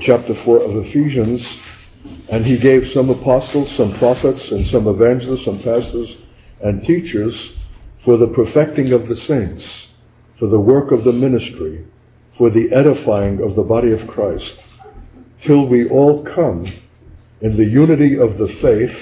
chapter 0.00 0.34
4 0.44 0.60
of 0.60 0.84
Ephesians, 0.84 1.42
and 2.30 2.44
he 2.44 2.58
gave 2.58 2.82
some 2.92 3.08
apostles, 3.08 3.72
some 3.76 3.96
prophets, 3.98 4.46
and 4.50 4.66
some 4.66 4.86
evangelists, 4.86 5.44
some 5.44 5.62
pastors, 5.62 6.16
and 6.62 6.82
teachers 6.82 7.34
for 8.04 8.18
the 8.18 8.28
perfecting 8.28 8.92
of 8.92 9.08
the 9.08 9.16
saints, 9.16 9.88
for 10.38 10.48
the 10.48 10.60
work 10.60 10.92
of 10.92 11.04
the 11.04 11.12
ministry, 11.12 11.84
for 12.36 12.50
the 12.50 12.68
edifying 12.74 13.42
of 13.42 13.56
the 13.56 13.62
body 13.62 13.92
of 13.92 14.06
Christ, 14.08 14.54
till 15.46 15.68
we 15.68 15.88
all 15.88 16.24
come 16.24 16.66
in 17.40 17.56
the 17.56 17.64
unity 17.64 18.18
of 18.18 18.36
the 18.36 18.54
faith 18.60 18.96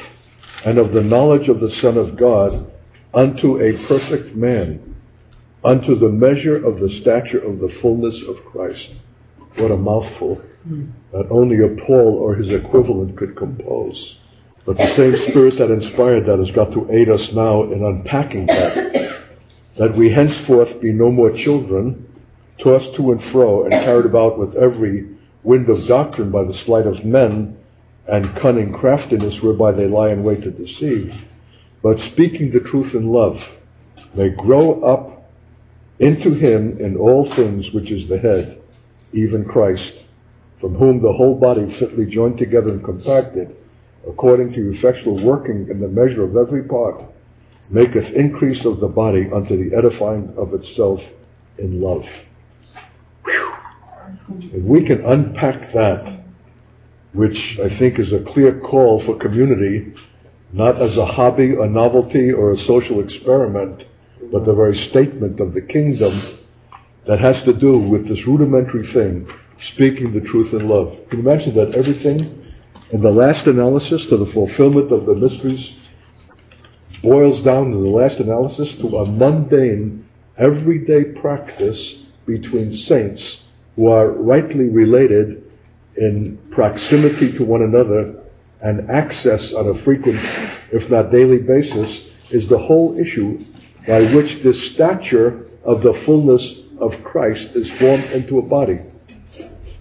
and 0.64 0.78
of 0.78 0.92
the 0.92 1.02
knowledge 1.02 1.48
of 1.48 1.60
the 1.60 1.70
Son 1.82 1.96
of 1.96 2.16
God 2.16 2.70
unto 3.14 3.58
a 3.58 3.86
perfect 3.88 4.36
man, 4.36 4.94
unto 5.64 5.96
the 5.96 6.08
measure 6.08 6.64
of 6.64 6.78
the 6.78 6.90
stature 7.00 7.40
of 7.40 7.58
the 7.58 7.72
fullness 7.82 8.22
of 8.28 8.36
Christ. 8.52 8.92
What 9.56 9.72
a 9.72 9.76
mouthful 9.76 10.40
that 11.12 11.28
only 11.30 11.58
a 11.58 11.86
Paul 11.86 12.18
or 12.18 12.34
his 12.34 12.50
equivalent 12.50 13.16
could 13.16 13.36
compose. 13.36 14.16
But 14.66 14.76
the 14.76 14.94
same 14.96 15.30
spirit 15.30 15.54
that 15.58 15.72
inspired 15.72 16.26
that 16.26 16.38
has 16.38 16.54
got 16.54 16.72
to 16.72 16.86
aid 16.92 17.08
us 17.08 17.30
now 17.32 17.64
in 17.64 17.82
unpacking 17.84 18.46
that. 18.46 19.22
That 19.78 19.96
we 19.96 20.12
henceforth 20.12 20.80
be 20.80 20.92
no 20.92 21.10
more 21.10 21.30
children, 21.32 22.06
tossed 22.62 22.96
to 22.96 23.12
and 23.12 23.32
fro 23.32 23.64
and 23.64 23.72
carried 23.72 24.06
about 24.06 24.38
with 24.38 24.56
every 24.56 25.16
wind 25.42 25.68
of 25.70 25.86
doctrine 25.88 26.30
by 26.30 26.44
the 26.44 26.58
sleight 26.66 26.86
of 26.86 27.04
men 27.04 27.56
and 28.08 28.38
cunning 28.40 28.72
craftiness 28.72 29.38
whereby 29.42 29.72
they 29.72 29.86
lie 29.86 30.10
in 30.10 30.24
wait 30.24 30.42
to 30.42 30.50
deceive, 30.50 31.12
but 31.82 31.96
speaking 32.12 32.50
the 32.50 32.60
truth 32.60 32.94
in 32.94 33.06
love, 33.06 33.36
may 34.14 34.30
grow 34.30 34.82
up 34.82 35.30
into 35.98 36.34
him 36.34 36.78
in 36.78 36.96
all 36.96 37.32
things 37.36 37.68
which 37.72 37.92
is 37.92 38.08
the 38.08 38.18
head, 38.18 38.60
even 39.12 39.44
Christ, 39.44 39.92
from 40.60 40.74
whom 40.74 41.00
the 41.00 41.12
whole 41.12 41.38
body 41.38 41.76
fitly 41.78 42.06
joined 42.06 42.38
together 42.38 42.70
and 42.70 42.84
compacted, 42.84 43.54
according 44.08 44.52
to 44.52 44.72
effectual 44.74 45.24
working 45.24 45.68
in 45.70 45.80
the 45.80 45.88
measure 45.88 46.24
of 46.24 46.36
every 46.36 46.64
part, 46.64 47.02
maketh 47.70 48.14
increase 48.14 48.64
of 48.64 48.80
the 48.80 48.88
body 48.88 49.28
unto 49.32 49.56
the 49.56 49.76
edifying 49.76 50.32
of 50.36 50.54
itself 50.54 51.00
in 51.58 51.80
love. 51.80 52.02
If 54.50 54.64
we 54.64 54.86
can 54.86 55.04
unpack 55.04 55.72
that, 55.74 56.24
which 57.12 57.58
I 57.62 57.78
think 57.78 57.98
is 57.98 58.12
a 58.12 58.24
clear 58.32 58.60
call 58.60 59.02
for 59.04 59.18
community, 59.18 59.94
not 60.52 60.80
as 60.80 60.96
a 60.96 61.04
hobby, 61.04 61.54
a 61.60 61.66
novelty, 61.66 62.32
or 62.32 62.52
a 62.52 62.56
social 62.56 63.00
experiment, 63.02 63.84
but 64.32 64.44
the 64.44 64.54
very 64.54 64.74
statement 64.90 65.40
of 65.40 65.52
the 65.52 65.62
kingdom 65.62 66.38
that 67.06 67.20
has 67.20 67.42
to 67.44 67.58
do 67.58 67.78
with 67.78 68.08
this 68.08 68.26
rudimentary 68.26 68.86
thing, 68.92 69.28
speaking 69.74 70.12
the 70.12 70.26
truth 70.28 70.52
in 70.52 70.68
love. 70.68 70.94
Can 71.10 71.22
you 71.22 71.28
imagine 71.28 71.54
that 71.56 71.74
everything 71.74 72.44
in 72.92 73.02
the 73.02 73.10
last 73.10 73.46
analysis 73.46 74.06
to 74.10 74.16
the 74.16 74.30
fulfillment 74.32 74.92
of 74.92 75.06
the 75.06 75.14
mysteries 75.14 75.76
boils 77.02 77.44
down 77.44 77.72
in 77.72 77.82
the 77.82 77.88
last 77.88 78.18
analysis 78.18 78.74
to 78.80 78.88
a 78.96 79.06
mundane, 79.06 80.06
everyday 80.36 81.12
practice 81.20 82.04
between 82.26 82.72
saints 82.72 83.42
who 83.76 83.88
are 83.88 84.12
rightly 84.12 84.68
related 84.68 85.42
in 85.96 86.38
proximity 86.50 87.36
to 87.36 87.44
one 87.44 87.62
another 87.62 88.22
and 88.62 88.90
access 88.90 89.52
on 89.56 89.68
a 89.68 89.84
frequent, 89.84 90.18
if 90.72 90.90
not 90.90 91.12
daily 91.12 91.38
basis, 91.38 92.08
is 92.30 92.48
the 92.48 92.58
whole 92.58 92.98
issue 92.98 93.38
by 93.86 94.00
which 94.14 94.42
this 94.42 94.74
stature 94.74 95.46
of 95.64 95.82
the 95.82 96.00
fullness 96.04 96.60
of 96.80 96.92
Christ 97.04 97.48
is 97.54 97.70
formed 97.78 98.04
into 98.12 98.38
a 98.38 98.42
body. 98.42 98.80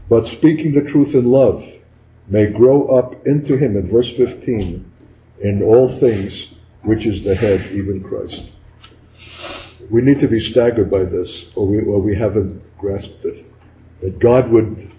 But 0.09 0.25
speaking 0.37 0.73
the 0.73 0.89
truth 0.89 1.13
in 1.13 1.25
love 1.25 1.61
may 2.27 2.51
grow 2.51 2.87
up 2.87 3.13
into 3.25 3.57
him 3.57 3.75
in 3.77 3.89
verse 3.91 4.11
15 4.17 4.91
in 5.41 5.63
all 5.63 5.99
things 5.99 6.49
which 6.83 7.05
is 7.05 7.23
the 7.23 7.35
head, 7.35 7.71
even 7.73 8.03
Christ. 8.03 8.41
We 9.91 10.01
need 10.01 10.19
to 10.19 10.27
be 10.27 10.39
staggered 10.51 10.89
by 10.89 11.03
this 11.03 11.51
or 11.55 11.67
we, 11.67 11.79
or 11.79 12.01
we 12.01 12.17
haven't 12.17 12.61
grasped 12.77 13.23
it. 13.23 13.45
That 14.01 14.19
God 14.19 14.51
would, 14.51 14.91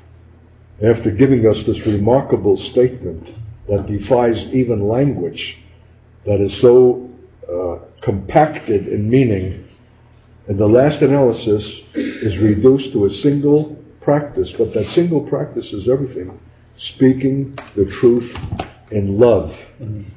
after 0.83 1.10
giving 1.10 1.47
us 1.47 1.56
this 1.66 1.81
remarkable 1.87 2.56
statement 2.72 3.28
that 3.69 3.87
defies 3.87 4.37
even 4.53 4.88
language, 4.88 5.56
that 6.27 6.41
is 6.41 6.60
so 6.60 7.09
uh, 7.50 7.78
compacted 8.03 8.88
in 8.88 9.09
meaning, 9.09 9.65
and 10.49 10.59
the 10.59 10.66
last 10.66 11.03
analysis 11.03 11.62
is 11.94 12.38
reduced 12.38 12.93
to 12.93 13.04
a 13.04 13.10
single 13.10 13.78
practice, 14.09 14.55
but 14.57 14.73
that 14.73 14.87
single 14.95 15.21
practice 15.29 15.71
is 15.75 15.87
everything. 15.87 16.41
Speaking 16.95 17.55
the 17.77 17.85
truth 18.01 18.25
in 18.91 19.21
love, 19.21 19.51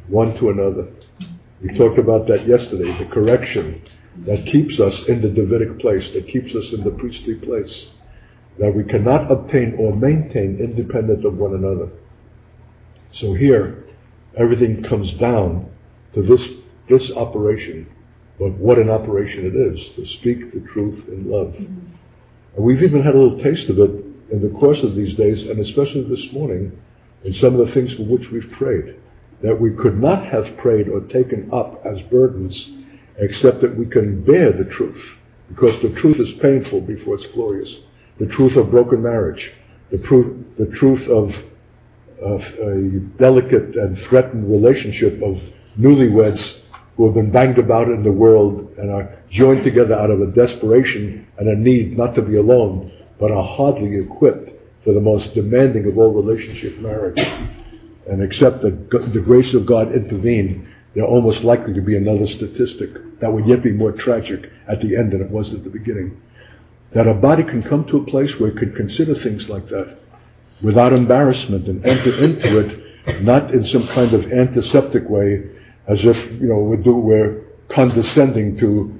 one 0.07 0.33
to 0.39 0.47
another. 0.47 0.87
We 1.61 1.77
talked 1.77 1.99
about 1.99 2.25
that 2.27 2.47
yesterday, 2.47 2.95
the 3.03 3.09
correction 3.13 3.83
that 4.25 4.47
keeps 4.49 4.79
us 4.79 4.95
in 5.09 5.21
the 5.21 5.27
Davidic 5.27 5.77
place, 5.79 6.09
that 6.13 6.25
keeps 6.31 6.55
us 6.55 6.71
in 6.73 6.85
the 6.85 6.91
priestly 6.91 7.35
place, 7.35 7.89
that 8.59 8.73
we 8.73 8.85
cannot 8.85 9.29
obtain 9.29 9.75
or 9.77 9.93
maintain 9.93 10.57
independent 10.61 11.25
of 11.25 11.35
one 11.35 11.53
another. 11.53 11.91
So 13.15 13.33
here, 13.33 13.83
everything 14.39 14.85
comes 14.87 15.13
down 15.19 15.69
to 16.13 16.21
this, 16.21 16.47
this 16.87 17.11
operation. 17.17 17.91
But 18.39 18.53
what 18.53 18.77
an 18.77 18.89
operation 18.89 19.45
it 19.47 19.55
is 19.55 19.77
to 19.97 20.05
speak 20.17 20.53
the 20.53 20.65
truth 20.71 21.09
in 21.09 21.29
love. 21.29 21.53
Mm-hmm. 21.59 22.00
We've 22.57 22.81
even 22.81 23.01
had 23.01 23.15
a 23.15 23.19
little 23.19 23.41
taste 23.43 23.69
of 23.69 23.79
it 23.79 24.03
in 24.31 24.41
the 24.41 24.57
course 24.59 24.79
of 24.83 24.95
these 24.95 25.15
days, 25.15 25.41
and 25.49 25.59
especially 25.59 26.03
this 26.03 26.27
morning, 26.33 26.71
in 27.23 27.33
some 27.33 27.59
of 27.59 27.65
the 27.65 27.73
things 27.73 27.95
for 27.95 28.03
which 28.03 28.27
we've 28.31 28.49
prayed. 28.57 28.95
That 29.41 29.59
we 29.59 29.71
could 29.75 29.97
not 29.97 30.25
have 30.25 30.57
prayed 30.57 30.87
or 30.87 31.01
taken 31.01 31.49
up 31.53 31.81
as 31.85 32.01
burdens, 32.09 32.69
except 33.17 33.61
that 33.61 33.77
we 33.77 33.85
can 33.85 34.23
bear 34.23 34.51
the 34.51 34.69
truth. 34.69 35.01
Because 35.49 35.81
the 35.81 35.93
truth 35.99 36.17
is 36.19 36.33
painful 36.41 36.81
before 36.81 37.15
it's 37.15 37.27
glorious. 37.33 37.73
The 38.19 38.27
truth 38.27 38.55
of 38.57 38.71
broken 38.71 39.01
marriage. 39.01 39.51
The, 39.89 39.97
the 40.57 40.71
truth 40.77 41.07
of 41.09 41.29
a 42.21 42.99
delicate 43.17 43.75
and 43.75 43.97
threatened 44.09 44.49
relationship 44.49 45.21
of 45.21 45.37
newlyweds 45.79 46.59
who 46.95 47.05
have 47.05 47.15
been 47.15 47.31
banged 47.31 47.57
about 47.57 47.87
in 47.87 48.03
the 48.03 48.11
world 48.11 48.67
and 48.77 48.91
are 48.91 49.17
joined 49.31 49.63
together 49.63 49.95
out 49.95 50.11
of 50.11 50.21
a 50.21 50.27
desperation 50.27 51.27
and 51.37 51.47
a 51.47 51.59
need 51.59 51.97
not 51.97 52.13
to 52.15 52.21
be 52.21 52.37
alone, 52.37 52.91
but 53.19 53.31
are 53.31 53.43
hardly 53.43 53.97
equipped 54.03 54.49
for 54.83 54.93
the 54.93 54.99
most 54.99 55.33
demanding 55.33 55.87
of 55.87 55.97
all 55.97 56.13
relationship 56.13 56.77
marriage. 56.79 57.19
And 58.07 58.21
except 58.21 58.61
that 58.61 58.89
the 59.13 59.21
grace 59.23 59.55
of 59.55 59.67
God 59.67 59.93
intervened, 59.93 60.67
they're 60.93 61.05
almost 61.05 61.43
likely 61.43 61.73
to 61.73 61.81
be 61.81 61.95
another 61.95 62.27
statistic 62.27 62.89
that 63.21 63.31
would 63.31 63.47
yet 63.47 63.63
be 63.63 63.71
more 63.71 63.93
tragic 63.93 64.49
at 64.67 64.81
the 64.81 64.97
end 64.97 65.13
than 65.13 65.21
it 65.21 65.29
was 65.29 65.53
at 65.53 65.63
the 65.63 65.69
beginning. 65.69 66.19
That 66.93 67.07
a 67.07 67.13
body 67.13 67.43
can 67.43 67.63
come 67.63 67.85
to 67.89 67.97
a 67.97 68.05
place 68.05 68.33
where 68.37 68.49
it 68.49 68.57
can 68.57 68.73
consider 68.75 69.13
things 69.13 69.47
like 69.47 69.67
that 69.69 69.97
without 70.61 70.91
embarrassment 70.91 71.67
and 71.67 71.85
enter 71.85 72.23
into 72.23 72.59
it 72.59 73.23
not 73.23 73.51
in 73.51 73.63
some 73.65 73.87
kind 73.95 74.13
of 74.13 74.31
antiseptic 74.31 75.09
way 75.09 75.41
as 75.87 75.99
if, 76.03 76.41
you 76.41 76.47
know, 76.47 76.59
we're, 76.59 76.81
do, 76.81 76.95
we're 76.95 77.43
condescending 77.73 78.57
to, 78.59 78.93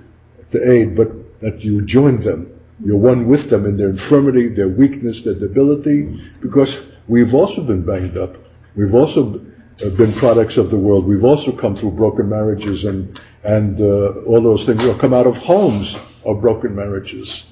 to 0.51 0.71
aid, 0.71 0.95
but 0.95 1.09
that 1.41 1.61
you 1.61 1.85
join 1.85 2.23
them. 2.23 2.59
You're 2.83 2.97
one 2.97 3.27
with 3.27 3.49
them 3.49 3.65
in 3.65 3.77
their 3.77 3.89
infirmity, 3.89 4.53
their 4.53 4.69
weakness, 4.69 5.21
their 5.23 5.35
debility, 5.35 6.19
because 6.41 6.73
we've 7.07 7.33
also 7.33 7.61
been 7.61 7.85
banged 7.85 8.17
up. 8.17 8.33
We've 8.75 8.93
also 8.93 9.39
been 9.77 10.15
products 10.19 10.57
of 10.57 10.69
the 10.71 10.77
world. 10.77 11.07
We've 11.07 11.23
also 11.23 11.51
come 11.59 11.75
through 11.75 11.91
broken 11.91 12.29
marriages 12.29 12.85
and, 12.85 13.19
and 13.43 13.79
uh, 13.79 14.21
all 14.27 14.41
those 14.41 14.65
things. 14.65 14.81
We've 14.83 14.99
come 14.99 15.13
out 15.13 15.27
of 15.27 15.35
homes 15.35 15.95
of 16.25 16.41
broken 16.41 16.75
marriages. 16.75 17.45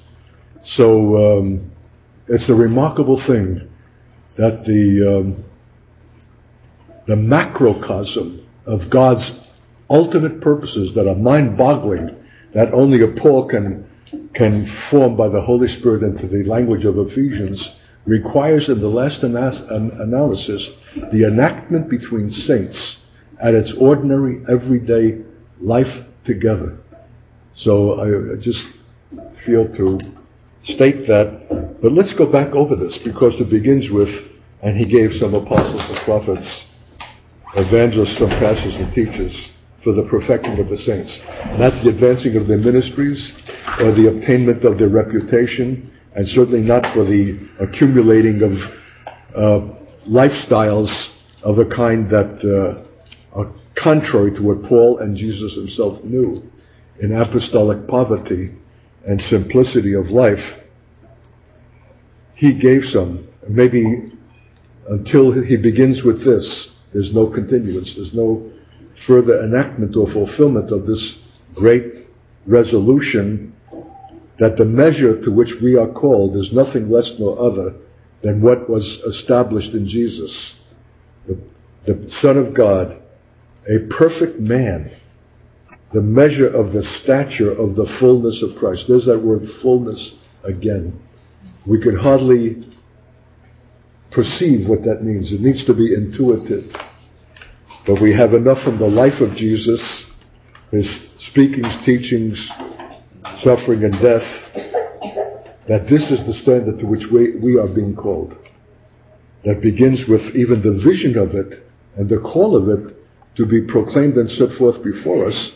So 0.64 1.38
um, 1.38 1.70
it's 2.28 2.48
a 2.48 2.54
remarkable 2.54 3.22
thing 3.26 3.68
that 4.36 4.64
the, 4.64 5.20
um, 5.20 5.44
the 7.06 7.16
macrocosm 7.16 8.39
of 8.70 8.90
God's 8.90 9.28
ultimate 9.88 10.40
purposes 10.40 10.94
that 10.94 11.08
are 11.08 11.16
mind-boggling, 11.16 12.14
that 12.54 12.72
only 12.72 13.02
a 13.02 13.20
Paul 13.20 13.48
can, 13.48 13.84
can 14.34 14.66
form 14.90 15.16
by 15.16 15.28
the 15.28 15.40
Holy 15.40 15.66
Spirit 15.66 16.02
into 16.02 16.28
the 16.28 16.48
language 16.48 16.84
of 16.84 16.96
Ephesians, 16.96 17.76
requires 18.06 18.68
in 18.68 18.80
the 18.80 18.88
last 18.88 19.24
ana- 19.24 19.66
analysis 20.00 20.68
the 21.12 21.26
enactment 21.26 21.90
between 21.90 22.30
saints 22.30 22.96
at 23.42 23.54
its 23.54 23.72
ordinary, 23.80 24.42
everyday 24.48 25.22
life 25.60 26.06
together. 26.24 26.78
So 27.54 27.94
I, 28.00 28.34
I 28.34 28.36
just 28.40 28.64
feel 29.44 29.66
to 29.76 29.98
state 30.62 31.06
that. 31.08 31.78
But 31.82 31.92
let's 31.92 32.14
go 32.14 32.30
back 32.30 32.54
over 32.54 32.76
this 32.76 32.98
because 33.04 33.34
it 33.40 33.50
begins 33.50 33.90
with, 33.90 34.08
and 34.62 34.78
he 34.78 34.86
gave 34.86 35.10
some 35.18 35.34
apostles 35.34 35.82
and 35.88 36.04
prophets, 36.04 36.64
evangelists, 37.56 38.18
some 38.18 38.30
pastors 38.30 38.74
and 38.76 38.92
teachers 38.94 39.34
for 39.82 39.92
the 39.94 40.06
perfecting 40.10 40.58
of 40.58 40.68
the 40.68 40.76
saints. 40.76 41.20
Not 41.58 41.72
the 41.82 41.90
advancing 41.90 42.36
of 42.36 42.46
their 42.46 42.58
ministries 42.58 43.32
or 43.80 43.92
the 43.92 44.12
obtainment 44.14 44.64
of 44.64 44.78
their 44.78 44.88
reputation, 44.88 45.90
and 46.14 46.28
certainly 46.28 46.60
not 46.60 46.92
for 46.94 47.04
the 47.04 47.48
accumulating 47.60 48.42
of 48.42 48.52
uh, 49.34 49.74
lifestyles 50.08 50.90
of 51.42 51.58
a 51.58 51.64
kind 51.64 52.10
that 52.10 52.38
uh, 52.44 53.38
are 53.38 53.52
contrary 53.82 54.30
to 54.34 54.42
what 54.42 54.62
Paul 54.68 54.98
and 54.98 55.16
Jesus 55.16 55.54
himself 55.54 56.02
knew 56.04 56.42
in 57.00 57.16
apostolic 57.16 57.88
poverty 57.88 58.50
and 59.06 59.20
simplicity 59.22 59.94
of 59.94 60.06
life, 60.06 60.60
he 62.34 62.58
gave 62.58 62.82
some. 62.84 63.26
Maybe 63.48 64.12
until 64.88 65.32
he 65.42 65.56
begins 65.56 66.02
with 66.04 66.24
this, 66.24 66.68
there's 66.92 67.12
no 67.12 67.28
continuance, 67.28 67.94
there's 67.96 68.14
no 68.14 68.50
further 69.06 69.44
enactment 69.44 69.96
or 69.96 70.06
fulfillment 70.12 70.70
of 70.72 70.86
this 70.86 71.18
great 71.54 72.06
resolution 72.46 73.54
that 74.38 74.56
the 74.56 74.64
measure 74.64 75.20
to 75.22 75.30
which 75.30 75.54
we 75.62 75.76
are 75.76 75.88
called 75.88 76.36
is 76.36 76.50
nothing 76.52 76.90
less 76.90 77.12
nor 77.18 77.38
other 77.38 77.74
than 78.22 78.42
what 78.42 78.68
was 78.68 78.84
established 79.06 79.72
in 79.72 79.86
Jesus, 79.86 80.54
the, 81.26 81.38
the 81.86 82.10
Son 82.20 82.36
of 82.36 82.54
God, 82.54 83.00
a 83.68 83.86
perfect 83.96 84.40
man, 84.40 84.90
the 85.92 86.00
measure 86.00 86.46
of 86.46 86.72
the 86.72 86.82
stature 87.02 87.52
of 87.52 87.76
the 87.76 87.86
fullness 87.98 88.42
of 88.42 88.58
Christ. 88.58 88.84
There's 88.88 89.06
that 89.06 89.18
word 89.18 89.42
fullness 89.62 90.14
again. 90.44 90.98
We 91.66 91.80
can 91.82 91.96
hardly 91.96 92.66
perceive 94.12 94.68
what 94.68 94.82
that 94.84 95.02
means. 95.02 95.32
It 95.32 95.40
needs 95.40 95.64
to 95.66 95.74
be 95.74 95.94
intuitive. 95.94 96.70
But 97.86 98.00
we 98.02 98.14
have 98.14 98.34
enough 98.34 98.62
from 98.64 98.78
the 98.78 98.86
life 98.86 99.20
of 99.20 99.36
Jesus, 99.36 99.80
his 100.70 100.88
speakings, 101.30 101.74
teachings, 101.84 102.36
suffering, 103.42 103.84
and 103.84 103.94
death, 103.94 104.26
that 105.68 105.86
this 105.88 106.10
is 106.10 106.24
the 106.26 106.38
standard 106.42 106.78
to 106.80 106.86
which 106.86 107.06
we, 107.12 107.36
we 107.38 107.58
are 107.58 107.72
being 107.72 107.94
called. 107.94 108.34
That 109.44 109.62
begins 109.62 110.04
with 110.08 110.20
even 110.34 110.60
the 110.60 110.82
vision 110.84 111.16
of 111.16 111.34
it 111.34 111.64
and 111.96 112.08
the 112.08 112.20
call 112.20 112.56
of 112.56 112.68
it 112.68 112.96
to 113.36 113.46
be 113.46 113.66
proclaimed 113.66 114.16
and 114.16 114.28
set 114.28 114.50
forth 114.58 114.84
before 114.84 115.28
us 115.28 115.52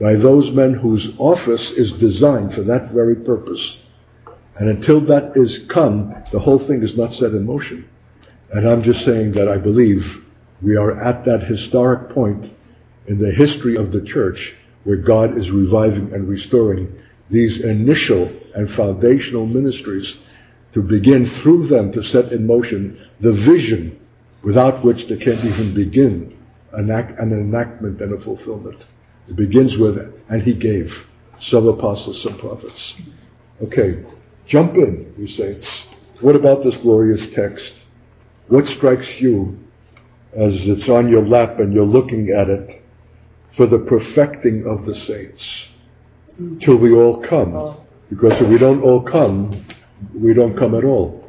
by 0.00 0.14
those 0.14 0.50
men 0.54 0.74
whose 0.74 1.08
office 1.18 1.72
is 1.76 1.92
designed 2.00 2.52
for 2.54 2.62
that 2.62 2.90
very 2.94 3.16
purpose. 3.16 3.78
And 4.60 4.68
until 4.68 5.00
that 5.06 5.32
is 5.36 5.60
come, 5.72 6.14
the 6.32 6.38
whole 6.38 6.58
thing 6.68 6.82
is 6.82 6.94
not 6.94 7.12
set 7.14 7.30
in 7.30 7.46
motion. 7.46 7.88
And 8.52 8.68
I'm 8.68 8.82
just 8.82 9.06
saying 9.06 9.32
that 9.32 9.48
I 9.48 9.56
believe 9.56 10.02
we 10.62 10.76
are 10.76 11.02
at 11.02 11.24
that 11.24 11.44
historic 11.48 12.10
point 12.10 12.44
in 13.06 13.18
the 13.18 13.32
history 13.32 13.76
of 13.76 13.90
the 13.90 14.04
church 14.04 14.52
where 14.84 14.98
God 14.98 15.38
is 15.38 15.50
reviving 15.50 16.12
and 16.12 16.28
restoring 16.28 16.92
these 17.30 17.64
initial 17.64 18.30
and 18.54 18.68
foundational 18.76 19.46
ministries 19.46 20.18
to 20.74 20.82
begin 20.82 21.40
through 21.42 21.68
them 21.68 21.90
to 21.92 22.02
set 22.02 22.30
in 22.30 22.46
motion 22.46 23.08
the 23.22 23.32
vision 23.32 23.98
without 24.44 24.84
which 24.84 25.08
they 25.08 25.16
can't 25.16 25.42
even 25.42 25.72
begin 25.74 26.36
an, 26.74 26.90
act, 26.90 27.18
an 27.18 27.32
enactment 27.32 28.02
and 28.02 28.12
a 28.12 28.22
fulfillment. 28.22 28.76
It 29.26 29.36
begins 29.36 29.76
with, 29.80 29.96
and 30.28 30.42
he 30.42 30.54
gave 30.54 30.88
some 31.40 31.66
apostles, 31.66 32.22
some 32.22 32.38
prophets. 32.38 32.94
Okay, 33.62 34.04
jump 34.50 34.74
in, 34.74 35.14
you 35.16 35.26
saints. 35.26 35.84
What 36.20 36.36
about 36.36 36.62
this 36.62 36.76
glorious 36.82 37.28
text? 37.34 37.72
What 38.48 38.64
strikes 38.66 39.08
you 39.18 39.56
as 40.32 40.52
it's 40.66 40.88
on 40.88 41.08
your 41.08 41.22
lap 41.22 41.58
and 41.58 41.72
you're 41.72 41.84
looking 41.84 42.28
at 42.30 42.48
it 42.48 42.82
for 43.56 43.66
the 43.66 43.78
perfecting 43.88 44.64
of 44.66 44.86
the 44.86 44.94
saints 44.94 45.66
till 46.64 46.80
we 46.80 46.92
all 46.92 47.24
come. 47.28 47.78
Because 48.08 48.32
if 48.40 48.50
we 48.50 48.58
don't 48.58 48.82
all 48.82 49.02
come, 49.02 49.66
we 50.14 50.34
don't 50.34 50.56
come 50.58 50.74
at 50.74 50.84
all. 50.84 51.28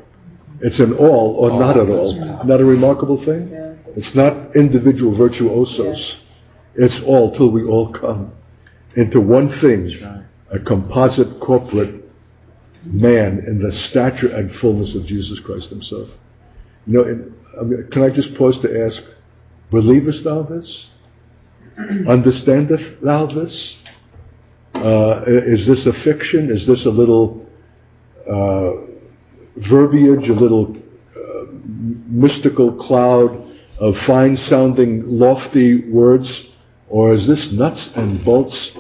It's 0.62 0.80
an 0.80 0.94
all 0.94 1.36
or 1.40 1.60
not 1.60 1.78
at 1.78 1.90
all. 1.90 2.14
Not 2.46 2.62
a 2.62 2.66
remarkable 2.66 3.24
thing? 3.24 3.50
It's 3.96 4.16
not 4.16 4.56
individual 4.56 5.18
virtuosos. 5.18 6.22
It's 6.76 7.02
all 7.06 7.36
till 7.36 7.52
we 7.52 7.64
all 7.64 7.92
come 7.94 8.34
into 8.96 9.20
one 9.20 9.50
thing, 9.62 9.90
a 10.52 10.60
composite 10.60 11.40
corporate 11.40 12.01
man 12.86 13.44
in 13.48 13.60
the 13.60 13.72
stature 13.90 14.36
and 14.36 14.52
fullness 14.60 14.96
of 14.96 15.06
Jesus 15.06 15.40
Christ 15.46 15.70
himself. 15.70 16.10
You 16.88 16.94
know, 16.94 17.64
mean, 17.64 17.88
can 17.92 18.04
I 18.04 18.14
just 18.14 18.36
pause 18.38 18.60
to 18.64 18.86
ask, 18.86 19.02
believest 19.70 20.24
thou 20.24 20.44
this? 20.44 20.90
Understandeth 22.08 23.02
thou 23.02 23.28
this? 23.28 23.78
Uh, 24.74 25.24
is 25.28 25.68
this 25.68 25.86
a 25.86 25.94
fiction? 26.04 26.50
Is 26.52 26.66
this 26.66 26.86
a 26.86 26.90
little 26.90 27.46
uh, 28.28 28.72
verbiage, 29.70 30.30
a 30.30 30.34
little 30.34 30.76
uh, 30.76 31.46
mystical 32.08 32.76
cloud 32.76 33.50
of 33.80 33.94
fine 34.08 34.36
sounding, 34.36 35.04
lofty 35.06 35.90
words? 35.90 36.46
Or 36.90 37.14
is 37.14 37.28
this 37.28 37.50
nuts 37.54 37.90
and 37.96 38.24
bolts 38.26 38.72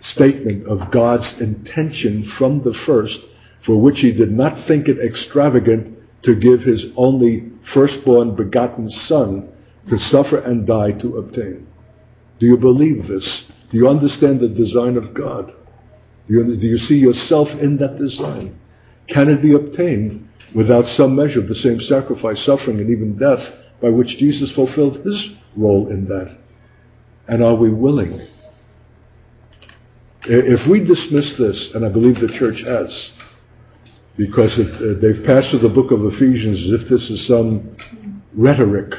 statement 0.00 0.66
of 0.66 0.90
God's 0.92 1.36
intention 1.40 2.30
from 2.38 2.62
the 2.62 2.76
first, 2.86 3.18
for 3.64 3.80
which 3.80 3.98
he 3.98 4.12
did 4.12 4.30
not 4.30 4.66
think 4.68 4.88
it 4.88 4.98
extravagant 4.98 5.96
to 6.22 6.34
give 6.34 6.60
his 6.60 6.86
only 6.96 7.50
firstborn 7.72 8.36
begotten 8.36 8.88
Son 8.88 9.48
to 9.88 9.98
suffer 9.98 10.38
and 10.38 10.66
die 10.66 10.92
to 11.00 11.18
obtain? 11.18 11.66
Do 12.38 12.46
you 12.46 12.56
believe 12.56 13.06
this? 13.08 13.44
Do 13.70 13.78
you 13.78 13.88
understand 13.88 14.40
the 14.40 14.48
design 14.48 14.96
of 14.96 15.14
God? 15.14 15.52
Do 16.28 16.34
you, 16.34 16.44
do 16.44 16.66
you 16.66 16.76
see 16.76 16.96
yourself 16.96 17.48
in 17.60 17.78
that 17.78 17.98
design? 17.98 18.58
Can 19.08 19.28
it 19.28 19.42
be 19.42 19.54
obtained 19.54 20.28
without 20.54 20.84
some 20.96 21.14
measure 21.14 21.40
of 21.40 21.48
the 21.48 21.54
same 21.54 21.80
sacrifice, 21.80 22.44
suffering, 22.44 22.80
and 22.80 22.90
even 22.90 23.16
death 23.16 23.40
by 23.80 23.88
which 23.88 24.18
Jesus 24.18 24.52
fulfilled 24.54 25.04
his 25.04 25.30
role 25.56 25.88
in 25.88 26.06
that? 26.06 26.36
And 27.28 27.42
are 27.42 27.56
we 27.56 27.72
willing? 27.72 28.26
If 30.28 30.68
we 30.68 30.80
dismiss 30.80 31.34
this, 31.38 31.70
and 31.74 31.86
I 31.86 31.88
believe 31.88 32.16
the 32.16 32.34
church 32.36 32.62
has, 32.66 32.90
because 34.16 34.58
uh, 34.58 34.98
they've 35.00 35.24
passed 35.24 35.50
through 35.50 35.62
the 35.62 35.72
book 35.72 35.92
of 35.92 36.00
Ephesians 36.02 36.66
as 36.66 36.82
if 36.82 36.90
this 36.90 37.10
is 37.10 37.28
some 37.28 37.76
rhetoric, 38.34 38.90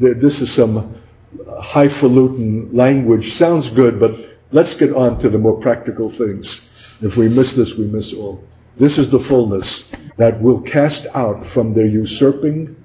this 0.00 0.40
is 0.40 0.56
some 0.56 0.98
highfalutin 1.60 2.70
language 2.72 3.24
sounds 3.36 3.68
good, 3.76 4.00
but 4.00 4.12
let's 4.52 4.74
get 4.78 4.94
on 4.94 5.20
to 5.20 5.28
the 5.28 5.36
more 5.36 5.60
practical 5.60 6.08
things. 6.16 6.48
If 7.02 7.18
we 7.18 7.28
miss 7.28 7.54
this, 7.54 7.74
we 7.76 7.86
miss 7.86 8.14
all. 8.16 8.42
This 8.80 8.96
is 8.96 9.10
the 9.10 9.22
fullness 9.28 9.84
that 10.16 10.40
will 10.40 10.62
cast 10.62 11.06
out 11.14 11.44
from 11.52 11.74
their 11.74 11.86
usurping 11.86 12.76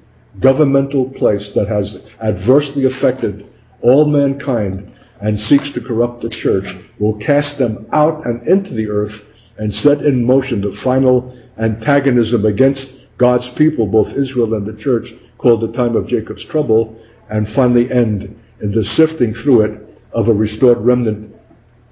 governmental 0.41 1.09
place 1.11 1.51
that 1.55 1.69
has 1.69 1.95
adversely 2.21 2.83
affected 2.83 3.47
all 3.81 4.05
mankind 4.11 4.91
and 5.21 5.39
seeks 5.39 5.71
to 5.73 5.81
corrupt 5.81 6.21
the 6.21 6.29
church, 6.29 6.65
will 6.99 7.17
cast 7.19 7.57
them 7.57 7.87
out 7.91 8.25
and 8.25 8.47
into 8.47 8.73
the 8.73 8.87
earth 8.87 9.13
and 9.57 9.73
set 9.73 9.99
in 10.01 10.25
motion 10.25 10.61
the 10.61 10.77
final 10.83 11.35
antagonism 11.59 12.45
against 12.45 12.85
God's 13.17 13.49
people, 13.57 13.87
both 13.87 14.07
Israel 14.15 14.53
and 14.53 14.65
the 14.65 14.81
church, 14.81 15.07
called 15.37 15.61
the 15.61 15.75
time 15.75 15.95
of 15.95 16.07
Jacob's 16.07 16.45
trouble, 16.45 16.95
and 17.29 17.47
finally 17.55 17.91
end 17.91 18.23
in 18.61 18.71
the 18.71 18.83
sifting 18.95 19.33
through 19.43 19.61
it 19.61 19.81
of 20.13 20.27
a 20.27 20.33
restored 20.33 20.79
remnant 20.79 21.35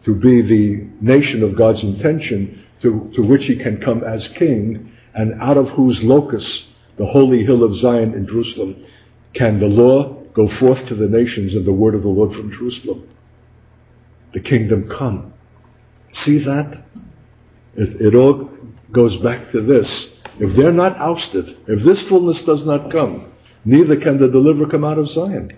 to 0.05 0.13
be 0.13 0.41
the 0.41 0.88
nation 1.01 1.44
of 1.44 1.58
God's 1.58 1.84
intention 1.84 2.65
to, 2.82 3.12
to 3.15 3.22
which 3.22 3.44
he 3.46 3.58
can 3.58 3.82
come 3.84 4.03
as 4.03 4.29
king 4.38 4.91
and 5.15 5.41
out 5.41 5.58
of 5.58 5.67
whose 5.75 6.00
locus, 6.03 6.65
the 6.98 7.05
holy 7.05 7.44
hill 7.44 7.63
of 7.63 7.74
Zion 7.75 8.13
in 8.13 8.27
Jerusalem, 8.27 8.86
can 9.34 9.60
the 9.60 9.65
law 9.65 10.22
go 10.36 10.48
forth 10.60 10.88
to 10.89 10.96
the 10.96 11.08
nations 11.08 11.55
and 11.55 11.65
the 11.65 11.74
word 11.74 11.96
of 11.96 12.03
the 12.03 12.10
Lord 12.10 12.34
from 12.34 12.51
Jerusalem. 12.51 13.10
The 14.36 14.42
kingdom 14.42 14.89
come. 14.89 15.34
See 16.25 16.44
that? 16.44 16.84
It, 17.77 18.01
it 18.01 18.15
all 18.15 18.51
goes 18.94 19.15
back 19.24 19.50
to 19.54 19.62
this. 19.62 20.10
If 20.38 20.58
they're 20.58 20.74
not 20.74 20.98
ousted, 20.98 21.46
if 21.70 21.86
this 21.86 22.06
fullness 22.10 22.44
does 22.46 22.65
not 22.65 22.92
come, 22.92 23.32
neither 23.63 23.98
can 23.98 24.20
the 24.20 24.27
deliverer 24.27 24.68
come 24.70 24.84
out 24.84 24.98
of 24.98 25.08
Zion. 25.08 25.51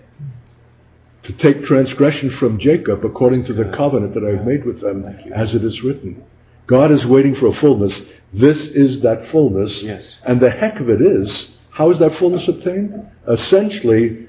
To 1.24 1.36
take 1.38 1.64
transgression 1.64 2.36
from 2.38 2.60
Jacob 2.60 3.04
according 3.04 3.46
to 3.46 3.52
the 3.52 3.74
covenant 3.76 4.14
that 4.14 4.22
I've 4.22 4.46
made 4.46 4.64
with 4.64 4.80
them, 4.80 5.04
as 5.34 5.56
it 5.56 5.64
is 5.64 5.82
written. 5.84 6.22
God 6.68 6.92
is 6.92 7.04
waiting 7.10 7.34
for 7.34 7.48
a 7.48 7.60
fullness. 7.60 8.00
This 8.32 8.58
is 8.74 9.02
that 9.02 9.28
fullness. 9.32 9.80
Yes. 9.82 10.18
And 10.24 10.40
the 10.40 10.50
heck 10.50 10.78
of 10.78 10.88
it 10.88 11.02
is, 11.02 11.50
how 11.72 11.90
is 11.90 11.98
that 11.98 12.16
fullness 12.20 12.48
obtained? 12.48 12.94
Essentially, 13.28 14.28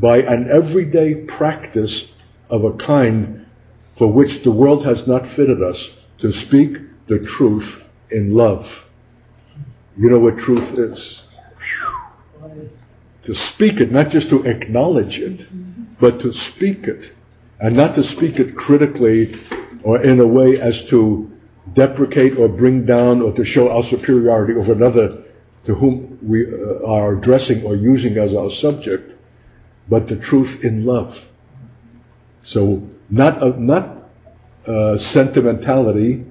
by 0.00 0.18
an 0.18 0.48
everyday 0.52 1.26
practice 1.36 2.04
of 2.48 2.62
a 2.62 2.76
kind 2.76 3.44
for 3.98 4.12
which 4.12 4.42
the 4.44 4.52
world 4.52 4.84
has 4.84 5.02
not 5.06 5.22
fitted 5.36 5.62
us 5.62 5.88
to 6.20 6.32
speak 6.32 6.76
the 7.08 7.26
truth 7.36 7.68
in 8.10 8.34
love. 8.34 8.64
You 9.96 10.10
know 10.10 10.20
what 10.20 10.38
truth 10.38 10.78
is? 10.78 11.20
to 13.28 13.34
speak 13.54 13.78
it, 13.78 13.92
not 13.92 14.10
just 14.10 14.30
to 14.30 14.42
acknowledge 14.44 15.18
it, 15.18 15.42
but 16.00 16.18
to 16.18 16.32
speak 16.32 16.84
it. 16.84 17.12
And 17.60 17.76
not 17.76 17.94
to 17.96 18.02
speak 18.02 18.38
it 18.38 18.56
critically 18.56 19.34
or 19.84 20.02
in 20.02 20.18
a 20.20 20.26
way 20.26 20.58
as 20.58 20.82
to 20.88 21.30
deprecate 21.74 22.38
or 22.38 22.48
bring 22.48 22.86
down 22.86 23.20
or 23.20 23.34
to 23.34 23.44
show 23.44 23.68
our 23.68 23.82
superiority 23.90 24.54
over 24.54 24.72
another 24.72 25.24
to 25.66 25.74
whom 25.74 26.18
we 26.22 26.46
uh, 26.46 26.86
are 26.86 27.18
addressing 27.18 27.64
or 27.64 27.76
using 27.76 28.16
as 28.16 28.34
our 28.34 28.48
subject, 28.62 29.12
but 29.90 30.06
the 30.08 30.18
truth 30.18 30.64
in 30.64 30.86
love. 30.86 31.12
So 32.42 32.80
not 33.10 33.42
uh, 33.42 33.52
not 33.56 34.04
uh, 34.66 34.96
sentimentality, 35.12 36.24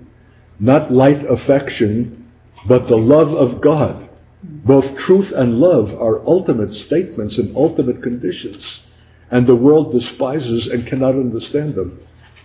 not 0.59 0.91
light 0.91 1.25
affection, 1.27 2.31
but 2.67 2.87
the 2.87 2.97
love 2.97 3.29
of 3.29 3.61
God. 3.61 4.09
Both 4.43 4.97
truth 4.99 5.31
and 5.35 5.55
love 5.55 5.89
are 5.99 6.25
ultimate 6.25 6.71
statements 6.71 7.37
and 7.37 7.55
ultimate 7.55 8.03
conditions, 8.03 8.83
and 9.31 9.47
the 9.47 9.55
world 9.55 9.91
despises 9.91 10.69
and 10.71 10.87
cannot 10.87 11.15
understand 11.15 11.75
them. 11.75 11.99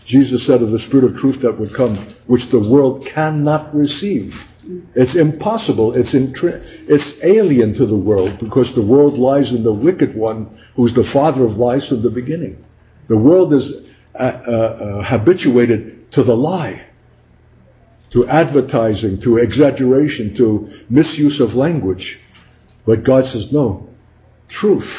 Jesus 0.06 0.46
said 0.46 0.62
of 0.62 0.70
the 0.70 0.80
Spirit 0.80 1.04
of 1.04 1.16
truth 1.16 1.42
that 1.42 1.58
would 1.58 1.76
come, 1.76 2.14
which 2.26 2.42
the 2.50 2.58
world 2.58 3.06
cannot 3.14 3.74
receive. 3.74 4.32
It's 4.94 5.16
impossible. 5.16 5.94
It's, 5.94 6.14
intri- 6.14 6.62
it's 6.88 7.14
alien 7.22 7.74
to 7.74 7.86
the 7.86 7.96
world 7.96 8.38
because 8.40 8.72
the 8.74 8.84
world 8.84 9.18
lies 9.18 9.50
in 9.50 9.62
the 9.62 9.72
wicked 9.72 10.16
one 10.16 10.58
who's 10.76 10.94
the 10.94 11.08
father 11.12 11.44
of 11.44 11.52
lies 11.52 11.86
from 11.88 12.02
the 12.02 12.10
beginning. 12.10 12.64
The 13.08 13.18
world 13.18 13.52
is 13.52 13.84
habituated 14.14 16.12
to 16.12 16.22
the 16.22 16.34
lie, 16.34 16.86
to 18.12 18.26
advertising, 18.26 19.20
to 19.24 19.38
exaggeration, 19.38 20.34
to 20.36 20.68
misuse 20.90 21.40
of 21.40 21.54
language. 21.54 22.18
But 22.86 23.04
God 23.04 23.24
says, 23.24 23.48
no, 23.52 23.88
truth. 24.48 24.90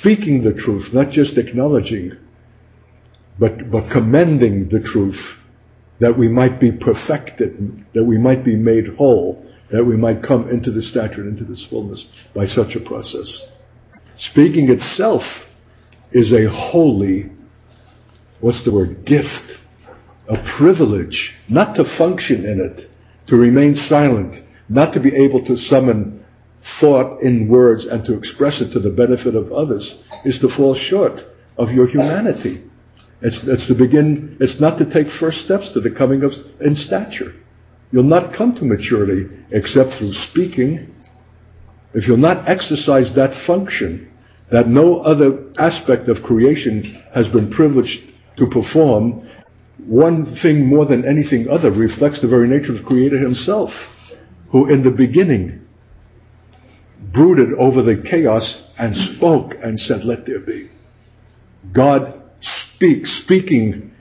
Speaking 0.00 0.42
the 0.44 0.54
truth, 0.54 0.92
not 0.92 1.10
just 1.10 1.38
acknowledging, 1.38 2.12
but, 3.38 3.70
but 3.70 3.90
commending 3.92 4.68
the 4.68 4.80
truth 4.80 5.18
that 6.00 6.16
we 6.16 6.28
might 6.28 6.60
be 6.60 6.70
perfected, 6.72 7.84
that 7.94 8.04
we 8.04 8.18
might 8.18 8.44
be 8.44 8.54
made 8.54 8.86
whole, 8.96 9.44
that 9.70 9.84
we 9.84 9.96
might 9.96 10.22
come 10.22 10.48
into 10.48 10.70
the 10.70 10.82
stature 10.82 11.22
and 11.22 11.38
into 11.38 11.44
this 11.44 11.66
fullness 11.68 12.04
by 12.34 12.44
such 12.46 12.76
a 12.76 12.80
process. 12.80 13.42
Speaking 14.16 14.68
itself 14.70 15.22
is 16.12 16.32
a 16.32 16.48
holy, 16.48 17.30
what's 18.40 18.64
the 18.64 18.72
word, 18.72 19.04
gift, 19.04 19.58
a 20.28 20.36
privilege, 20.58 21.32
not 21.48 21.74
to 21.74 21.84
function 21.96 22.44
in 22.44 22.60
it, 22.60 22.90
to 23.28 23.36
remain 23.36 23.74
silent, 23.74 24.44
not 24.68 24.92
to 24.92 25.00
be 25.00 25.14
able 25.14 25.44
to 25.44 25.56
summon 25.56 26.24
thought 26.80 27.20
in 27.20 27.48
words 27.48 27.86
and 27.86 28.04
to 28.04 28.16
express 28.16 28.60
it 28.60 28.72
to 28.72 28.80
the 28.80 28.90
benefit 28.90 29.34
of 29.34 29.52
others, 29.52 30.02
is 30.24 30.38
to 30.40 30.48
fall 30.56 30.74
short 30.74 31.20
of 31.56 31.70
your 31.70 31.88
humanity. 31.88 32.64
It's, 33.20 33.38
it's 33.44 33.66
to 33.68 33.74
begin, 33.74 34.36
it's 34.40 34.60
not 34.60 34.78
to 34.78 34.92
take 34.92 35.12
first 35.18 35.38
steps 35.38 35.70
to 35.74 35.80
the 35.80 35.90
coming 35.90 36.22
of 36.22 36.32
in 36.60 36.76
stature. 36.76 37.34
You'll 37.90 38.04
not 38.04 38.36
come 38.36 38.54
to 38.56 38.64
maturity 38.64 39.26
except 39.50 39.98
through 39.98 40.12
speaking. 40.30 40.94
If 41.94 42.06
you'll 42.06 42.18
not 42.18 42.48
exercise 42.48 43.10
that 43.16 43.46
function 43.46 44.12
that 44.52 44.68
no 44.68 44.98
other 44.98 45.52
aspect 45.58 46.08
of 46.08 46.22
creation 46.22 47.02
has 47.14 47.28
been 47.28 47.50
privileged 47.50 47.98
to 48.38 48.46
perform, 48.46 49.28
one 49.86 50.36
thing 50.42 50.66
more 50.66 50.86
than 50.86 51.04
anything 51.04 51.48
other 51.48 51.70
reflects 51.70 52.20
the 52.20 52.28
very 52.28 52.48
nature 52.48 52.72
of 52.72 52.78
the 52.78 52.84
Creator 52.84 53.18
Himself, 53.18 53.70
who 54.50 54.72
in 54.72 54.82
the 54.82 54.90
beginning 54.90 55.64
brooded 57.12 57.50
over 57.58 57.82
the 57.82 58.02
chaos 58.10 58.70
and 58.78 58.94
spoke 59.16 59.52
and 59.62 59.78
said, 59.78 60.04
Let 60.04 60.26
there 60.26 60.40
be. 60.40 60.70
God 61.74 62.22
speak. 62.40 63.06
Speaking 63.24 63.92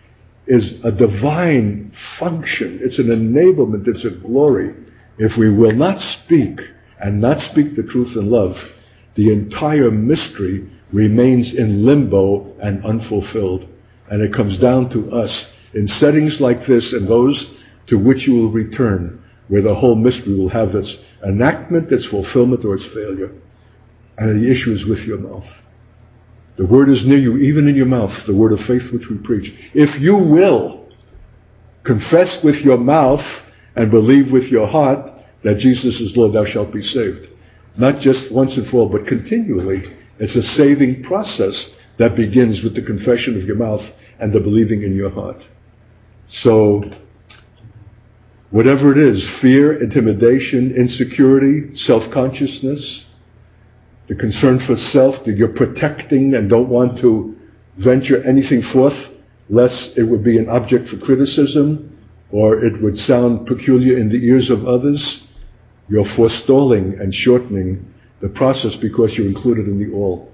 is 0.47 0.75
a 0.83 0.91
divine 0.91 1.91
function. 2.19 2.79
It's 2.81 2.99
an 2.99 3.07
enablement. 3.07 3.87
It's 3.87 4.05
a 4.05 4.21
glory. 4.25 4.73
If 5.17 5.37
we 5.37 5.55
will 5.55 5.73
not 5.73 5.99
speak 5.99 6.59
and 6.99 7.21
not 7.21 7.39
speak 7.51 7.75
the 7.75 7.83
truth 7.83 8.15
in 8.15 8.29
love, 8.29 8.55
the 9.15 9.31
entire 9.33 9.91
mystery 9.91 10.69
remains 10.93 11.53
in 11.57 11.85
limbo 11.85 12.55
and 12.59 12.85
unfulfilled. 12.85 13.67
And 14.09 14.21
it 14.21 14.33
comes 14.33 14.59
down 14.59 14.89
to 14.91 15.09
us 15.11 15.45
in 15.73 15.87
settings 15.87 16.37
like 16.39 16.59
this 16.67 16.93
and 16.93 17.07
those 17.07 17.53
to 17.87 17.97
which 17.97 18.27
you 18.27 18.33
will 18.33 18.51
return, 18.51 19.23
where 19.47 19.61
the 19.61 19.75
whole 19.75 19.95
mystery 19.95 20.37
will 20.37 20.49
have 20.49 20.69
its 20.69 20.97
enactment, 21.25 21.91
its 21.91 22.07
fulfillment, 22.09 22.65
or 22.65 22.75
its 22.75 22.87
failure. 22.93 23.31
And 24.17 24.43
the 24.43 24.51
issue 24.51 24.71
is 24.71 24.85
with 24.87 24.99
your 25.07 25.19
mouth. 25.19 25.45
The 26.57 26.65
word 26.65 26.89
is 26.89 27.03
near 27.05 27.19
you, 27.19 27.37
even 27.37 27.67
in 27.67 27.75
your 27.75 27.85
mouth, 27.85 28.11
the 28.25 28.35
word 28.35 28.51
of 28.51 28.59
faith 28.67 28.91
which 28.91 29.07
we 29.09 29.17
preach. 29.23 29.53
If 29.73 30.01
you 30.01 30.13
will 30.15 30.89
confess 31.85 32.39
with 32.43 32.55
your 32.65 32.77
mouth 32.77 33.23
and 33.75 33.91
believe 33.91 34.31
with 34.31 34.45
your 34.45 34.67
heart 34.67 35.11
that 35.43 35.59
Jesus 35.59 36.01
is 36.01 36.17
Lord, 36.17 36.33
thou 36.33 36.51
shalt 36.51 36.73
be 36.73 36.81
saved. 36.81 37.27
Not 37.77 38.01
just 38.01 38.33
once 38.33 38.57
and 38.57 38.67
for 38.71 38.77
all, 38.77 38.89
but 38.89 39.05
continually. 39.05 39.83
It's 40.19 40.35
a 40.35 40.41
saving 40.57 41.03
process 41.03 41.53
that 41.99 42.15
begins 42.15 42.61
with 42.63 42.75
the 42.75 42.83
confession 42.83 43.39
of 43.39 43.43
your 43.43 43.55
mouth 43.55 43.81
and 44.19 44.33
the 44.33 44.39
believing 44.39 44.83
in 44.83 44.95
your 44.95 45.09
heart. 45.09 45.37
So, 46.29 46.83
whatever 48.51 48.91
it 48.91 48.97
is, 48.97 49.27
fear, 49.41 49.81
intimidation, 49.81 50.73
insecurity, 50.75 51.75
self-consciousness, 51.75 53.05
the 54.07 54.15
concern 54.15 54.59
for 54.65 54.75
self, 54.75 55.25
that 55.25 55.35
you're 55.37 55.53
protecting 55.53 56.33
and 56.33 56.49
don't 56.49 56.69
want 56.69 56.99
to 57.01 57.35
venture 57.77 58.23
anything 58.27 58.61
forth 58.73 58.95
lest 59.49 59.97
it 59.97 60.03
would 60.03 60.23
be 60.23 60.37
an 60.37 60.49
object 60.49 60.89
for 60.89 60.97
criticism 60.97 61.97
or 62.31 62.63
it 62.63 62.81
would 62.81 62.97
sound 62.97 63.47
peculiar 63.47 63.97
in 63.97 64.09
the 64.09 64.17
ears 64.17 64.49
of 64.49 64.65
others. 64.65 65.23
You're 65.89 66.07
forestalling 66.15 66.97
and 66.99 67.13
shortening 67.13 67.93
the 68.21 68.29
process 68.29 68.75
because 68.81 69.13
you're 69.17 69.27
included 69.27 69.67
in 69.67 69.79
the 69.79 69.95
all. 69.95 70.31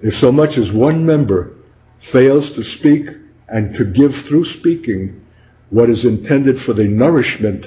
If 0.00 0.14
so 0.14 0.30
much 0.30 0.56
as 0.58 0.74
one 0.74 1.04
member 1.04 1.54
fails 2.12 2.50
to 2.54 2.62
speak 2.62 3.06
and 3.48 3.74
to 3.76 3.84
give 3.84 4.12
through 4.28 4.44
speaking 4.44 5.20
what 5.70 5.90
is 5.90 6.04
intended 6.04 6.56
for 6.64 6.72
the 6.74 6.84
nourishment 6.84 7.66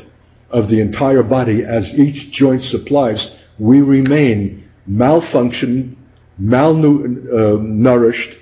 of 0.49 0.69
the 0.69 0.81
entire 0.81 1.23
body 1.23 1.63
as 1.63 1.91
each 1.97 2.31
joint 2.31 2.63
supplies, 2.63 3.35
we 3.59 3.81
remain 3.81 4.69
malfunctioned, 4.89 5.95
malnourished, 6.41 8.33
uh, 8.33 8.37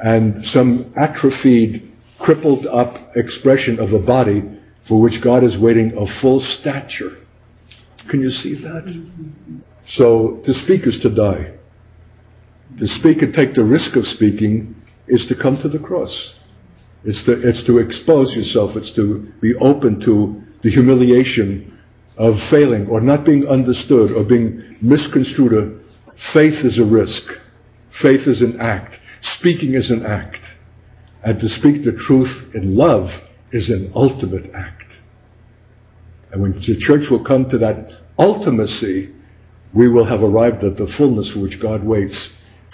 and 0.00 0.44
some 0.46 0.92
atrophied, 0.96 1.90
crippled 2.20 2.66
up 2.66 2.94
expression 3.16 3.78
of 3.78 3.92
a 3.92 4.04
body 4.04 4.42
for 4.88 5.00
which 5.00 5.22
God 5.22 5.44
is 5.44 5.56
waiting 5.60 5.92
a 5.96 6.20
full 6.20 6.40
stature. 6.40 7.18
Can 8.10 8.20
you 8.20 8.30
see 8.30 8.54
that? 8.62 9.62
So 9.86 10.40
to 10.44 10.54
speak 10.54 10.86
is 10.86 10.98
to 11.02 11.14
die. 11.14 11.57
To 12.78 12.86
speak 12.86 13.22
and 13.22 13.34
take 13.34 13.54
the 13.54 13.64
risk 13.64 13.96
of 13.96 14.04
speaking 14.04 14.76
is 15.08 15.26
to 15.28 15.34
come 15.34 15.58
to 15.62 15.68
the 15.68 15.78
cross. 15.78 16.34
It's 17.04 17.24
to, 17.24 17.32
it's 17.32 17.66
to 17.66 17.78
expose 17.78 18.34
yourself. 18.34 18.76
It's 18.76 18.94
to 18.94 19.26
be 19.40 19.54
open 19.60 20.00
to 20.04 20.42
the 20.62 20.70
humiliation 20.70 21.78
of 22.16 22.34
failing 22.50 22.88
or 22.88 23.00
not 23.00 23.24
being 23.24 23.46
understood 23.46 24.12
or 24.12 24.24
being 24.24 24.76
misconstrued. 24.82 25.80
Faith 26.32 26.64
is 26.64 26.78
a 26.78 26.84
risk. 26.84 27.22
Faith 28.02 28.26
is 28.26 28.42
an 28.42 28.60
act. 28.60 28.94
Speaking 29.38 29.74
is 29.74 29.90
an 29.90 30.04
act. 30.04 30.38
And 31.24 31.40
to 31.40 31.48
speak 31.48 31.84
the 31.84 31.98
truth 32.06 32.54
in 32.54 32.76
love 32.76 33.08
is 33.52 33.70
an 33.70 33.90
ultimate 33.94 34.50
act. 34.54 34.84
And 36.30 36.42
when 36.42 36.52
the 36.52 36.76
church 36.78 37.10
will 37.10 37.24
come 37.24 37.48
to 37.50 37.58
that 37.58 37.88
ultimacy, 38.18 39.14
we 39.74 39.88
will 39.88 40.04
have 40.04 40.22
arrived 40.22 40.62
at 40.64 40.76
the 40.76 40.92
fullness 40.96 41.32
for 41.32 41.42
which 41.42 41.60
God 41.60 41.84
waits. 41.84 42.30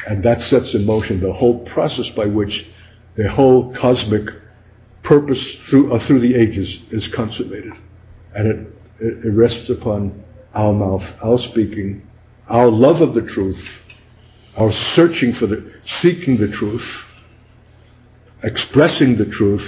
And 0.07 0.23
that 0.25 0.39
sets 0.41 0.75
in 0.75 0.87
motion 0.87 1.21
the 1.21 1.33
whole 1.33 1.65
process 1.67 2.11
by 2.17 2.27
which 2.27 2.67
the 3.17 3.31
whole 3.31 3.75
cosmic 3.81 4.29
purpose 5.03 5.43
through, 5.71 5.95
uh, 5.95 6.07
through 6.07 6.21
the 6.21 6.35
ages 6.35 6.81
is 6.91 7.09
consummated. 7.15 7.73
And 8.35 8.49
it 8.49 8.75
it, 9.01 9.35
rests 9.35 9.71
upon 9.71 10.23
our 10.55 10.73
mouth, 10.73 11.03
our 11.23 11.39
speaking, 11.39 12.03
our 12.49 12.69
love 12.69 13.07
of 13.07 13.15
the 13.15 13.27
truth, 13.27 13.61
our 14.57 14.71
searching 14.95 15.35
for 15.39 15.47
the, 15.47 15.73
seeking 16.01 16.37
the 16.37 16.49
truth, 16.53 16.87
expressing 18.43 19.17
the 19.19 19.31
truth, 19.31 19.63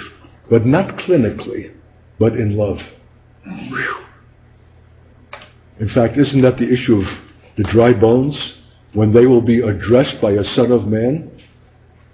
but 0.48 0.64
not 0.64 0.96
clinically, 0.98 1.74
but 2.18 2.34
in 2.34 2.56
love. 2.56 2.78
Whew. 3.44 3.94
In 5.80 5.88
fact, 5.88 6.16
isn't 6.16 6.42
that 6.42 6.56
the 6.56 6.72
issue 6.72 6.94
of 6.94 7.06
the 7.56 7.68
dry 7.70 7.98
bones? 7.98 8.54
When 8.96 9.12
they 9.12 9.26
will 9.26 9.44
be 9.44 9.60
addressed 9.60 10.16
by 10.22 10.32
a 10.32 10.42
Son 10.42 10.72
of 10.72 10.88
Man 10.88 11.30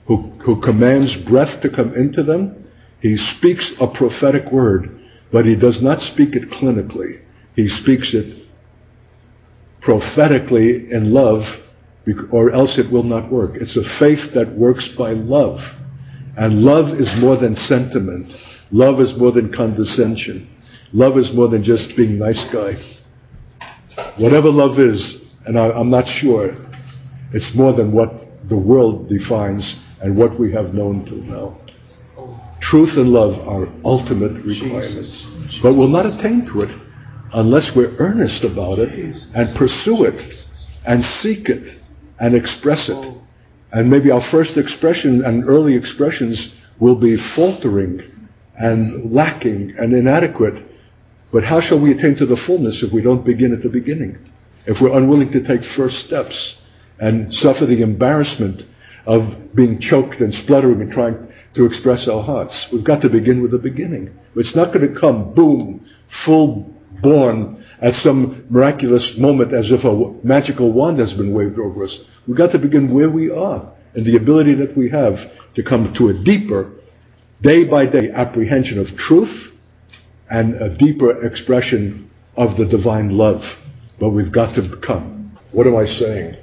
who, 0.07 0.33
who 0.45 0.61
commands 0.61 1.17
breath 1.31 1.63
to 1.63 1.71
come 1.71 1.95
into 1.95 2.23
them, 2.23 2.67
he 3.01 3.17
speaks 3.39 3.73
a 3.81 3.87
prophetic 3.87 4.53
word 4.53 4.99
but 5.33 5.47
he 5.47 5.57
does 5.57 5.81
not 5.83 6.01
speak 6.01 6.37
it 6.37 6.51
clinically. 6.51 7.25
He 7.57 7.67
speaks 7.67 8.15
it 8.15 8.47
prophetically 9.81 10.93
in 10.93 11.13
love, 11.13 11.41
or 12.31 12.53
else 12.53 12.79
it 12.79 12.93
will 12.93 13.03
not 13.03 13.33
work. 13.33 13.53
It's 13.55 13.77
a 13.77 13.99
faith 13.99 14.35
that 14.35 14.55
works 14.57 14.89
by 14.97 15.13
love. 15.13 15.59
And 16.37 16.61
love 16.61 16.99
is 17.01 17.11
more 17.19 17.39
than 17.39 17.55
sentiment. 17.55 18.31
Love 18.71 19.01
is 19.01 19.15
more 19.19 19.33
than 19.33 19.53
condescension. 19.53 20.49
Love 20.93 21.17
is 21.17 21.31
more 21.35 21.49
than 21.49 21.65
just 21.65 21.97
being 21.97 22.19
nice 22.19 22.45
guy. 22.53 22.75
Whatever 24.19 24.51
love 24.51 24.79
is, 24.79 25.17
and 25.47 25.59
I, 25.59 25.71
I'm 25.71 25.91
not 25.91 26.05
sure, 26.21 26.53
it's 27.33 27.51
more 27.55 27.73
than 27.73 27.93
what 27.93 28.11
the 28.49 28.59
world 28.59 29.09
defines 29.09 29.77
and 30.03 30.17
what 30.17 30.39
we 30.39 30.53
have 30.53 30.75
known 30.75 31.05
till 31.05 31.23
now. 31.23 31.59
Truth 32.61 32.97
and 32.97 33.09
love 33.09 33.35
are 33.49 33.67
ultimate 33.85 34.45
requirements. 34.45 35.27
But 35.63 35.75
we'll 35.75 35.89
not 35.89 36.07
attain 36.07 36.47
to 36.53 36.63
it 36.63 36.71
unless 37.33 37.71
we're 37.75 37.97
earnest 37.99 38.45
about 38.45 38.79
it 38.79 38.91
and 39.35 39.57
pursue 39.57 40.05
it 40.05 40.21
and 40.87 41.03
seek 41.03 41.49
it 41.49 41.79
and 42.21 42.35
express 42.35 42.89
it. 42.89 43.23
And 43.73 43.91
maybe 43.91 44.11
our 44.11 44.23
first 44.31 44.57
expression 44.57 45.23
and 45.25 45.49
early 45.49 45.75
expressions 45.75 46.53
will 46.81 47.01
be 47.01 47.17
faltering 47.35 48.01
and 48.59 49.11
lacking 49.11 49.75
and 49.79 49.95
inadequate. 49.95 50.55
But 51.33 51.45
how 51.45 51.61
shall 51.61 51.81
we 51.81 51.93
attain 51.93 52.17
to 52.17 52.27
the 52.27 52.41
fullness 52.47 52.85
if 52.87 52.93
we 52.93 53.03
don't 53.03 53.25
begin 53.25 53.55
at 53.55 53.63
the 53.63 53.71
beginning? 53.71 54.17
If 54.67 54.77
we're 54.81 54.97
unwilling 54.97 55.33
to 55.33 55.41
take 55.43 55.61
first 55.75 55.97
steps 56.07 56.57
and 57.03 57.35
suffer 57.35 57.67
the 57.67 57.83
embarrassment 57.83 58.63
of 59.07 59.23
being 59.57 59.81
choked 59.81 60.21
and 60.21 60.33
spluttering 60.33 60.81
and 60.81 60.93
trying 60.93 61.17
to 61.57 61.67
express 61.67 62.09
our 62.09 62.23
hearts. 62.23 62.69
We've 62.73 62.87
got 62.87 63.03
to 63.03 63.11
begin 63.11 63.43
with 63.43 63.51
the 63.51 63.59
beginning. 63.59 64.17
It's 64.37 64.55
not 64.55 64.73
going 64.73 64.87
to 64.87 65.01
come, 65.01 65.35
boom, 65.35 65.85
full 66.25 66.73
born 67.03 67.67
at 67.83 67.95
some 67.95 68.47
miraculous 68.49 69.15
moment 69.19 69.53
as 69.53 69.73
if 69.73 69.83
a 69.83 70.25
magical 70.25 70.73
wand 70.73 71.01
has 71.01 71.13
been 71.15 71.35
waved 71.35 71.59
over 71.59 71.83
us. 71.83 71.99
We've 72.29 72.39
got 72.39 72.53
to 72.53 72.61
begin 72.61 72.95
where 72.95 73.11
we 73.11 73.33
are 73.33 73.75
and 73.95 74.07
the 74.07 74.17
ability 74.17 74.55
that 74.55 74.77
we 74.77 74.89
have 74.91 75.15
to 75.57 75.63
come 75.65 75.93
to 75.99 76.09
a 76.11 76.25
deeper, 76.25 76.71
day 77.43 77.65
by 77.65 77.91
day 77.91 78.13
apprehension 78.15 78.79
of 78.79 78.87
truth 78.97 79.51
and 80.31 80.55
a 80.55 80.79
deeper 80.79 81.27
expression 81.27 82.09
of 82.37 82.57
the 82.57 82.67
divine 82.67 83.11
love. 83.11 83.43
But 83.99 84.11
we've 84.11 84.33
got 84.33 84.55
to 84.55 84.81
come. 84.87 85.37
What 85.51 85.67
am 85.67 85.75
I 85.75 85.85
saying? 85.85 86.42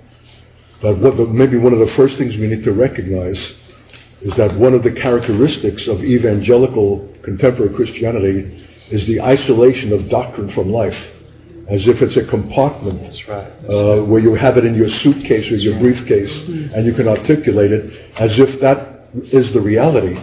That 0.81 0.95
the, 1.03 1.27
maybe 1.27 1.59
one 1.59 1.74
of 1.74 1.79
the 1.79 1.91
first 2.00 2.17
things 2.17 2.39
we 2.39 2.48
need 2.48 2.63
to 2.63 2.71
recognize 2.71 3.36
is 4.21 4.36
that 4.36 4.55
one 4.55 4.74
of 4.74 4.83
the 4.83 4.91
characteristics 4.91 5.88
of 5.88 6.03
evangelical 6.03 7.07
contemporary 7.24 7.71
Christianity 7.75 8.67
is 8.91 9.07
the 9.07 9.19
isolation 9.19 9.91
of 9.91 10.09
doctrine 10.09 10.51
from 10.51 10.71
life, 10.71 10.98
as 11.69 11.88
if 11.88 12.01
it's 12.03 12.17
a 12.17 12.25
compartment 12.27 13.00
That's 13.03 13.24
right. 13.27 13.48
That's 13.63 13.71
uh, 13.71 14.07
where 14.07 14.19
you 14.19 14.36
have 14.36 14.57
it 14.57 14.65
in 14.65 14.75
your 14.75 14.89
suitcase 14.89 15.51
or 15.51 15.59
your 15.59 15.79
briefcase 15.79 16.31
and 16.48 16.83
you 16.83 16.95
can 16.95 17.07
articulate 17.07 17.71
it 17.71 17.86
as 18.19 18.39
if 18.39 18.59
that 18.59 19.07
is 19.31 19.53
the 19.53 19.62
reality. 19.62 20.17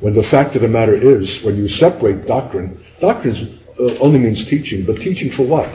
When 0.00 0.14
the 0.14 0.26
fact 0.30 0.54
of 0.56 0.62
the 0.62 0.68
matter 0.68 0.94
is, 0.94 1.40
when 1.44 1.56
you 1.56 1.68
separate 1.68 2.26
doctrine, 2.26 2.76
doctrine 3.00 3.60
uh, 3.78 3.98
only 4.00 4.20
means 4.20 4.44
teaching, 4.50 4.84
but 4.86 4.98
teaching 4.98 5.30
for 5.36 5.46
what? 5.46 5.70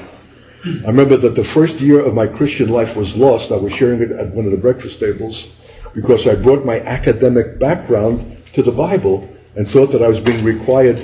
I 0.64 0.88
remember 0.88 1.20
that 1.20 1.36
the 1.36 1.44
first 1.52 1.76
year 1.84 2.00
of 2.00 2.16
my 2.16 2.24
Christian 2.24 2.72
life 2.72 2.96
was 2.96 3.12
lost. 3.20 3.52
I 3.52 3.60
was 3.60 3.76
sharing 3.76 4.00
it 4.00 4.16
at 4.16 4.32
one 4.32 4.48
of 4.48 4.56
the 4.56 4.64
breakfast 4.64 4.96
tables 4.96 5.36
because 5.92 6.24
I 6.24 6.40
brought 6.40 6.64
my 6.64 6.80
academic 6.80 7.60
background 7.60 8.40
to 8.56 8.64
the 8.64 8.72
Bible 8.72 9.28
and 9.60 9.68
thought 9.76 9.92
that 9.92 10.00
I 10.00 10.08
was 10.08 10.24
being 10.24 10.48
required 10.48 11.04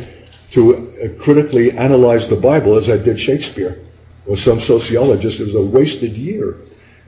to 0.55 0.61
uh, 0.63 1.23
critically 1.23 1.75
analyze 1.75 2.23
the 2.31 2.39
Bible 2.39 2.79
as 2.79 2.87
I 2.87 3.03
did 3.03 3.19
Shakespeare 3.19 3.83
or 4.23 4.39
some 4.39 4.63
sociologist. 4.63 5.43
It 5.43 5.51
was 5.51 5.59
a 5.59 5.67
wasted 5.75 6.15
year 6.15 6.55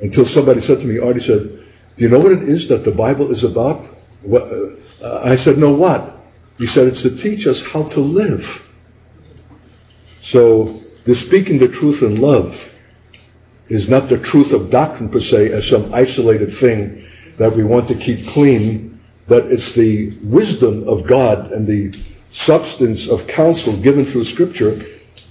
until 0.04 0.28
somebody 0.28 0.60
said 0.60 0.84
to 0.84 0.86
me, 0.86 1.00
Artie 1.00 1.24
said, 1.24 1.48
do 1.96 2.04
you 2.04 2.12
know 2.12 2.20
what 2.20 2.36
it 2.36 2.52
is 2.52 2.68
that 2.68 2.84
the 2.84 2.92
Bible 2.92 3.32
is 3.32 3.48
about? 3.48 3.80
What, 4.28 4.44
uh, 5.00 5.24
I 5.24 5.40
said, 5.40 5.56
no, 5.56 5.72
what? 5.72 6.20
He 6.60 6.68
said, 6.68 6.92
it's 6.92 7.02
to 7.08 7.16
teach 7.16 7.48
us 7.48 7.64
how 7.72 7.88
to 7.96 8.00
live. 8.02 8.44
So 10.36 10.81
the 11.06 11.16
speaking 11.28 11.58
the 11.58 11.72
truth 11.72 12.04
in 12.04 12.22
love 12.22 12.54
is 13.70 13.90
not 13.90 14.10
the 14.10 14.22
truth 14.22 14.52
of 14.52 14.70
doctrine 14.70 15.10
per 15.10 15.20
se 15.20 15.52
as 15.52 15.68
some 15.70 15.94
isolated 15.94 16.50
thing 16.60 17.08
that 17.40 17.56
we 17.56 17.64
want 17.64 17.88
to 17.88 17.96
keep 17.96 18.28
clean, 18.34 19.00
but 19.28 19.46
it's 19.46 19.74
the 19.76 20.14
wisdom 20.28 20.84
of 20.88 21.08
God 21.08 21.52
and 21.52 21.66
the 21.66 21.90
substance 22.46 23.08
of 23.10 23.26
counsel 23.34 23.82
given 23.82 24.06
through 24.06 24.26
Scripture 24.26 24.78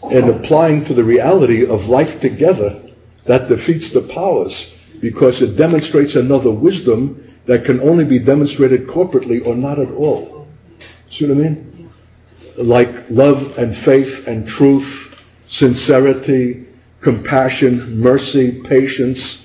and 0.03 0.31
applying 0.31 0.85
to 0.87 0.95
the 0.95 1.05
reality 1.05 1.63
of 1.63 1.87
life 1.87 2.21
together 2.21 2.83
that 3.29 3.49
defeats 3.49 3.93
the 3.93 4.09
powers 4.15 4.53
because 5.01 5.41
it 5.41 5.57
demonstrates 5.57 6.17
another 6.17 6.51
wisdom 6.53 7.15
that 7.47 7.65
can 7.65 7.81
only 7.81 8.05
be 8.05 8.19
demonstrated 8.19 8.89
corporately 8.89 9.45
or 9.47 9.55
not 9.55 9.79
at 9.79 9.93
all. 9.93 10.49
See 11.13 11.29
what 11.29 11.37
I 11.37 11.41
mean? 11.41 11.91
Like 12.59 12.89
love 13.11 13.57
and 13.57 13.77
faith 13.85 14.27
and 14.27 14.47
truth 14.47 15.10
sincerity, 15.51 16.67
compassion, 17.03 18.01
mercy, 18.01 18.63
patience. 18.69 19.45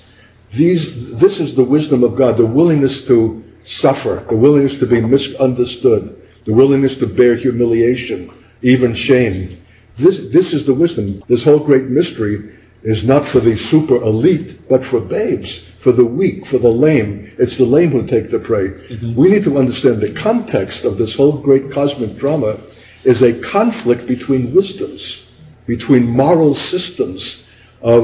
These, 0.58 1.18
this 1.20 1.40
is 1.40 1.56
the 1.56 1.66
wisdom 1.66 2.04
of 2.04 2.18
God, 2.18 2.38
the 2.38 2.46
willingness 2.46 3.04
to 3.08 3.44
suffer, 3.66 4.26
the 4.30 4.38
willingness 4.38 4.78
to 4.80 4.88
be 4.88 5.02
misunderstood, 5.02 6.16
the 6.46 6.54
willingness 6.54 6.96
to 7.00 7.08
bear 7.08 7.36
humiliation, 7.36 8.30
even 8.62 8.96
shame. 8.96 9.62
This, 9.98 10.20
this 10.32 10.54
is 10.54 10.66
the 10.66 10.76
wisdom. 10.76 11.24
This 11.28 11.44
whole 11.44 11.66
great 11.66 11.86
mystery 11.86 12.54
is 12.84 13.04
not 13.04 13.32
for 13.34 13.42
the 13.42 13.58
super 13.72 13.96
elite, 13.96 14.60
but 14.70 14.82
for 14.92 15.02
babes, 15.02 15.50
for 15.84 15.92
the 15.92 16.06
weak, 16.06 16.46
for 16.52 16.60
the 16.60 16.70
lame. 16.70 17.34
It's 17.40 17.58
the 17.58 17.66
lame 17.66 17.92
who 17.92 18.06
take 18.06 18.30
the 18.30 18.44
prey. 18.46 18.70
Mm-hmm. 18.70 19.20
We 19.20 19.30
need 19.30 19.44
to 19.46 19.58
understand 19.58 20.02
the 20.02 20.14
context 20.22 20.86
of 20.86 20.98
this 20.98 21.16
whole 21.18 21.42
great 21.42 21.74
cosmic 21.74 22.20
drama 22.20 22.62
is 23.04 23.24
a 23.24 23.42
conflict 23.52 24.08
between 24.08 24.54
wisdoms 24.54 25.25
between 25.68 26.06
moral 26.06 26.54
systems 26.54 27.44
of 27.82 28.04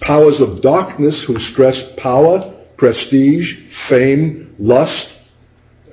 powers 0.00 0.40
of 0.40 0.62
darkness 0.62 1.24
who 1.26 1.38
stress 1.38 1.82
power, 1.96 2.52
prestige, 2.76 3.52
fame, 3.88 4.54
lust, 4.58 5.06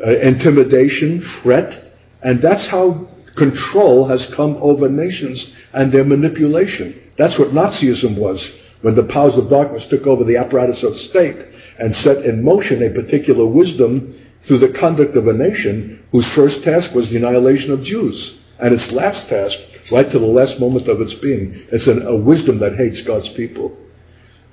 uh, 0.05 0.19
intimidation, 0.19 1.23
threat, 1.41 1.83
and 2.23 2.41
that's 2.41 2.67
how 2.69 3.07
control 3.37 4.07
has 4.07 4.31
come 4.35 4.57
over 4.61 4.89
nations 4.89 5.53
and 5.73 5.91
their 5.91 6.03
manipulation. 6.03 6.99
That's 7.17 7.37
what 7.39 7.49
Nazism 7.49 8.19
was 8.19 8.39
when 8.81 8.95
the 8.95 9.07
powers 9.11 9.37
of 9.37 9.49
darkness 9.49 9.87
took 9.89 10.05
over 10.05 10.23
the 10.23 10.37
apparatus 10.37 10.83
of 10.83 10.93
state 10.95 11.37
and 11.79 11.93
set 11.95 12.25
in 12.25 12.43
motion 12.43 12.83
a 12.83 12.93
particular 12.93 13.45
wisdom 13.45 14.19
through 14.47 14.59
the 14.59 14.75
conduct 14.79 15.15
of 15.15 15.27
a 15.27 15.33
nation 15.33 16.03
whose 16.11 16.29
first 16.35 16.63
task 16.63 16.93
was 16.93 17.09
the 17.09 17.17
annihilation 17.17 17.71
of 17.71 17.81
Jews 17.81 18.37
and 18.59 18.73
its 18.73 18.91
last 18.91 19.29
task 19.29 19.55
right 19.93 20.11
to 20.11 20.17
the 20.17 20.25
last 20.25 20.59
moment 20.59 20.89
of 20.89 20.99
its 20.99 21.13
being. 21.21 21.53
It's 21.71 21.87
an, 21.87 22.01
a 22.07 22.17
wisdom 22.17 22.59
that 22.59 22.75
hates 22.75 23.03
God's 23.05 23.29
people. 23.37 23.77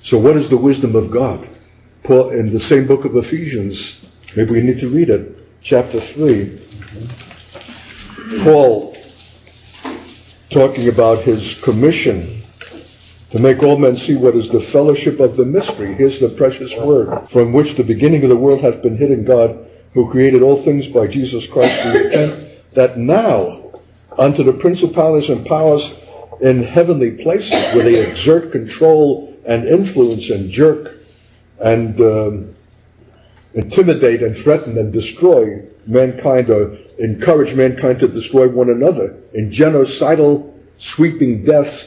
So 0.02 0.20
what 0.20 0.36
is 0.36 0.50
the 0.50 0.60
wisdom 0.60 0.94
of 0.94 1.10
God? 1.10 1.48
Paul, 2.04 2.30
in 2.30 2.52
the 2.52 2.60
same 2.60 2.86
book 2.86 3.04
of 3.04 3.16
Ephesians, 3.16 3.74
maybe 4.36 4.52
we 4.52 4.60
need 4.60 4.80
to 4.80 4.88
read 4.88 5.08
it, 5.08 5.36
chapter 5.64 5.98
3. 6.14 8.44
Paul, 8.44 8.94
talking 10.52 10.88
about 10.92 11.24
his 11.24 11.56
commission 11.64 12.44
to 13.32 13.38
make 13.38 13.62
all 13.62 13.78
men 13.78 13.96
see 13.96 14.16
what 14.16 14.36
is 14.36 14.48
the 14.48 14.68
fellowship 14.72 15.20
of 15.20 15.36
the 15.36 15.44
mystery. 15.44 15.94
Here's 15.94 16.18
the 16.20 16.34
precious 16.36 16.72
word, 16.84 17.28
from 17.32 17.52
which 17.52 17.76
the 17.76 17.84
beginning 17.84 18.24
of 18.24 18.28
the 18.28 18.36
world 18.36 18.60
hath 18.60 18.82
been 18.82 18.98
hidden 18.98 19.24
God, 19.24 19.56
who 19.94 20.10
created 20.10 20.42
all 20.42 20.64
things 20.64 20.88
by 20.92 21.06
Jesus 21.06 21.46
Christ, 21.52 21.72
the 21.84 22.06
intent 22.06 22.74
that 22.74 22.98
now 22.98 23.59
unto 24.18 24.42
the 24.42 24.58
principalities 24.60 25.30
and 25.30 25.46
powers 25.46 25.82
in 26.40 26.64
heavenly 26.64 27.22
places 27.22 27.52
where 27.74 27.84
they 27.84 28.00
exert 28.00 28.52
control 28.52 29.34
and 29.46 29.66
influence 29.68 30.30
and 30.30 30.50
jerk 30.50 30.96
and 31.60 32.00
um, 32.00 32.56
intimidate 33.54 34.22
and 34.22 34.42
threaten 34.42 34.78
and 34.78 34.92
destroy 34.92 35.62
mankind 35.86 36.50
or 36.50 36.76
encourage 36.98 37.54
mankind 37.56 37.98
to 38.00 38.08
destroy 38.08 38.48
one 38.48 38.70
another 38.70 39.20
in 39.34 39.50
genocidal 39.50 40.54
sweeping 40.78 41.44
deaths 41.44 41.86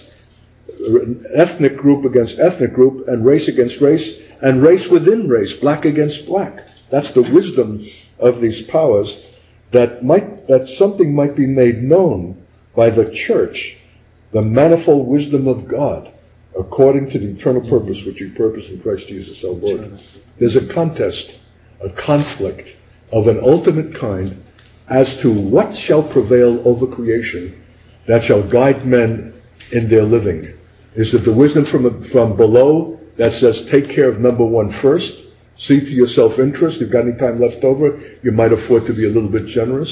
ethnic 1.36 1.78
group 1.78 2.06
against 2.06 2.40
ethnic 2.40 2.74
group 2.74 3.08
and 3.08 3.26
race 3.26 3.48
against 3.48 3.82
race 3.82 4.20
and 4.42 4.62
race 4.62 4.88
within 4.92 5.28
race 5.28 5.54
black 5.62 5.86
against 5.86 6.26
black. 6.26 6.54
That's 6.92 7.14
the 7.14 7.22
wisdom 7.34 7.88
of 8.20 8.42
these 8.42 8.64
powers 8.72 9.10
that 9.74 10.04
might 10.04 10.48
that 10.48 10.68
something 10.78 11.14
might 11.16 11.36
be 11.36 11.48
made 11.48 11.78
known 11.78 12.46
by 12.76 12.90
the 12.90 13.14
church, 13.28 13.76
the 14.32 14.42
manifold 14.42 15.08
wisdom 15.08 15.48
of 15.48 15.70
God, 15.70 16.12
according 16.58 17.10
to 17.12 17.20
the 17.20 17.36
eternal 17.38 17.68
purpose 17.70 18.02
which 18.06 18.18
He 18.18 18.34
purposed 18.36 18.70
in 18.70 18.82
Christ 18.82 19.08
Jesus 19.08 19.44
our 19.44 19.52
Lord. 19.52 20.00
There's 20.40 20.56
a 20.56 20.74
contest, 20.74 21.40
a 21.82 21.90
conflict 22.06 22.70
of 23.12 23.28
an 23.28 23.40
ultimate 23.44 24.00
kind 24.00 24.44
as 24.90 25.18
to 25.22 25.30
what 25.30 25.74
shall 25.88 26.12
prevail 26.12 26.62
over 26.68 26.94
creation 26.94 27.64
that 28.08 28.24
shall 28.28 28.50
guide 28.50 28.86
men 28.86 29.34
in 29.72 29.90
their 29.90 30.04
living. 30.04 30.54
Is 30.96 31.14
it 31.14 31.26
the 31.26 31.34
wisdom 31.34 31.66
from, 31.72 32.06
from 32.12 32.36
below 32.36 33.00
that 33.18 33.32
says 33.32 33.68
take 33.72 33.86
care 33.96 34.10
of 34.12 34.20
number 34.20 34.46
one 34.46 34.78
first, 34.82 35.23
See 35.58 35.80
to 35.80 35.92
your 35.92 36.08
self-interest. 36.08 36.78
If 36.78 36.82
you've 36.82 36.92
got 36.92 37.08
any 37.08 37.18
time 37.18 37.40
left 37.40 37.64
over, 37.64 38.00
you 38.22 38.32
might 38.32 38.52
afford 38.52 38.86
to 38.88 38.94
be 38.94 39.06
a 39.06 39.10
little 39.10 39.32
bit 39.32 39.48
generous. 39.48 39.90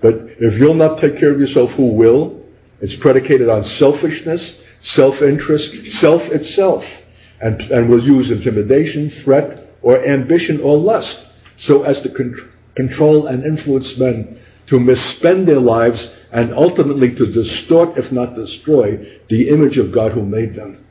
But 0.00 0.14
if 0.40 0.58
you'll 0.58 0.74
not 0.74 1.00
take 1.00 1.20
care 1.20 1.32
of 1.32 1.38
yourself, 1.38 1.70
who 1.76 1.94
will? 1.94 2.42
It's 2.80 2.96
predicated 3.00 3.48
on 3.48 3.62
selfishness. 3.62 4.60
self-interest, 4.80 5.70
self 6.00 6.22
itself, 6.32 6.82
and, 7.40 7.60
and 7.70 7.88
will 7.88 8.02
use 8.02 8.30
intimidation, 8.30 9.10
threat, 9.24 9.68
or 9.82 10.04
ambition 10.04 10.60
or 10.62 10.76
lust 10.76 11.16
so 11.58 11.82
as 11.82 12.00
to 12.02 12.08
con- 12.14 12.34
control 12.74 13.28
and 13.28 13.44
influence 13.44 13.94
men 13.98 14.40
to 14.68 14.76
misspend 14.76 15.46
their 15.46 15.60
lives 15.60 16.08
and 16.32 16.52
ultimately 16.52 17.14
to 17.14 17.26
distort, 17.32 17.96
if 17.96 18.10
not 18.10 18.34
destroy, 18.34 18.96
the 19.28 19.48
image 19.50 19.76
of 19.76 19.94
God 19.94 20.12
who 20.12 20.24
made 20.24 20.54
them. 20.54 20.84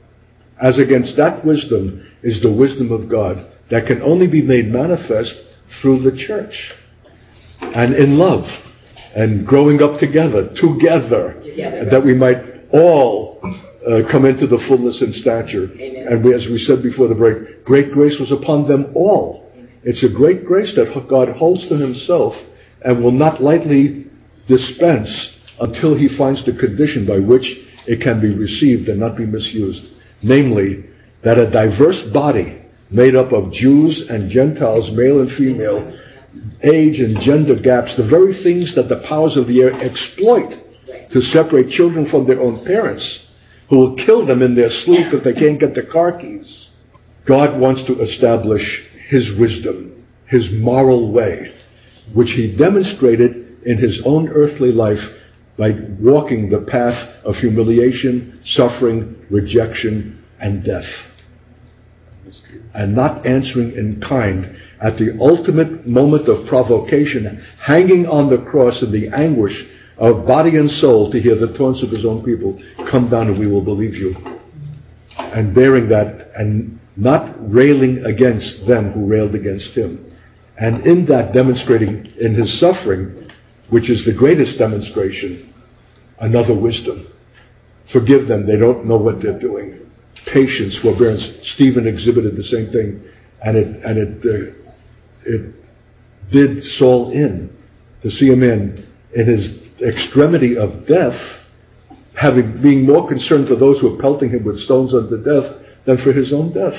As 0.62 0.77
against 0.77 1.17
that 1.17 1.43
wisdom 1.43 2.05
is 2.21 2.41
the 2.41 2.53
wisdom 2.53 2.91
of 2.91 3.10
God 3.10 3.50
that 3.71 3.88
can 3.88 4.01
only 4.03 4.27
be 4.27 4.41
made 4.41 4.67
manifest 4.67 5.34
through 5.81 6.03
the 6.03 6.15
church 6.27 6.71
and 7.62 7.95
in 7.95 8.17
love 8.17 8.43
and 9.15 9.47
growing 9.47 9.81
up 9.81 9.99
together, 9.99 10.51
together, 10.55 11.39
together. 11.43 11.88
that 11.89 12.03
we 12.03 12.13
might 12.13 12.38
all 12.71 13.39
uh, 13.41 14.03
come 14.12 14.25
into 14.25 14.45
the 14.45 14.60
fullness 14.67 15.01
and 15.01 15.13
stature. 15.13 15.71
Amen. 15.73 16.07
And 16.07 16.23
we, 16.23 16.34
as 16.34 16.47
we 16.51 16.60
said 16.60 16.84
before 16.84 17.07
the 17.07 17.15
break, 17.15 17.65
great 17.65 17.91
grace 17.91 18.17
was 18.19 18.31
upon 18.31 18.67
them 18.67 18.91
all. 18.93 19.49
Amen. 19.55 19.71
It's 19.84 20.03
a 20.03 20.13
great 20.13 20.45
grace 20.45 20.75
that 20.75 20.91
God 21.10 21.29
holds 21.29 21.67
to 21.69 21.75
Himself 21.75 22.36
and 22.84 23.03
will 23.03 23.12
not 23.12 23.41
lightly 23.41 24.05
dispense 24.47 25.10
until 25.60 25.97
He 25.97 26.07
finds 26.17 26.45
the 26.45 26.55
condition 26.55 27.07
by 27.07 27.19
which 27.19 27.47
it 27.88 28.01
can 28.03 28.21
be 28.21 28.36
received 28.36 28.88
and 28.88 28.99
not 28.99 29.17
be 29.17 29.25
misused. 29.25 29.91
Namely, 30.23 30.86
that 31.23 31.38
a 31.38 31.49
diverse 31.49 32.01
body 32.13 32.61
made 32.91 33.15
up 33.15 33.32
of 33.32 33.51
Jews 33.51 34.06
and 34.10 34.30
Gentiles, 34.30 34.89
male 34.93 35.21
and 35.21 35.32
female, 35.38 35.97
age 36.63 36.99
and 36.99 37.19
gender 37.19 37.56
gaps, 37.60 37.95
the 37.97 38.08
very 38.08 38.34
things 38.43 38.75
that 38.75 38.89
the 38.89 39.04
powers 39.08 39.38
of 39.38 39.47
the 39.47 39.62
air 39.62 39.73
exploit 39.73 40.51
to 41.12 41.21
separate 41.21 41.69
children 41.69 42.10
from 42.10 42.27
their 42.27 42.41
own 42.41 42.65
parents, 42.65 43.25
who 43.69 43.77
will 43.77 43.95
kill 43.95 44.25
them 44.25 44.41
in 44.41 44.56
their 44.56 44.69
sleep 44.69 45.13
if 45.13 45.23
they 45.23 45.34
can't 45.34 45.60
get 45.60 45.73
the 45.73 45.89
car 45.91 46.17
keys. 46.17 46.69
God 47.27 47.60
wants 47.60 47.86
to 47.88 48.01
establish 48.01 48.63
His 49.10 49.32
wisdom, 49.39 50.06
His 50.27 50.49
moral 50.54 51.12
way, 51.12 51.54
which 52.13 52.30
He 52.30 52.56
demonstrated 52.58 53.63
in 53.65 53.77
His 53.77 54.01
own 54.06 54.30
earthly 54.30 54.71
life 54.71 54.99
by 55.58 55.71
walking 55.99 56.49
the 56.49 56.65
path 56.69 57.23
of 57.23 57.36
humiliation, 57.36 58.41
suffering, 58.45 59.15
rejection, 59.30 60.23
and 60.39 60.63
death. 60.63 61.11
And 62.73 62.95
not 62.95 63.25
answering 63.25 63.73
in 63.73 64.01
kind 64.07 64.55
at 64.81 64.97
the 64.97 65.17
ultimate 65.19 65.86
moment 65.88 66.27
of 66.27 66.47
provocation, 66.47 67.43
hanging 67.60 68.05
on 68.05 68.29
the 68.29 68.43
cross 68.49 68.81
in 68.81 68.91
the 68.91 69.10
anguish 69.15 69.53
of 69.97 70.25
body 70.25 70.57
and 70.57 70.69
soul 70.69 71.12
to 71.12 71.19
hear 71.19 71.36
the 71.36 71.53
taunts 71.57 71.84
of 71.84 71.89
his 71.89 72.05
own 72.05 72.25
people, 72.25 72.60
come 72.89 73.10
down 73.10 73.27
and 73.27 73.39
we 73.39 73.47
will 73.47 73.63
believe 73.63 73.93
you. 73.93 74.15
And 75.17 75.53
bearing 75.53 75.89
that 75.89 76.31
and 76.36 76.79
not 76.97 77.36
railing 77.39 78.03
against 78.05 78.67
them 78.67 78.91
who 78.91 79.07
railed 79.07 79.36
against 79.36 79.77
him. 79.77 80.12
And 80.57 80.86
in 80.86 81.05
that 81.07 81.34
demonstrating 81.34 82.05
in 82.19 82.34
his 82.34 82.60
suffering, 82.60 83.29
which 83.69 83.89
is 83.89 84.05
the 84.05 84.13
greatest 84.13 84.57
demonstration, 84.57 85.53
another 86.19 86.60
wisdom. 86.60 87.07
Forgive 87.93 88.27
them, 88.27 88.45
they 88.45 88.57
don't 88.57 88.86
know 88.86 88.97
what 88.97 89.21
they're 89.21 89.39
doing. 89.39 89.80
Patience, 90.32 90.80
forbearance. 90.82 91.28
Stephen 91.56 91.88
exhibited 91.88 92.36
the 92.36 92.43
same 92.43 92.71
thing, 92.71 93.04
and 93.43 93.58
it 93.58 93.67
and 93.84 93.97
it 93.97 94.26
uh, 94.26 94.54
it 95.26 95.56
did 96.32 96.63
Saul 96.63 97.12
in 97.12 97.50
to 98.02 98.10
see 98.10 98.28
him 98.28 98.43
in 98.43 98.88
in 99.15 99.28
his 99.28 99.58
extremity 99.82 100.58
of 100.58 100.88
death, 100.88 101.19
having 102.19 102.62
being 102.62 102.86
more 102.86 103.08
concerned 103.08 103.47
for 103.47 103.56
those 103.56 103.80
who 103.80 103.91
were 103.91 104.02
pelting 104.02 104.30
him 104.30 104.45
with 104.45 104.58
stones 104.60 104.93
unto 104.93 105.17
death 105.17 105.58
than 105.86 105.97
for 105.97 106.13
his 106.13 106.32
own 106.34 106.54
death. 106.54 106.78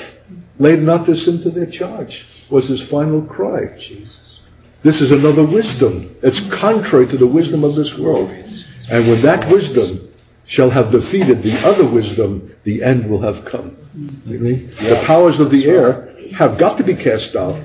Laid 0.59 0.79
not 0.79 1.05
this 1.05 1.27
into 1.27 1.49
their 1.49 1.69
charge 1.69 2.23
was 2.51 2.67
his 2.69 2.83
final 2.89 3.25
cry. 3.25 3.75
Jesus. 3.77 4.39
This 4.83 4.99
is 5.01 5.11
another 5.11 5.47
wisdom. 5.47 6.15
It's 6.21 6.39
contrary 6.59 7.07
to 7.07 7.17
the 7.17 7.27
wisdom 7.27 7.63
of 7.63 7.75
this 7.75 7.95
world. 7.99 8.29
And 8.29 9.09
with 9.09 9.23
that 9.23 9.47
wisdom 9.49 10.12
shall 10.47 10.69
have 10.69 10.91
defeated 10.91 11.41
the 11.41 11.55
other 11.63 11.89
wisdom, 11.91 12.51
the 12.65 12.83
end 12.83 13.09
will 13.09 13.21
have 13.21 13.45
come. 13.49 13.77
Mm-hmm. 13.95 14.67
The 14.83 15.03
powers 15.07 15.39
of 15.39 15.51
the 15.51 15.65
air 15.65 16.13
have 16.37 16.59
got 16.59 16.77
to 16.77 16.83
be 16.83 16.95
cast 16.95 17.35
out 17.35 17.61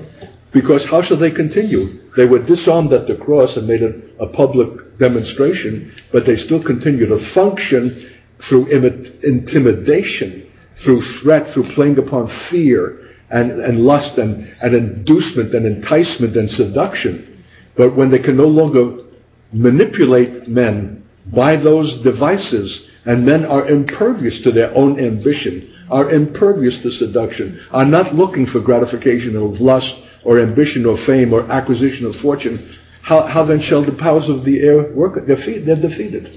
because 0.53 0.87
how 0.89 1.01
shall 1.01 1.19
they 1.19 1.31
continue? 1.31 1.99
They 2.15 2.25
were 2.25 2.45
disarmed 2.45 2.93
at 2.93 3.07
the 3.07 3.17
cross 3.17 3.57
and 3.57 3.67
made 3.67 3.81
it 3.81 3.95
a 4.19 4.27
public 4.27 4.97
demonstration, 4.97 5.93
but 6.11 6.25
they 6.25 6.35
still 6.35 6.63
continue 6.63 7.05
to 7.05 7.19
function 7.33 8.11
through 8.47 8.67
intimidation, 9.23 10.49
through 10.83 11.01
threat, 11.21 11.53
through 11.53 11.71
playing 11.75 11.97
upon 11.99 12.27
fear 12.49 12.99
and, 13.29 13.51
and 13.51 13.79
lust 13.79 14.17
and, 14.17 14.47
and 14.61 14.73
inducement 14.73 15.53
and 15.53 15.65
enticement 15.65 16.35
and 16.35 16.49
seduction. 16.49 17.43
But 17.77 17.95
when 17.95 18.09
they 18.09 18.19
can 18.19 18.37
no 18.37 18.47
longer 18.47 19.05
manipulate 19.53 20.47
men 20.47 20.98
by 21.33 21.55
those 21.55 22.01
devices, 22.03 22.87
and 23.05 23.25
men 23.25 23.45
are 23.45 23.69
impervious 23.69 24.41
to 24.43 24.51
their 24.51 24.73
own 24.75 24.99
ambition, 24.99 25.75
are 25.89 26.11
impervious 26.11 26.79
to 26.83 26.91
seduction, 26.91 27.59
are 27.71 27.85
not 27.85 28.13
looking 28.13 28.45
for 28.45 28.61
gratification 28.61 29.35
of 29.35 29.61
lust 29.61 29.93
or 30.25 30.39
ambition 30.39 30.85
or 30.85 30.97
fame 31.05 31.33
or 31.33 31.49
acquisition 31.51 32.05
of 32.05 32.15
fortune, 32.21 32.75
how, 33.01 33.25
how 33.25 33.45
then 33.45 33.61
shall 33.61 33.85
the 33.85 33.97
powers 33.97 34.29
of 34.29 34.45
the 34.45 34.59
air 34.59 34.93
work? 34.93 35.15
They're, 35.25 35.37
they're 35.37 35.81
defeated. 35.81 36.27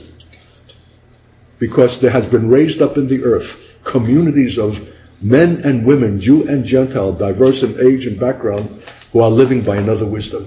Because 1.58 1.98
there 2.00 2.10
has 2.10 2.24
been 2.30 2.48
raised 2.48 2.80
up 2.80 2.96
in 2.96 3.08
the 3.08 3.22
earth 3.22 3.48
communities 3.90 4.58
of 4.58 4.72
men 5.20 5.60
and 5.64 5.86
women, 5.86 6.20
Jew 6.20 6.48
and 6.48 6.64
Gentile, 6.64 7.16
diverse 7.18 7.62
in 7.62 7.74
age 7.78 8.06
and 8.06 8.18
background, 8.18 8.82
who 9.12 9.20
are 9.20 9.30
living 9.30 9.64
by 9.64 9.76
another 9.76 10.08
wisdom. 10.08 10.46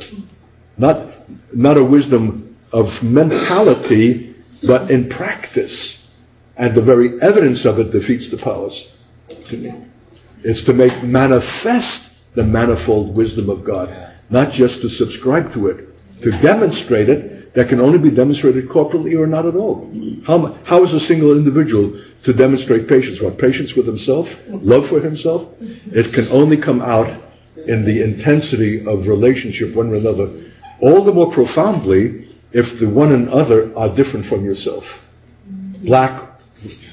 Not, 0.77 1.27
not 1.53 1.77
a 1.77 1.83
wisdom 1.83 2.57
of 2.71 2.85
mentality, 3.03 4.34
but 4.67 4.91
in 4.91 5.09
practice. 5.09 5.99
And 6.57 6.75
the 6.75 6.83
very 6.83 7.19
evidence 7.21 7.65
of 7.65 7.79
it 7.79 7.91
defeats 7.91 8.31
the 8.31 8.39
powers. 8.41 8.75
to 9.49 9.57
me. 9.57 9.87
It's 10.43 10.63
to 10.65 10.73
make 10.73 11.03
manifest 11.03 12.09
the 12.35 12.43
manifold 12.43 13.15
wisdom 13.15 13.49
of 13.49 13.65
God, 13.65 13.89
not 14.29 14.53
just 14.53 14.81
to 14.81 14.89
subscribe 14.89 15.53
to 15.53 15.67
it, 15.67 15.89
to 16.21 16.31
demonstrate 16.41 17.09
it, 17.09 17.53
that 17.55 17.69
can 17.69 17.79
only 17.79 17.97
be 17.97 18.13
demonstrated 18.13 18.67
corporately 18.69 19.17
or 19.17 19.25
not 19.25 19.45
at 19.45 19.55
all. 19.55 19.87
How, 20.27 20.53
how 20.67 20.83
is 20.83 20.93
a 20.93 20.99
single 21.07 21.35
individual 21.37 21.95
to 22.25 22.33
demonstrate 22.33 22.87
patience? 22.87 23.19
What, 23.23 23.39
patience 23.39 23.73
with 23.75 23.87
himself? 23.87 24.27
Love 24.47 24.89
for 24.89 24.99
himself? 24.99 25.47
It 25.59 26.13
can 26.13 26.27
only 26.29 26.59
come 26.59 26.81
out 26.81 27.07
in 27.65 27.87
the 27.87 28.03
intensity 28.03 28.83
of 28.85 29.07
relationship 29.07 29.73
one 29.73 29.89
with 29.89 30.05
another, 30.05 30.51
all 30.81 31.05
the 31.05 31.13
more 31.15 31.33
profoundly 31.33 32.27
if 32.55 32.79
the 32.79 32.87
one 32.87 33.11
and 33.11 33.27
other 33.27 33.69
are 33.75 33.93
different 33.93 34.25
from 34.27 34.45
yourself. 34.45 34.85
Black 35.83 36.39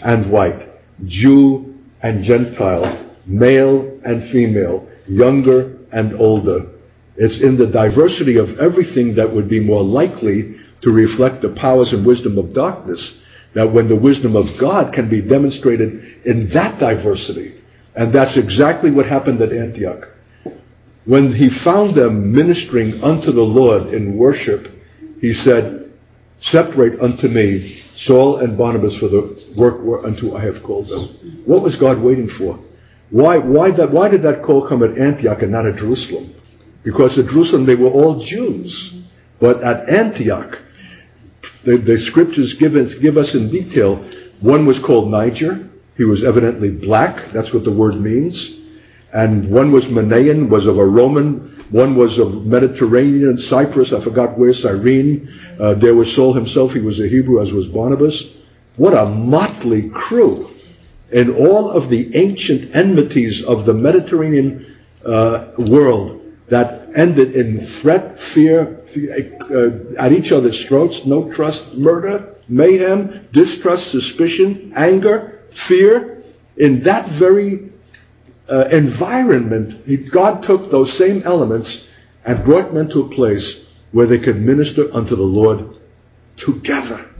and 0.03 0.31
white, 0.33 0.59
Jew 1.07 1.79
and 2.03 2.25
Gentile, 2.25 3.15
male 3.29 4.01
and 4.05 4.29
female, 4.33 4.91
younger 5.07 5.79
and 5.93 6.19
older. 6.19 6.67
It's 7.17 7.41
in 7.41 7.57
the 7.57 7.71
diversity 7.71 8.39
of 8.43 8.59
everything 8.59 9.15
that 9.15 9.33
would 9.33 9.49
be 9.49 9.63
more 9.63 9.85
likely 9.85 10.57
to 10.83 10.91
reflect 10.91 11.43
the 11.43 11.55
powers 11.55 11.93
and 11.93 12.05
wisdom 12.05 12.39
of 12.39 12.53
darkness 12.53 12.99
that 13.55 13.73
when 13.73 13.89
the 13.89 14.01
wisdom 14.01 14.35
of 14.35 14.47
God 14.59 14.93
can 14.93 15.09
be 15.09 15.23
demonstrated 15.23 16.27
in 16.27 16.51
that 16.55 16.81
diversity. 16.81 17.55
And 17.95 18.13
that's 18.13 18.37
exactly 18.37 18.91
what 18.91 19.07
happened 19.07 19.41
at 19.41 19.53
Antioch. 19.53 20.09
When 21.07 21.33
he 21.33 21.51
found 21.63 21.95
them 21.95 22.35
ministering 22.35 22.99
unto 23.03 23.31
the 23.31 23.47
Lord 23.47 23.95
in 23.95 24.19
worship, 24.19 24.67
he 25.23 25.33
said, 25.33 25.95
Separate 26.41 27.01
unto 27.01 27.29
me 27.29 27.81
Saul 27.97 28.39
and 28.39 28.59
Barnabas 28.59 28.99
for 28.99 29.09
the 29.09 29.55
work 29.57 30.05
unto 30.05 30.35
I 30.35 30.45
have 30.45 30.61
called 30.67 30.89
them. 30.89 31.45
What 31.47 31.63
was 31.63 31.77
God 31.79 32.03
waiting 32.03 32.29
for? 32.37 32.59
Why, 33.11 33.39
why, 33.39 33.71
that, 33.77 33.93
why 33.93 34.11
did 34.11 34.23
that 34.25 34.43
call 34.45 34.69
come 34.69 34.83
at 34.83 34.99
Antioch 34.99 35.43
and 35.43 35.53
not 35.53 35.67
at 35.67 35.77
Jerusalem? 35.77 36.35
Because 36.85 37.17
at 37.17 37.31
Jerusalem 37.31 37.65
they 37.65 37.77
were 37.77 37.91
all 37.91 38.27
Jews. 38.27 38.75
But 39.41 39.63
at 39.63 39.89
Antioch, 39.89 40.59
the, 41.65 41.79
the 41.79 41.99
scriptures 42.11 42.57
give 42.59 42.73
us, 42.73 42.93
give 43.01 43.17
us 43.17 43.35
in 43.35 43.53
detail, 43.53 44.03
one 44.43 44.67
was 44.67 44.83
called 44.85 45.13
Niger. 45.13 45.71
He 45.97 46.05
was 46.05 46.25
evidently 46.27 46.71
black. 46.75 47.31
That's 47.33 47.55
what 47.55 47.63
the 47.63 47.77
word 47.77 47.95
means. 48.01 48.35
And 49.13 49.55
one 49.55 49.73
was 49.73 49.85
Manaen, 49.85 50.51
was 50.51 50.67
of 50.67 50.79
a 50.79 50.85
Roman. 50.85 51.52
One 51.73 51.97
was 51.97 52.19
of 52.19 52.45
Mediterranean, 52.45 53.39
Cyprus. 53.39 53.95
I 53.99 54.05
forgot 54.05 54.39
where, 54.39 54.53
Cyrene. 54.53 55.27
Uh, 55.59 55.75
there 55.81 55.95
was 55.95 56.15
Saul 56.15 56.35
himself. 56.35 56.73
He 56.73 56.81
was 56.81 57.01
a 57.01 57.09
Hebrew, 57.09 57.41
as 57.41 57.51
was 57.51 57.67
Barnabas. 57.73 58.37
What 58.77 58.93
a 58.93 59.07
motley 59.07 59.91
crew 59.93 60.49
And 61.13 61.35
all 61.37 61.71
of 61.71 61.91
the 61.91 62.15
ancient 62.15 62.75
enmities 62.75 63.43
of 63.47 63.67
the 63.67 63.73
Mediterranean 63.75 64.77
uh, 65.05 65.53
world 65.71 66.21
that 66.51 66.89
ended 66.95 67.35
in 67.35 67.81
threat, 67.81 68.17
fear, 68.35 68.81
uh, 68.93 70.05
at 70.05 70.13
each 70.13 70.31
other's 70.33 70.65
throats, 70.69 71.01
no 71.07 71.33
trust, 71.33 71.63
murder, 71.75 72.35
mayhem, 72.49 73.29
distrust, 73.33 73.91
suspicion, 73.91 74.73
anger, 74.77 75.41
fear, 75.69 76.23
in 76.59 76.83
that 76.85 77.19
very 77.19 77.72
uh, 78.51 78.69
environment, 78.71 79.85
he, 79.87 80.09
God 80.13 80.45
took 80.47 80.71
those 80.71 80.97
same 80.99 81.23
elements 81.25 81.87
and 82.25 82.45
brought 82.45 82.75
men 82.75 82.89
to 82.89 83.01
a 83.01 83.15
place 83.15 83.65
where 83.93 84.07
they 84.07 84.19
could 84.19 84.37
minister 84.37 84.89
unto 84.93 85.15
the 85.17 85.23
Lord 85.23 85.77
together. 86.39 87.11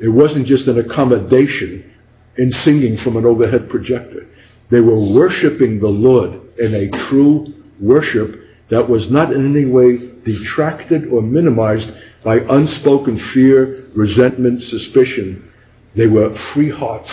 It 0.00 0.08
wasn't 0.08 0.46
just 0.46 0.66
an 0.68 0.78
accommodation 0.78 1.92
in 2.38 2.50
singing 2.50 2.96
from 3.04 3.16
an 3.16 3.26
overhead 3.26 3.68
projector. 3.68 4.26
They 4.70 4.80
were 4.80 5.14
worshiping 5.14 5.80
the 5.80 5.88
Lord 5.88 6.40
in 6.58 6.74
a 6.74 7.08
true 7.10 7.46
worship 7.82 8.40
that 8.70 8.88
was 8.88 9.10
not 9.10 9.32
in 9.32 9.54
any 9.54 9.70
way 9.70 9.98
detracted 10.24 11.12
or 11.12 11.22
minimized 11.22 11.88
by 12.24 12.38
unspoken 12.48 13.18
fear, 13.34 13.84
resentment, 13.96 14.60
suspicion. 14.62 15.50
They 15.96 16.06
were 16.06 16.34
free 16.54 16.70
hearts. 16.70 17.10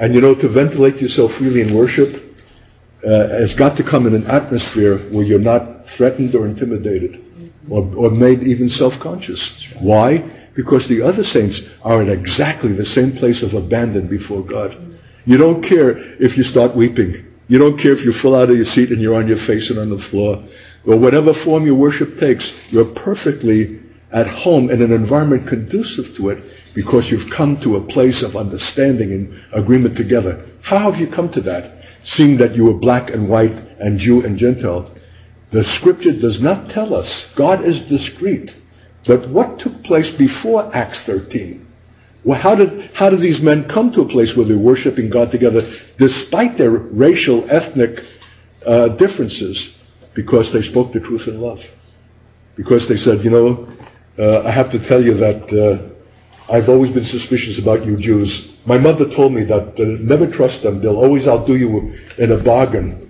And 0.00 0.14
you 0.14 0.20
know, 0.22 0.34
to 0.34 0.48
ventilate 0.48 0.96
yourself 0.96 1.30
freely 1.36 1.60
in 1.60 1.76
worship 1.76 2.08
uh, 3.04 3.36
has 3.36 3.52
got 3.52 3.76
to 3.76 3.84
come 3.84 4.06
in 4.08 4.14
an 4.14 4.24
atmosphere 4.24 4.96
where 5.12 5.24
you're 5.24 5.38
not 5.38 5.84
threatened 5.96 6.34
or 6.34 6.46
intimidated 6.46 7.20
or, 7.70 7.84
or 7.94 8.10
made 8.10 8.40
even 8.40 8.68
self-conscious. 8.68 9.40
Why? 9.80 10.24
Because 10.56 10.88
the 10.88 11.04
other 11.04 11.22
saints 11.22 11.60
are 11.84 12.00
in 12.00 12.08
exactly 12.08 12.72
the 12.72 12.84
same 12.84 13.12
place 13.12 13.44
of 13.44 13.52
abandon 13.52 14.08
before 14.08 14.40
God. 14.40 14.72
You 15.26 15.36
don't 15.36 15.60
care 15.60 16.00
if 16.16 16.36
you 16.36 16.44
start 16.44 16.74
weeping. 16.74 17.28
You 17.48 17.58
don't 17.58 17.76
care 17.76 17.92
if 17.92 18.04
you 18.04 18.16
fall 18.22 18.34
out 18.34 18.48
of 18.48 18.56
your 18.56 18.64
seat 18.72 18.88
and 18.88 19.00
you're 19.00 19.16
on 19.16 19.28
your 19.28 19.44
face 19.46 19.68
and 19.68 19.78
on 19.78 19.90
the 19.90 20.00
floor. 20.10 20.40
Or 20.88 20.98
whatever 20.98 21.36
form 21.44 21.66
your 21.66 21.76
worship 21.76 22.16
takes, 22.18 22.50
you're 22.70 22.94
perfectly 23.04 23.80
at 24.12 24.26
home 24.26 24.70
in 24.70 24.80
an 24.80 24.92
environment 24.92 25.46
conducive 25.46 26.16
to 26.16 26.30
it 26.30 26.40
because 26.74 27.08
you've 27.10 27.30
come 27.36 27.58
to 27.62 27.76
a 27.76 27.86
place 27.86 28.24
of 28.26 28.36
understanding 28.36 29.12
and 29.12 29.26
agreement 29.52 29.96
together. 29.96 30.46
How 30.62 30.90
have 30.90 31.00
you 31.00 31.08
come 31.08 31.30
to 31.32 31.40
that? 31.42 31.82
Seeing 32.04 32.38
that 32.38 32.54
you 32.54 32.64
were 32.64 32.78
black 32.78 33.10
and 33.10 33.28
white 33.28 33.56
and 33.80 33.98
Jew 33.98 34.24
and 34.24 34.38
Gentile. 34.38 34.94
The 35.52 35.64
scripture 35.80 36.12
does 36.12 36.38
not 36.40 36.70
tell 36.70 36.94
us. 36.94 37.08
God 37.36 37.64
is 37.64 37.82
discreet. 37.88 38.50
But 39.06 39.28
what 39.30 39.58
took 39.58 39.82
place 39.82 40.10
before 40.16 40.74
Acts 40.74 41.02
13? 41.06 41.66
Well, 42.24 42.40
how 42.40 42.54
did, 42.54 42.90
how 42.94 43.10
did 43.10 43.20
these 43.20 43.40
men 43.42 43.66
come 43.72 43.90
to 43.92 44.02
a 44.02 44.08
place 44.08 44.34
where 44.36 44.46
they're 44.46 44.58
worshiping 44.58 45.10
God 45.10 45.32
together 45.32 45.62
despite 45.98 46.58
their 46.58 46.70
racial, 46.70 47.48
ethnic 47.50 47.96
uh, 48.64 48.96
differences? 48.96 49.74
Because 50.14 50.50
they 50.52 50.60
spoke 50.60 50.92
the 50.92 51.00
truth 51.00 51.22
in 51.26 51.40
love. 51.40 51.58
Because 52.56 52.86
they 52.88 52.96
said, 52.96 53.24
you 53.24 53.30
know, 53.30 53.66
uh, 54.18 54.42
I 54.46 54.52
have 54.52 54.70
to 54.72 54.86
tell 54.86 55.00
you 55.00 55.14
that 55.14 55.48
uh, 55.48 55.90
I've 56.50 56.68
always 56.68 56.92
been 56.92 57.04
suspicious 57.04 57.60
about 57.62 57.86
you 57.86 57.96
Jews. 57.96 58.26
My 58.66 58.76
mother 58.76 59.04
told 59.14 59.32
me 59.32 59.44
that 59.44 59.78
uh, 59.78 60.02
never 60.02 60.26
trust 60.26 60.64
them. 60.64 60.82
They'll 60.82 60.98
always 60.98 61.28
outdo 61.28 61.54
you 61.54 61.94
in 62.18 62.32
a 62.32 62.42
bargain. 62.42 63.08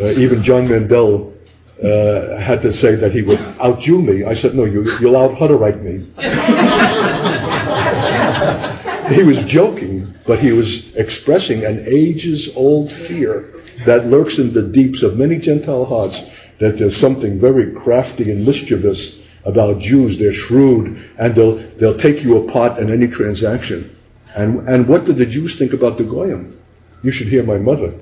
Uh, 0.00 0.14
even 0.14 0.44
John 0.44 0.70
Mandel 0.70 1.34
uh, 1.82 2.38
had 2.38 2.62
to 2.62 2.70
say 2.70 2.94
that 2.94 3.10
he 3.10 3.22
would 3.22 3.40
outdo 3.58 3.98
me. 3.98 4.22
I 4.22 4.34
said, 4.34 4.54
no, 4.54 4.64
you, 4.64 4.86
you'll 5.00 5.18
out-Hutterite 5.18 5.82
me. 5.82 6.06
he 9.14 9.22
was 9.26 9.42
joking, 9.50 10.14
but 10.24 10.38
he 10.38 10.52
was 10.52 10.92
expressing 10.94 11.64
an 11.64 11.84
ages-old 11.90 12.90
fear 13.08 13.50
that 13.86 14.06
lurks 14.06 14.38
in 14.38 14.54
the 14.54 14.70
deeps 14.70 15.02
of 15.02 15.14
many 15.14 15.38
Gentile 15.38 15.84
hearts 15.84 16.14
that 16.60 16.76
there's 16.78 17.00
something 17.00 17.40
very 17.40 17.74
crafty 17.74 18.30
and 18.30 18.46
mischievous 18.46 19.18
about 19.44 19.80
Jews. 19.80 20.18
They're 20.18 20.32
shrewd, 20.32 20.96
and 21.18 21.34
they'll, 21.34 21.58
they'll 21.78 21.98
take 21.98 22.22
you 22.22 22.38
apart 22.48 22.78
in 22.78 22.92
any 22.92 23.10
transaction. 23.10 23.94
And, 24.34 24.68
and 24.68 24.88
what 24.88 25.04
did 25.04 25.16
the 25.16 25.26
Jews 25.26 25.56
think 25.58 25.72
about 25.72 25.98
the 25.98 26.04
Goyim? 26.04 26.60
You 27.02 27.12
should 27.12 27.28
hear 27.28 27.42
my 27.44 27.58
mother. 27.58 27.98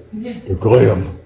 The 0.49 0.59
Goyim. 0.62 1.18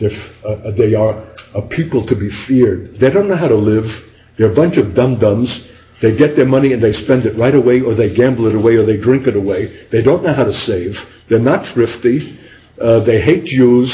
Uh, 0.00 0.72
they 0.76 0.94
are 0.94 1.24
a 1.54 1.62
people 1.68 2.06
to 2.06 2.14
be 2.14 2.30
feared. 2.46 2.98
They 3.00 3.10
don't 3.10 3.28
know 3.28 3.36
how 3.36 3.48
to 3.48 3.56
live. 3.56 3.84
They're 4.38 4.52
a 4.52 4.54
bunch 4.54 4.78
of 4.78 4.94
dum-dums. 4.94 5.66
They 6.00 6.16
get 6.16 6.34
their 6.34 6.46
money 6.46 6.72
and 6.72 6.82
they 6.82 6.92
spend 6.92 7.26
it 7.26 7.38
right 7.38 7.54
away, 7.54 7.82
or 7.82 7.94
they 7.94 8.14
gamble 8.14 8.48
it 8.48 8.56
away, 8.56 8.76
or 8.76 8.86
they 8.86 8.96
drink 8.98 9.26
it 9.26 9.36
away. 9.36 9.88
They 9.92 10.02
don't 10.02 10.22
know 10.22 10.32
how 10.32 10.44
to 10.44 10.52
save. 10.52 10.92
They're 11.28 11.38
not 11.38 11.74
thrifty. 11.74 12.38
Uh, 12.80 13.04
they 13.04 13.20
hate 13.20 13.44
Jews. 13.44 13.92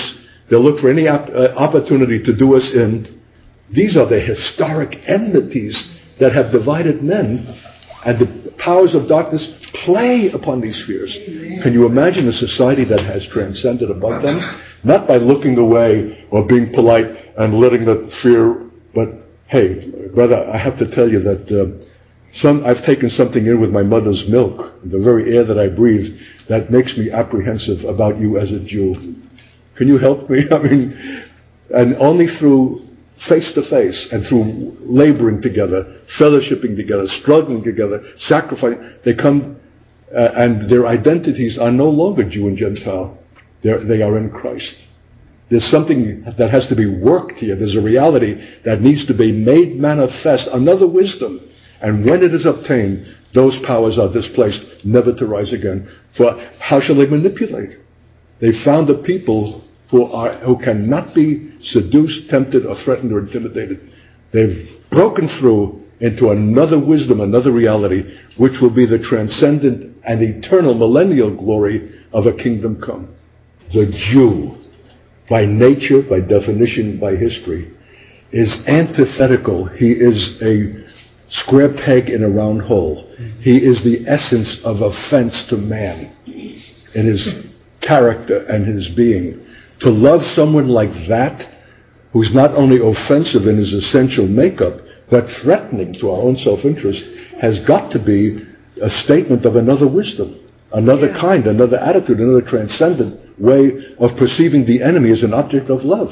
They'll 0.48 0.62
look 0.62 0.78
for 0.80 0.88
any 0.88 1.08
op- 1.08 1.28
uh, 1.28 1.58
opportunity 1.58 2.22
to 2.22 2.36
do 2.36 2.54
us 2.54 2.70
in. 2.72 3.15
These 3.74 3.96
are 3.96 4.08
the 4.08 4.20
historic 4.20 4.96
enmities 5.06 5.76
that 6.20 6.32
have 6.32 6.52
divided 6.52 7.02
men, 7.02 7.46
and 8.04 8.18
the 8.18 8.52
powers 8.58 8.94
of 8.94 9.08
darkness 9.08 9.46
play 9.84 10.30
upon 10.32 10.60
these 10.60 10.82
fears. 10.86 11.12
Can 11.62 11.72
you 11.72 11.86
imagine 11.86 12.28
a 12.28 12.32
society 12.32 12.84
that 12.84 13.00
has 13.00 13.26
transcended 13.32 13.90
above 13.90 14.22
them? 14.22 14.38
Not 14.84 15.08
by 15.08 15.16
looking 15.16 15.58
away 15.58 16.26
or 16.30 16.46
being 16.46 16.72
polite 16.72 17.06
and 17.36 17.58
letting 17.58 17.84
the 17.84 18.10
fear, 18.22 18.70
but 18.94 19.08
hey, 19.48 20.10
brother, 20.14 20.48
I 20.48 20.58
have 20.58 20.78
to 20.78 20.90
tell 20.94 21.08
you 21.08 21.20
that 21.20 21.50
uh, 21.50 21.84
some, 22.34 22.64
I've 22.64 22.84
taken 22.84 23.10
something 23.10 23.46
in 23.46 23.60
with 23.60 23.70
my 23.70 23.82
mother's 23.82 24.24
milk, 24.28 24.80
the 24.84 25.00
very 25.02 25.36
air 25.36 25.44
that 25.44 25.58
I 25.58 25.74
breathe, 25.74 26.14
that 26.48 26.70
makes 26.70 26.96
me 26.96 27.10
apprehensive 27.10 27.84
about 27.88 28.20
you 28.20 28.38
as 28.38 28.50
a 28.52 28.60
Jew. 28.64 28.94
Can 29.76 29.88
you 29.88 29.98
help 29.98 30.30
me? 30.30 30.44
I 30.50 30.58
mean, 30.62 31.24
and 31.70 31.96
only 31.96 32.26
through 32.38 32.85
face 33.28 33.52
to 33.54 33.62
face 33.68 34.08
and 34.12 34.26
through 34.28 34.76
laboring 34.80 35.40
together, 35.40 36.00
fellowshipping 36.20 36.76
together, 36.76 37.04
struggling 37.06 37.64
together, 37.64 38.02
sacrificing, 38.18 38.92
they 39.04 39.14
come 39.14 39.58
uh, 40.14 40.30
and 40.34 40.70
their 40.70 40.86
identities 40.86 41.58
are 41.60 41.72
no 41.72 41.88
longer 41.88 42.28
Jew 42.28 42.46
and 42.46 42.56
Gentile. 42.56 43.18
They're, 43.62 43.84
they 43.84 44.02
are 44.02 44.16
in 44.18 44.30
Christ. 44.30 44.76
There's 45.50 45.68
something 45.70 46.24
that 46.38 46.50
has 46.50 46.68
to 46.68 46.76
be 46.76 46.86
worked 46.86 47.34
here. 47.34 47.56
There's 47.56 47.76
a 47.76 47.82
reality 47.82 48.34
that 48.64 48.80
needs 48.80 49.06
to 49.06 49.16
be 49.16 49.32
made 49.32 49.76
manifest, 49.76 50.48
another 50.52 50.88
wisdom. 50.88 51.40
And 51.80 52.04
when 52.04 52.22
it 52.22 52.34
is 52.34 52.46
obtained, 52.46 53.06
those 53.34 53.58
powers 53.66 53.98
are 53.98 54.12
displaced, 54.12 54.84
never 54.84 55.14
to 55.14 55.26
rise 55.26 55.52
again. 55.52 55.88
For 56.16 56.32
how 56.58 56.80
shall 56.80 56.96
they 56.96 57.06
manipulate? 57.06 57.70
They 58.40 58.52
found 58.64 58.90
a 58.90 59.02
people 59.02 59.65
who, 59.90 60.58
cannot 60.62 61.14
be 61.14 61.58
seduced, 61.60 62.28
tempted, 62.28 62.66
or 62.66 62.76
threatened 62.84 63.12
or 63.12 63.20
intimidated. 63.20 63.78
They've 64.32 64.68
broken 64.90 65.28
through 65.40 65.82
into 66.00 66.30
another 66.30 66.78
wisdom, 66.78 67.20
another 67.20 67.52
reality, 67.52 68.02
which 68.36 68.60
will 68.60 68.74
be 68.74 68.86
the 68.86 68.98
transcendent 68.98 69.96
and 70.04 70.22
eternal 70.22 70.74
millennial 70.74 71.34
glory 71.36 72.00
of 72.12 72.26
a 72.26 72.36
kingdom 72.36 72.80
come. 72.84 73.14
The 73.72 73.86
Jew, 74.12 74.56
by 75.30 75.46
nature, 75.46 76.02
by 76.08 76.20
definition, 76.20 77.00
by 77.00 77.16
history, 77.16 77.72
is 78.32 78.58
antithetical. 78.66 79.66
He 79.66 79.92
is 79.92 80.38
a 80.42 80.84
square 81.30 81.72
peg 81.72 82.10
in 82.10 82.22
a 82.22 82.28
round 82.28 82.62
hole. 82.62 83.08
He 83.40 83.56
is 83.56 83.82
the 83.82 84.04
essence 84.06 84.58
of 84.64 84.82
offense 84.82 85.44
to 85.50 85.56
man 85.56 86.14
in 86.94 87.06
his 87.06 87.28
character 87.80 88.44
and 88.48 88.66
his 88.66 88.88
being. 88.94 89.45
To 89.80 89.90
love 89.90 90.22
someone 90.34 90.68
like 90.68 90.92
that, 91.08 91.52
who's 92.12 92.32
not 92.34 92.54
only 92.54 92.80
offensive 92.80 93.46
in 93.46 93.58
his 93.58 93.72
essential 93.72 94.26
makeup, 94.26 94.80
but 95.10 95.28
threatening 95.42 95.94
to 96.00 96.10
our 96.10 96.22
own 96.22 96.36
self-interest, 96.36 97.04
has 97.40 97.60
got 97.66 97.92
to 97.92 98.02
be 98.02 98.42
a 98.82 98.90
statement 99.04 99.44
of 99.44 99.56
another 99.56 99.88
wisdom, 99.88 100.40
another 100.72 101.08
yeah. 101.08 101.20
kind, 101.20 101.46
another 101.46 101.76
attitude, 101.76 102.18
another 102.18 102.44
transcendent 102.46 103.20
way 103.38 103.72
of 103.98 104.16
perceiving 104.16 104.64
the 104.64 104.82
enemy 104.82 105.12
as 105.12 105.22
an 105.22 105.34
object 105.34 105.68
of 105.68 105.84
love. 105.84 106.08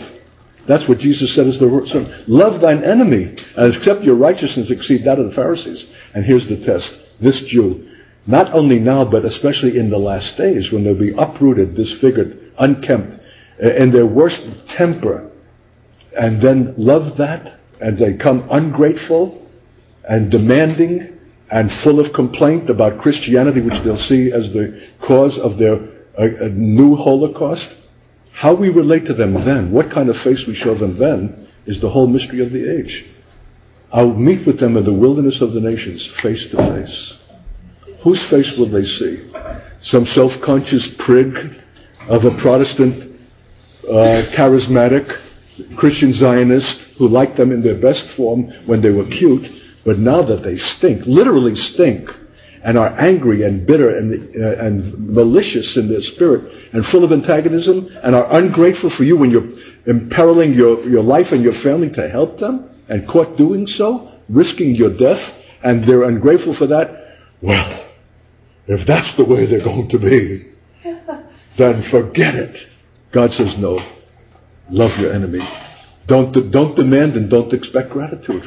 That's 0.68 0.88
what 0.88 0.98
Jesus 0.98 1.34
said 1.34 1.46
is 1.46 1.58
the 1.58 1.68
son. 1.88 2.24
Love 2.26 2.60
thine 2.60 2.84
enemy, 2.84 3.36
and 3.56 3.76
accept 3.76 4.02
your 4.02 4.16
righteousness 4.16 4.70
exceed 4.70 5.04
that 5.04 5.18
of 5.18 5.28
the 5.28 5.34
Pharisees. 5.34 5.84
And 6.14 6.24
here's 6.24 6.48
the 6.48 6.64
test. 6.64 6.88
This 7.20 7.44
Jew, 7.48 7.84
not 8.26 8.52
only 8.54 8.78
now, 8.78 9.04
but 9.04 9.24
especially 9.24 9.78
in 9.78 9.90
the 9.90 9.98
last 9.98 10.36
days, 10.38 10.72
when 10.72 10.84
they'll 10.84 10.98
be 10.98 11.12
uprooted, 11.16 11.76
disfigured, 11.76 12.52
unkempt, 12.58 13.20
in 13.58 13.92
their 13.92 14.06
worst 14.06 14.42
temper, 14.76 15.30
and 16.16 16.42
then 16.42 16.74
love 16.76 17.16
that, 17.18 17.58
and 17.80 17.98
they 17.98 18.16
come 18.16 18.46
ungrateful 18.50 19.46
and 20.08 20.30
demanding 20.30 21.18
and 21.50 21.70
full 21.82 22.04
of 22.04 22.12
complaint 22.14 22.70
about 22.70 23.00
Christianity, 23.00 23.60
which 23.60 23.82
they'll 23.84 23.96
see 23.96 24.32
as 24.32 24.52
the 24.52 24.90
cause 25.06 25.38
of 25.38 25.58
their 25.58 25.74
uh, 26.18 26.48
new 26.52 26.96
Holocaust. 26.96 27.74
How 28.32 28.54
we 28.54 28.68
relate 28.68 29.06
to 29.06 29.14
them 29.14 29.34
then, 29.34 29.72
what 29.72 29.92
kind 29.92 30.08
of 30.08 30.16
face 30.24 30.44
we 30.46 30.54
show 30.54 30.76
them 30.76 30.98
then, 30.98 31.48
is 31.66 31.80
the 31.80 31.88
whole 31.88 32.06
mystery 32.06 32.44
of 32.44 32.52
the 32.52 32.78
age. 32.78 33.04
I'll 33.92 34.14
meet 34.14 34.46
with 34.46 34.58
them 34.58 34.76
in 34.76 34.84
the 34.84 34.92
wilderness 34.92 35.40
of 35.40 35.52
the 35.52 35.60
nations, 35.60 36.02
face 36.22 36.48
to 36.50 36.56
face. 36.56 37.14
Whose 38.02 38.20
face 38.28 38.52
will 38.58 38.70
they 38.70 38.82
see? 38.82 39.30
Some 39.82 40.04
self 40.04 40.32
conscious 40.44 40.90
prig 41.06 41.32
of 42.08 42.24
a 42.24 42.36
Protestant 42.42 43.13
uh, 43.88 44.30
charismatic 44.36 45.06
Christian 45.76 46.12
Zionists 46.12 46.96
who 46.98 47.08
liked 47.08 47.36
them 47.36 47.52
in 47.52 47.62
their 47.62 47.80
best 47.80 48.04
form 48.16 48.50
when 48.66 48.82
they 48.82 48.90
were 48.90 49.06
cute, 49.06 49.46
but 49.84 49.98
now 49.98 50.24
that 50.26 50.42
they 50.42 50.56
stink, 50.56 51.02
literally 51.06 51.54
stink, 51.54 52.08
and 52.64 52.78
are 52.78 52.98
angry 52.98 53.44
and 53.44 53.66
bitter 53.66 53.96
and, 53.96 54.10
uh, 54.40 54.64
and 54.64 55.14
malicious 55.14 55.76
in 55.76 55.88
their 55.88 56.00
spirit 56.00 56.40
and 56.72 56.84
full 56.86 57.04
of 57.04 57.12
antagonism 57.12 57.86
and 58.02 58.14
are 58.14 58.26
ungrateful 58.40 58.90
for 58.96 59.04
you 59.04 59.18
when 59.18 59.30
you're 59.30 59.52
imperiling 59.86 60.54
your, 60.54 60.80
your 60.84 61.02
life 61.02 61.26
and 61.30 61.42
your 61.42 61.52
family 61.62 61.90
to 61.92 62.08
help 62.08 62.38
them 62.38 62.70
and 62.88 63.06
caught 63.06 63.36
doing 63.36 63.66
so, 63.66 64.10
risking 64.30 64.74
your 64.74 64.96
death, 64.96 65.20
and 65.62 65.86
they're 65.86 66.04
ungrateful 66.04 66.56
for 66.56 66.66
that, 66.66 67.18
well, 67.42 67.90
if 68.66 68.86
that's 68.86 69.14
the 69.18 69.24
way 69.24 69.44
they're 69.44 69.64
going 69.64 69.88
to 69.90 69.98
be, 69.98 70.52
then 71.58 71.84
forget 71.90 72.34
it. 72.34 72.56
God 73.14 73.30
says 73.30 73.54
no. 73.58 73.78
Love 74.70 74.98
your 74.98 75.12
enemy. 75.12 75.40
Don't, 76.08 76.32
don't 76.50 76.74
demand 76.74 77.14
and 77.14 77.30
don't 77.30 77.52
expect 77.52 77.90
gratitude. 77.90 78.42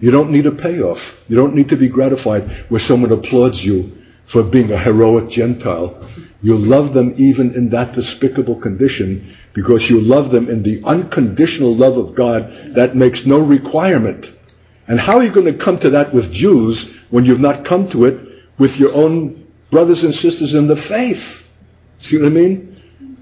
You 0.00 0.10
don't 0.10 0.32
need 0.32 0.46
a 0.46 0.54
payoff. 0.54 0.98
You 1.28 1.36
don't 1.36 1.54
need 1.54 1.68
to 1.68 1.76
be 1.76 1.90
gratified 1.90 2.42
where 2.68 2.80
someone 2.80 3.12
applauds 3.12 3.60
you 3.62 3.92
for 4.32 4.48
being 4.50 4.70
a 4.70 4.82
heroic 4.82 5.30
Gentile. 5.30 6.04
You 6.42 6.54
love 6.54 6.94
them 6.94 7.14
even 7.16 7.54
in 7.54 7.70
that 7.70 7.94
despicable 7.94 8.60
condition 8.60 9.36
because 9.54 9.86
you 9.88 10.00
love 10.00 10.30
them 10.30 10.48
in 10.48 10.62
the 10.62 10.82
unconditional 10.86 11.74
love 11.74 11.96
of 11.98 12.16
God 12.16 12.74
that 12.76 12.94
makes 12.94 13.22
no 13.26 13.40
requirement. 13.40 14.26
And 14.86 15.00
how 15.00 15.18
are 15.18 15.24
you 15.24 15.34
going 15.34 15.52
to 15.52 15.64
come 15.64 15.78
to 15.80 15.90
that 15.90 16.14
with 16.14 16.32
Jews 16.32 16.78
when 17.10 17.24
you've 17.24 17.40
not 17.40 17.66
come 17.66 17.88
to 17.92 18.04
it 18.04 18.44
with 18.58 18.72
your 18.78 18.94
own 18.94 19.46
brothers 19.70 20.02
and 20.02 20.14
sisters 20.14 20.54
in 20.54 20.68
the 20.68 20.76
faith? 20.88 21.22
See 22.00 22.18
what 22.18 22.26
I 22.26 22.30
mean? 22.30 22.67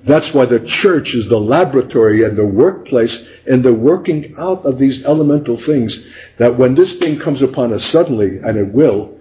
That's 0.06 0.30
why 0.32 0.46
the 0.46 0.62
church 0.82 1.14
is 1.14 1.28
the 1.28 1.36
laboratory 1.36 2.24
and 2.24 2.38
the 2.38 2.46
workplace 2.46 3.10
and 3.46 3.64
the 3.64 3.74
working 3.74 4.34
out 4.38 4.62
of 4.64 4.78
these 4.78 5.02
elemental 5.04 5.60
things 5.66 5.98
that 6.38 6.56
when 6.56 6.74
this 6.74 6.94
thing 7.00 7.18
comes 7.22 7.42
upon 7.42 7.72
us 7.72 7.82
suddenly, 7.90 8.38
and 8.38 8.56
it 8.56 8.72
will, 8.72 9.18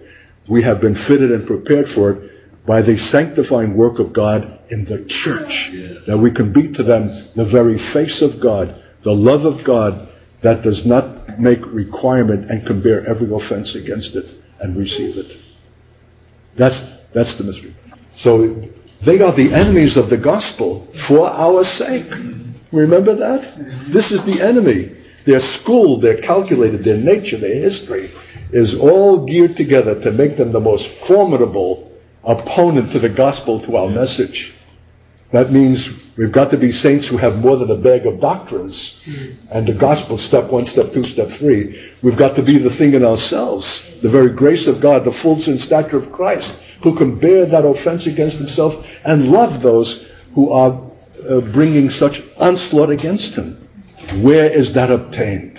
we 0.48 0.62
have 0.62 0.80
been 0.80 0.94
fitted 1.08 1.32
and 1.32 1.46
prepared 1.46 1.86
for 1.94 2.12
it 2.12 2.30
by 2.66 2.82
the 2.82 2.96
sanctifying 3.10 3.76
work 3.76 3.98
of 3.98 4.14
God 4.14 4.42
in 4.70 4.84
the 4.84 5.02
church. 5.10 5.50
That 6.06 6.18
we 6.18 6.32
can 6.32 6.52
be 6.52 6.72
to 6.74 6.82
them 6.82 7.10
the 7.34 7.50
very 7.50 7.78
face 7.92 8.22
of 8.22 8.42
God, 8.42 8.70
the 9.02 9.14
love 9.14 9.42
of 9.42 9.66
God 9.66 10.06
that 10.42 10.62
does 10.62 10.82
not 10.86 11.38
make 11.38 11.58
requirement 11.66 12.50
and 12.50 12.64
can 12.66 12.82
bear 12.82 13.02
every 13.08 13.26
offense 13.26 13.74
against 13.74 14.14
it 14.14 14.26
and 14.60 14.76
receive 14.76 15.18
it. 15.18 15.26
That's, 16.58 16.78
that's 17.14 17.36
the 17.38 17.44
mystery. 17.44 17.74
So 18.14 18.70
they 19.04 19.20
are 19.20 19.34
the 19.36 19.52
enemies 19.52 19.96
of 19.96 20.08
the 20.08 20.18
gospel 20.18 20.88
for 21.08 21.28
our 21.28 21.64
sake. 21.64 22.08
Remember 22.72 23.14
that? 23.14 23.42
This 23.92 24.10
is 24.10 24.24
the 24.24 24.40
enemy. 24.42 24.92
Their 25.26 25.40
school, 25.60 26.00
their 26.00 26.20
calculated, 26.20 26.84
their 26.84 26.96
nature, 26.96 27.38
their 27.38 27.60
history 27.60 28.10
is 28.52 28.76
all 28.80 29.26
geared 29.26 29.56
together 29.56 30.00
to 30.02 30.12
make 30.12 30.36
them 30.36 30.52
the 30.52 30.60
most 30.60 30.86
formidable 31.06 31.92
opponent 32.22 32.92
to 32.92 33.00
the 33.00 33.10
gospel, 33.10 33.64
to 33.66 33.76
our 33.76 33.88
message. 33.90 34.54
That 35.32 35.50
means 35.50 35.82
we've 36.16 36.32
got 36.32 36.50
to 36.50 36.58
be 36.58 36.70
saints 36.70 37.08
who 37.10 37.18
have 37.18 37.34
more 37.34 37.56
than 37.58 37.70
a 37.70 37.82
bag 37.82 38.06
of 38.06 38.20
doctrines 38.20 38.78
and 39.50 39.66
the 39.66 39.74
gospel, 39.74 40.18
step 40.18 40.50
one, 40.50 40.66
step 40.66 40.94
two, 40.94 41.02
step 41.02 41.26
three. 41.38 41.74
We've 42.02 42.18
got 42.18 42.36
to 42.36 42.44
be 42.46 42.62
the 42.62 42.74
thing 42.78 42.94
in 42.94 43.04
ourselves, 43.04 43.66
the 44.02 44.10
very 44.10 44.34
grace 44.34 44.70
of 44.70 44.80
God, 44.80 45.02
the 45.02 45.16
full 45.22 45.38
sin 45.42 45.58
stature 45.58 45.98
of 45.98 46.12
Christ, 46.14 46.54
who 46.82 46.96
can 46.96 47.18
bear 47.18 47.46
that 47.48 47.64
offense 47.64 48.06
against 48.06 48.36
himself 48.36 48.72
and 49.04 49.28
love 49.28 49.62
those 49.62 50.04
who 50.34 50.50
are 50.50 50.72
uh, 50.72 51.40
bringing 51.52 51.88
such 51.88 52.20
onslaught 52.36 52.90
against 52.90 53.34
him. 53.34 53.56
Where 54.22 54.46
is 54.46 54.74
that 54.74 54.90
obtained? 54.90 55.58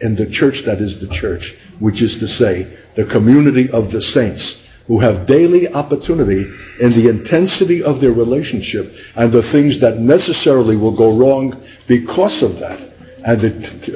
In 0.00 0.16
the 0.16 0.30
church 0.30 0.62
that 0.66 0.78
is 0.78 1.00
the 1.00 1.12
church, 1.14 1.52
which 1.80 2.02
is 2.02 2.16
to 2.20 2.26
say, 2.26 2.64
the 2.96 3.08
community 3.10 3.68
of 3.72 3.90
the 3.90 4.00
saints 4.00 4.42
who 4.86 5.00
have 5.00 5.26
daily 5.26 5.66
opportunity 5.68 6.44
in 6.80 6.90
the 6.92 7.08
intensity 7.08 7.82
of 7.82 8.00
their 8.00 8.12
relationship 8.12 8.84
and 9.16 9.32
the 9.32 9.42
things 9.50 9.80
that 9.80 9.96
necessarily 9.96 10.76
will 10.76 10.96
go 10.96 11.16
wrong 11.16 11.56
because 11.88 12.42
of 12.44 12.60
that 12.60 12.78
and 13.24 13.40
the, 13.40 13.50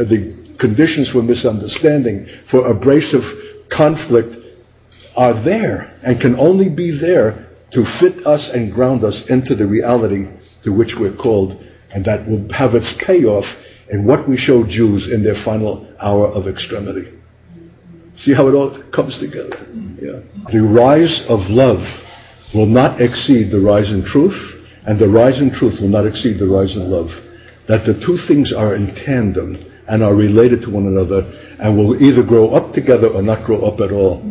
the 0.09 0.57
conditions 0.59 1.11
for 1.13 1.23
misunderstanding, 1.23 2.27
for 2.51 2.67
abrasive 2.67 3.23
conflict 3.71 4.33
are 5.19 5.35
there 5.45 5.99
and 6.07 6.21
can 6.21 6.39
only 6.39 6.71
be 6.71 6.95
there 6.95 7.51
to 7.73 7.83
fit 7.99 8.25
us 8.25 8.49
and 8.55 8.73
ground 8.73 9.03
us 9.03 9.21
into 9.29 9.57
the 9.57 9.67
reality 9.67 10.31
to 10.63 10.71
which 10.71 10.95
we're 10.99 11.17
called 11.17 11.59
and 11.91 12.05
that 12.05 12.23
will 12.27 12.47
have 12.55 12.75
its 12.75 12.95
payoff 13.05 13.45
in 13.91 14.07
what 14.07 14.29
we 14.29 14.37
show 14.37 14.63
Jews 14.63 15.11
in 15.13 15.25
their 15.25 15.43
final 15.45 15.83
hour 16.01 16.29
of 16.29 16.47
extremity. 16.47 17.19
See 18.15 18.33
how 18.33 18.47
it 18.49 18.53
all 18.53 18.71
comes 18.95 19.19
together. 19.19 19.59
Yeah. 19.99 20.23
The 20.53 20.63
rise 20.63 21.25
of 21.29 21.41
love 21.51 21.83
will 22.55 22.67
not 22.67 23.01
exceed 23.01 23.51
the 23.51 23.61
rise 23.61 23.91
in 23.91 24.05
truth, 24.05 24.37
and 24.87 24.99
the 24.99 25.09
rise 25.09 25.41
in 25.41 25.51
truth 25.51 25.81
will 25.81 25.89
not 25.89 26.07
exceed 26.07 26.39
the 26.39 26.47
rise 26.47 26.75
in 26.77 26.91
love. 26.91 27.09
That 27.67 27.85
the 27.85 27.99
two 28.05 28.19
things 28.27 28.53
are 28.53 28.75
in 28.75 28.95
tandem 28.95 29.57
and 29.89 30.03
are 30.03 30.15
related 30.15 30.63
to 30.63 30.71
one 30.71 30.87
another 30.87 31.25
and 31.59 31.77
will 31.77 31.97
either 32.03 32.23
grow 32.23 32.55
up 32.55 32.73
together 32.73 33.09
or 33.09 33.23
not 33.23 33.47
grow 33.47 33.65
up 33.67 33.81
at 33.81 33.93
all. 33.93 34.23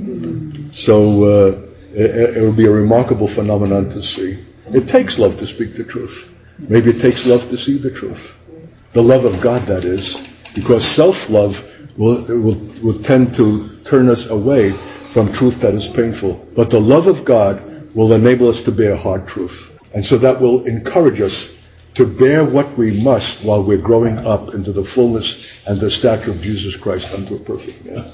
So 0.71 1.23
uh, 1.23 1.67
it, 1.93 2.41
will 2.41 2.55
be 2.55 2.67
a 2.67 2.71
remarkable 2.71 3.31
phenomenon 3.33 3.85
to 3.89 4.01
see. 4.01 4.43
It 4.75 4.91
takes 4.91 5.17
love 5.17 5.39
to 5.39 5.47
speak 5.47 5.77
the 5.77 5.87
truth. 5.87 6.11
Maybe 6.59 6.91
it 6.91 7.01
takes 7.01 7.23
love 7.25 7.49
to 7.49 7.57
see 7.57 7.79
the 7.81 7.93
truth. 7.93 8.19
The 8.93 9.01
love 9.01 9.25
of 9.25 9.43
God, 9.43 9.67
that 9.69 9.85
is, 9.85 10.03
because 10.55 10.83
self 10.95 11.15
love 11.29 11.53
will, 11.97 12.25
will, 12.27 12.59
will 12.83 12.99
tend 13.03 13.37
to 13.37 13.77
turn 13.89 14.09
us 14.09 14.25
away 14.29 14.73
from 15.13 15.31
truth 15.33 15.61
that 15.61 15.73
is 15.73 15.87
painful. 15.95 16.37
But 16.55 16.69
the 16.69 16.81
love 16.81 17.07
of 17.07 17.25
God 17.25 17.61
will 17.95 18.13
enable 18.13 18.49
us 18.49 18.61
to 18.65 18.71
bear 18.71 18.95
hard 18.95 19.27
truth. 19.27 19.53
And 19.93 20.03
so 20.03 20.17
that 20.19 20.39
will 20.39 20.65
encourage 20.65 21.21
us 21.21 21.33
to 21.97 22.05
bear 22.05 22.45
what 22.45 22.77
we 22.77 23.01
must 23.01 23.41
while 23.41 23.65
we're 23.65 23.81
growing 23.81 24.17
up 24.21 24.53
into 24.53 24.71
the 24.71 24.85
fullness 24.93 25.25
and 25.65 25.81
the 25.81 25.89
stature 25.89 26.31
of 26.31 26.41
Jesus 26.45 26.77
Christ 26.81 27.09
unto 27.09 27.35
a 27.35 27.43
perfect 27.43 27.83
man. 27.85 28.05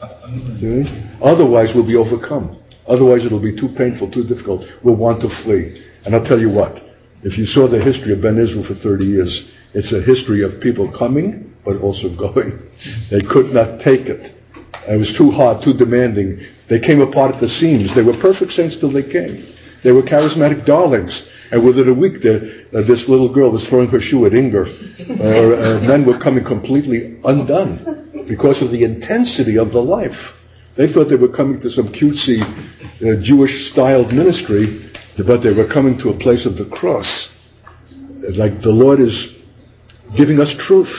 See? 0.55 0.87
Otherwise, 1.19 1.75
we'll 1.75 1.87
be 1.87 1.99
overcome. 1.99 2.55
Otherwise, 2.87 3.25
it'll 3.25 3.43
be 3.43 3.55
too 3.55 3.69
painful, 3.75 4.11
too 4.11 4.23
difficult. 4.23 4.63
We'll 4.83 4.97
want 4.97 5.21
to 5.21 5.29
flee. 5.43 5.83
And 6.05 6.15
I'll 6.15 6.23
tell 6.23 6.39
you 6.39 6.49
what, 6.49 6.79
if 7.23 7.37
you 7.37 7.45
saw 7.45 7.67
the 7.67 7.79
history 7.79 8.11
of 8.11 8.23
Ben 8.23 8.39
Israel 8.39 8.63
for 8.63 8.75
30 8.75 9.03
years, 9.03 9.31
it's 9.73 9.91
a 9.91 10.01
history 10.03 10.43
of 10.43 10.59
people 10.63 10.91
coming, 10.91 11.51
but 11.63 11.79
also 11.79 12.07
going. 12.15 12.59
They 13.11 13.23
could 13.23 13.51
not 13.51 13.83
take 13.83 14.07
it. 14.07 14.31
It 14.87 14.99
was 14.99 15.15
too 15.15 15.31
hard, 15.31 15.63
too 15.63 15.75
demanding. 15.75 16.39
They 16.69 16.79
came 16.79 16.99
apart 16.99 17.35
at 17.35 17.41
the 17.41 17.47
seams. 17.47 17.95
They 17.95 18.03
were 18.03 18.19
perfect 18.19 18.51
saints 18.51 18.79
till 18.79 18.91
they 18.91 19.03
came. 19.03 19.43
They 19.83 19.91
were 19.91 20.03
charismatic 20.03 20.65
darlings. 20.65 21.11
And 21.51 21.63
within 21.63 21.87
a 21.87 21.93
week, 21.93 22.19
the, 22.23 22.62
uh, 22.73 22.81
this 22.87 23.05
little 23.07 23.31
girl 23.31 23.51
was 23.51 23.65
throwing 23.69 23.89
her 23.89 24.01
shoe 24.01 24.25
at 24.25 24.33
Inger. 24.33 24.65
Uh, 24.65 25.85
men 25.85 26.05
were 26.05 26.17
coming 26.17 26.43
completely 26.43 27.19
undone 27.23 28.25
because 28.27 28.61
of 28.63 28.71
the 28.71 28.83
intensity 28.83 29.57
of 29.57 29.71
the 29.71 29.81
life. 29.81 30.17
They 30.75 30.91
thought 30.91 31.05
they 31.05 31.21
were 31.21 31.31
coming 31.31 31.61
to 31.61 31.69
some 31.69 31.93
cutesy 31.93 32.41
uh, 32.41 33.21
Jewish-styled 33.21 34.11
ministry, 34.11 34.89
but 35.17 35.45
they 35.45 35.53
were 35.53 35.69
coming 35.69 35.97
to 36.01 36.09
a 36.09 36.17
place 36.17 36.47
of 36.49 36.57
the 36.57 36.65
cross. 36.65 37.29
Like 38.33 38.65
the 38.65 38.73
Lord 38.73 38.99
is 38.99 39.13
giving 40.17 40.39
us 40.39 40.49
truth, 40.65 40.89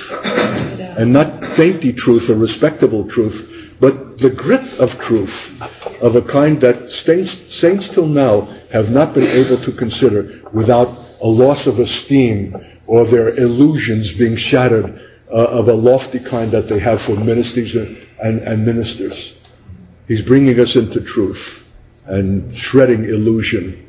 and 0.95 1.13
not 1.13 1.57
dainty 1.57 1.93
truth 1.97 2.31
or 2.31 2.39
respectable 2.39 3.09
truth, 3.11 3.35
but 3.81 4.19
the 4.23 4.31
grit 4.31 4.63
of 4.79 4.95
truth 5.03 5.33
of 5.99 6.15
a 6.15 6.23
kind 6.23 6.61
that 6.63 6.87
saints, 7.03 7.35
saints 7.61 7.91
till 7.95 8.07
now 8.07 8.47
have 8.71 8.87
not 8.87 9.15
been 9.15 9.27
able 9.27 9.59
to 9.67 9.75
consider 9.77 10.43
without 10.55 11.14
a 11.25 11.27
loss 11.27 11.67
of 11.67 11.81
esteem 11.81 12.55
or 12.87 13.11
their 13.11 13.35
illusions 13.35 14.13
being 14.19 14.37
shattered 14.37 14.85
uh, 15.33 15.57
of 15.57 15.69
a 15.69 15.73
lofty 15.73 16.21
kind 16.21 16.53
that 16.53 16.69
they 16.69 16.79
have 16.79 17.01
for 17.07 17.17
ministers 17.17 17.75
and, 18.21 18.39
and 18.45 18.65
ministers. 18.65 19.33
He's 20.07 20.21
bringing 20.23 20.61
us 20.61 20.77
into 20.77 21.01
truth 21.01 21.41
and 22.05 22.55
shredding 22.55 23.05
illusion. 23.09 23.89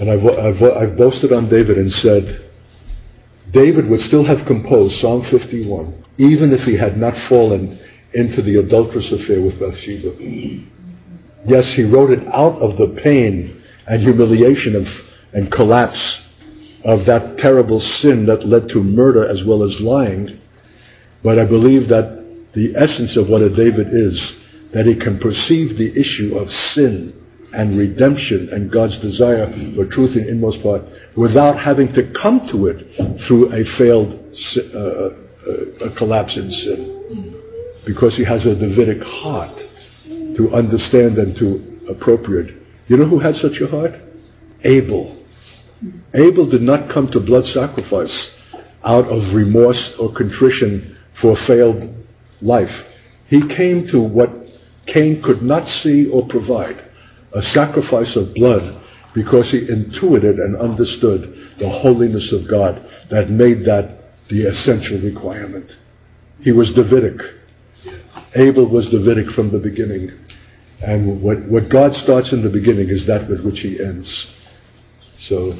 And 0.00 0.08
I've, 0.08 0.24
I've, 0.24 0.62
I've 0.64 0.96
boasted 0.96 1.32
on 1.32 1.50
David 1.50 1.76
and 1.76 1.92
said, 1.92 2.48
David 3.52 3.90
would 3.90 4.00
still 4.00 4.24
have 4.24 4.46
composed 4.46 4.96
Psalm 5.04 5.22
51 5.30 6.00
even 6.16 6.52
if 6.52 6.60
he 6.68 6.76
had 6.76 6.96
not 6.96 7.16
fallen 7.28 7.80
into 8.12 8.42
the 8.42 8.60
adulterous 8.60 9.12
affair 9.12 9.40
with 9.40 9.60
Bathsheba. 9.60 10.12
Yes, 11.44 11.72
he 11.76 11.84
wrote 11.84 12.10
it 12.10 12.26
out 12.28 12.60
of 12.60 12.76
the 12.76 13.00
pain 13.02 13.62
and 13.86 14.02
humiliation 14.02 14.76
of, 14.76 14.84
and 15.32 15.50
collapse 15.50 16.20
of 16.84 17.06
that 17.06 17.36
terrible 17.38 17.80
sin 17.80 18.26
that 18.26 18.46
led 18.46 18.68
to 18.70 18.82
murder 18.82 19.28
as 19.28 19.42
well 19.46 19.62
as 19.62 19.76
lying. 19.80 20.40
But 21.22 21.38
I 21.38 21.46
believe 21.46 21.88
that 21.88 22.16
the 22.54 22.74
essence 22.76 23.16
of 23.16 23.28
what 23.28 23.42
a 23.42 23.50
David 23.50 23.92
is, 23.92 24.16
that 24.72 24.86
he 24.86 24.96
can 24.98 25.18
perceive 25.18 25.76
the 25.76 25.92
issue 25.92 26.38
of 26.38 26.48
sin 26.48 27.12
and 27.52 27.76
redemption 27.76 28.48
and 28.52 28.72
God's 28.72 28.98
desire 29.00 29.50
for 29.74 29.84
truth 29.90 30.16
in 30.16 30.28
inmost 30.28 30.62
part 30.62 30.82
without 31.16 31.58
having 31.58 31.88
to 31.98 32.14
come 32.14 32.46
to 32.52 32.70
it 32.70 32.86
through 33.26 33.50
a 33.50 33.66
failed, 33.76 34.14
uh, 34.14 35.90
a 35.90 35.96
collapse 35.98 36.38
in 36.38 36.48
sin 36.50 37.00
because 37.86 38.16
he 38.16 38.24
has 38.24 38.46
a 38.46 38.54
Davidic 38.54 39.02
heart 39.02 39.56
to 40.36 40.50
understand 40.54 41.18
and 41.18 41.34
to 41.36 41.90
appropriate 41.90 42.54
You 42.86 42.96
know 42.96 43.06
who 43.06 43.20
had 43.20 43.34
such 43.34 43.60
a 43.60 43.66
heart? 43.66 43.92
Abel. 44.64 45.19
Abel 46.14 46.50
did 46.50 46.62
not 46.62 46.92
come 46.92 47.08
to 47.12 47.20
blood 47.20 47.44
sacrifice 47.44 48.30
out 48.84 49.06
of 49.06 49.34
remorse 49.34 49.94
or 49.98 50.12
contrition 50.14 50.96
for 51.20 51.32
a 51.32 51.46
failed 51.46 51.82
life. 52.42 52.84
He 53.28 53.40
came 53.48 53.86
to 53.92 54.00
what 54.00 54.30
Cain 54.86 55.22
could 55.24 55.42
not 55.42 55.66
see 55.68 56.10
or 56.12 56.26
provide 56.28 56.76
a 57.34 57.42
sacrifice 57.42 58.16
of 58.16 58.34
blood 58.34 58.82
because 59.14 59.50
he 59.50 59.68
intuited 59.70 60.36
and 60.36 60.56
understood 60.56 61.22
the 61.58 61.68
holiness 61.68 62.32
of 62.32 62.50
God 62.50 62.76
that 63.10 63.30
made 63.30 63.64
that 63.66 64.00
the 64.28 64.48
essential 64.48 65.00
requirement. 65.02 65.70
He 66.40 66.52
was 66.52 66.72
Davidic. 66.74 67.20
Abel 68.34 68.70
was 68.70 68.86
Davidic 68.90 69.34
from 69.34 69.50
the 69.50 69.58
beginning. 69.58 70.10
And 70.80 71.22
what, 71.22 71.38
what 71.50 71.70
God 71.70 71.92
starts 71.92 72.32
in 72.32 72.42
the 72.42 72.50
beginning 72.50 72.88
is 72.88 73.06
that 73.06 73.28
with 73.28 73.44
which 73.44 73.60
he 73.60 73.78
ends. 73.82 74.08
So, 75.18 75.52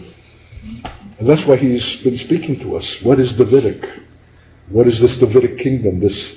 and 0.62 1.28
that's 1.28 1.46
why 1.46 1.56
he's 1.56 1.98
been 2.02 2.16
speaking 2.16 2.58
to 2.60 2.76
us. 2.76 3.00
What 3.04 3.18
is 3.18 3.34
Davidic? 3.36 3.82
What 4.70 4.86
is 4.86 5.00
this 5.00 5.16
Davidic 5.20 5.58
kingdom, 5.58 6.00
this, 6.00 6.36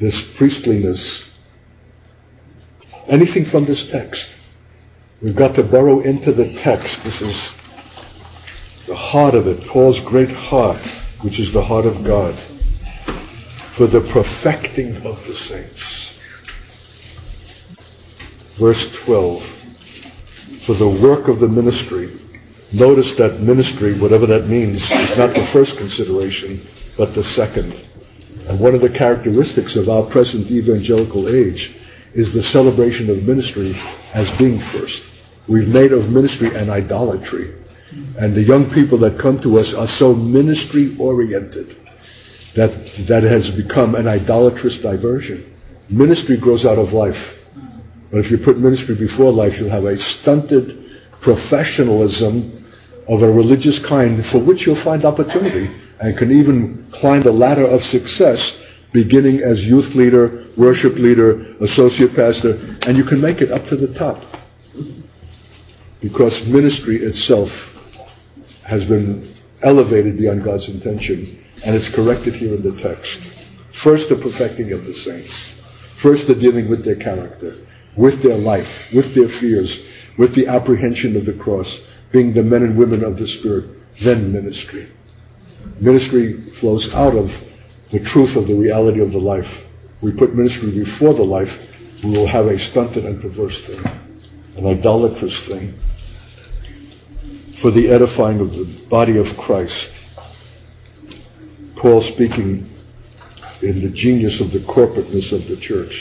this 0.00 0.14
priestliness? 0.36 1.24
Anything 3.08 3.46
from 3.50 3.64
this 3.64 3.88
text. 3.90 4.26
We've 5.22 5.36
got 5.36 5.54
to 5.56 5.62
burrow 5.62 6.00
into 6.00 6.32
the 6.32 6.60
text. 6.62 7.00
This 7.04 7.20
is 7.22 7.54
the 8.86 8.96
heart 8.96 9.34
of 9.34 9.46
it, 9.46 9.60
Paul's 9.72 10.00
great 10.06 10.30
heart, 10.30 10.82
which 11.24 11.40
is 11.40 11.52
the 11.52 11.62
heart 11.62 11.84
of 11.84 12.04
God, 12.04 12.36
for 13.76 13.86
the 13.86 14.00
perfecting 14.12 14.96
of 15.04 15.16
the 15.26 15.34
saints. 15.34 16.14
Verse 18.58 18.84
12, 19.04 19.42
for 20.66 20.74
the 20.76 21.00
work 21.02 21.28
of 21.28 21.38
the 21.40 21.48
ministry. 21.48 22.27
Notice 22.72 23.14
that 23.16 23.40
ministry, 23.40 23.96
whatever 23.96 24.26
that 24.28 24.44
means, 24.44 24.76
is 24.76 25.16
not 25.16 25.32
the 25.32 25.48
first 25.52 25.78
consideration, 25.80 26.60
but 27.00 27.16
the 27.16 27.24
second. 27.32 27.72
And 28.44 28.60
one 28.60 28.74
of 28.74 28.84
the 28.84 28.92
characteristics 28.92 29.76
of 29.76 29.88
our 29.88 30.04
present 30.12 30.52
evangelical 30.52 31.32
age 31.32 31.72
is 32.12 32.32
the 32.32 32.44
celebration 32.52 33.08
of 33.08 33.24
ministry 33.24 33.72
as 34.12 34.28
being 34.36 34.60
first. 34.72 35.00
We've 35.48 35.68
made 35.68 35.92
of 35.96 36.12
ministry 36.12 36.52
an 36.52 36.68
idolatry. 36.68 37.56
And 38.20 38.36
the 38.36 38.44
young 38.44 38.68
people 38.76 39.00
that 39.00 39.16
come 39.16 39.40
to 39.44 39.56
us 39.56 39.72
are 39.72 39.88
so 39.88 40.12
ministry 40.12 40.92
oriented 41.00 41.72
that 42.52 42.72
that 43.08 43.24
has 43.24 43.48
become 43.56 43.94
an 43.94 44.08
idolatrous 44.08 44.76
diversion. 44.82 45.56
Ministry 45.88 46.36
grows 46.36 46.66
out 46.68 46.76
of 46.76 46.92
life. 46.92 47.16
But 48.12 48.24
if 48.24 48.30
you 48.30 48.36
put 48.44 48.58
ministry 48.60 48.96
before 48.96 49.32
life, 49.32 49.56
you'll 49.56 49.72
have 49.72 49.88
a 49.88 49.96
stunted 49.96 50.88
professionalism 51.20 52.57
of 53.08 53.22
a 53.22 53.30
religious 53.30 53.80
kind 53.88 54.20
for 54.30 54.44
which 54.44 54.66
you'll 54.66 54.82
find 54.84 55.04
opportunity 55.04 55.66
and 56.00 56.16
can 56.16 56.30
even 56.30 56.86
climb 57.00 57.24
the 57.24 57.32
ladder 57.32 57.66
of 57.66 57.80
success 57.80 58.38
beginning 58.92 59.40
as 59.40 59.64
youth 59.64 59.94
leader, 59.96 60.48
worship 60.56 60.94
leader, 60.96 61.40
associate 61.60 62.14
pastor, 62.16 62.56
and 62.84 62.96
you 62.96 63.04
can 63.04 63.20
make 63.20 63.40
it 63.40 63.50
up 63.50 63.64
to 63.68 63.76
the 63.76 63.92
top. 63.98 64.16
Because 66.00 66.40
ministry 66.46 67.02
itself 67.02 67.48
has 68.64 68.84
been 68.84 69.34
elevated 69.62 70.16
beyond 70.16 70.44
God's 70.44 70.68
intention, 70.68 71.42
and 71.64 71.74
it's 71.74 71.90
corrected 71.96 72.34
here 72.34 72.54
in 72.54 72.62
the 72.62 72.76
text. 72.80 73.18
First, 73.82 74.08
the 74.08 74.16
perfecting 74.16 74.72
of 74.72 74.84
the 74.84 74.94
saints. 74.94 75.34
First, 76.02 76.28
the 76.28 76.34
dealing 76.34 76.70
with 76.70 76.84
their 76.84 76.96
character, 76.96 77.58
with 77.96 78.22
their 78.22 78.38
life, 78.38 78.70
with 78.94 79.14
their 79.14 79.28
fears, 79.40 79.68
with 80.18 80.34
the 80.34 80.46
apprehension 80.46 81.16
of 81.16 81.26
the 81.26 81.36
cross, 81.42 81.66
being 82.12 82.32
the 82.32 82.42
men 82.42 82.62
and 82.62 82.78
women 82.78 83.04
of 83.04 83.16
the 83.16 83.26
Spirit, 83.26 83.76
then 84.04 84.32
ministry. 84.32 84.88
Ministry 85.80 86.52
flows 86.60 86.88
out 86.92 87.14
of 87.14 87.26
the 87.92 88.00
truth 88.12 88.36
of 88.36 88.46
the 88.46 88.54
reality 88.54 89.00
of 89.00 89.12
the 89.12 89.18
life. 89.18 89.48
We 90.02 90.12
put 90.16 90.34
ministry 90.34 90.70
before 90.72 91.14
the 91.14 91.24
life, 91.24 91.48
we 92.04 92.10
will 92.10 92.28
have 92.28 92.46
a 92.46 92.58
stunted 92.58 93.04
and 93.04 93.20
perverse 93.20 93.58
thing, 93.66 93.82
an 94.56 94.66
idolatrous 94.66 95.34
thing, 95.48 95.74
for 97.60 97.72
the 97.72 97.90
edifying 97.90 98.40
of 98.40 98.50
the 98.50 98.86
body 98.88 99.18
of 99.18 99.26
Christ. 99.36 99.90
Paul 101.80 102.02
speaking 102.14 102.70
in 103.62 103.82
the 103.82 103.90
genius 103.94 104.40
of 104.40 104.52
the 104.52 104.64
corporateness 104.66 105.32
of 105.32 105.48
the 105.50 105.58
church, 105.60 105.94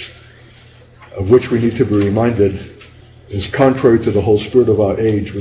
of 1.17 1.29
which 1.31 1.49
we 1.51 1.59
need 1.59 1.77
to 1.77 1.85
be 1.85 1.97
reminded 1.97 2.76
is 3.29 3.47
contrary 3.55 3.99
to 3.99 4.11
the 4.11 4.21
whole 4.21 4.39
spirit 4.39 4.69
of 4.69 4.79
our 4.79 4.99
age, 4.99 5.33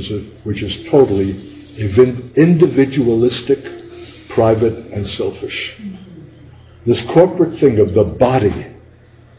which 0.43 0.63
is 0.63 0.87
totally 0.91 1.55
individualistic, 2.35 3.59
private, 4.33 4.91
and 4.91 5.05
selfish. 5.05 5.75
This 6.85 7.01
corporate 7.13 7.59
thing 7.59 7.79
of 7.79 7.93
the 7.93 8.15
body 8.19 8.73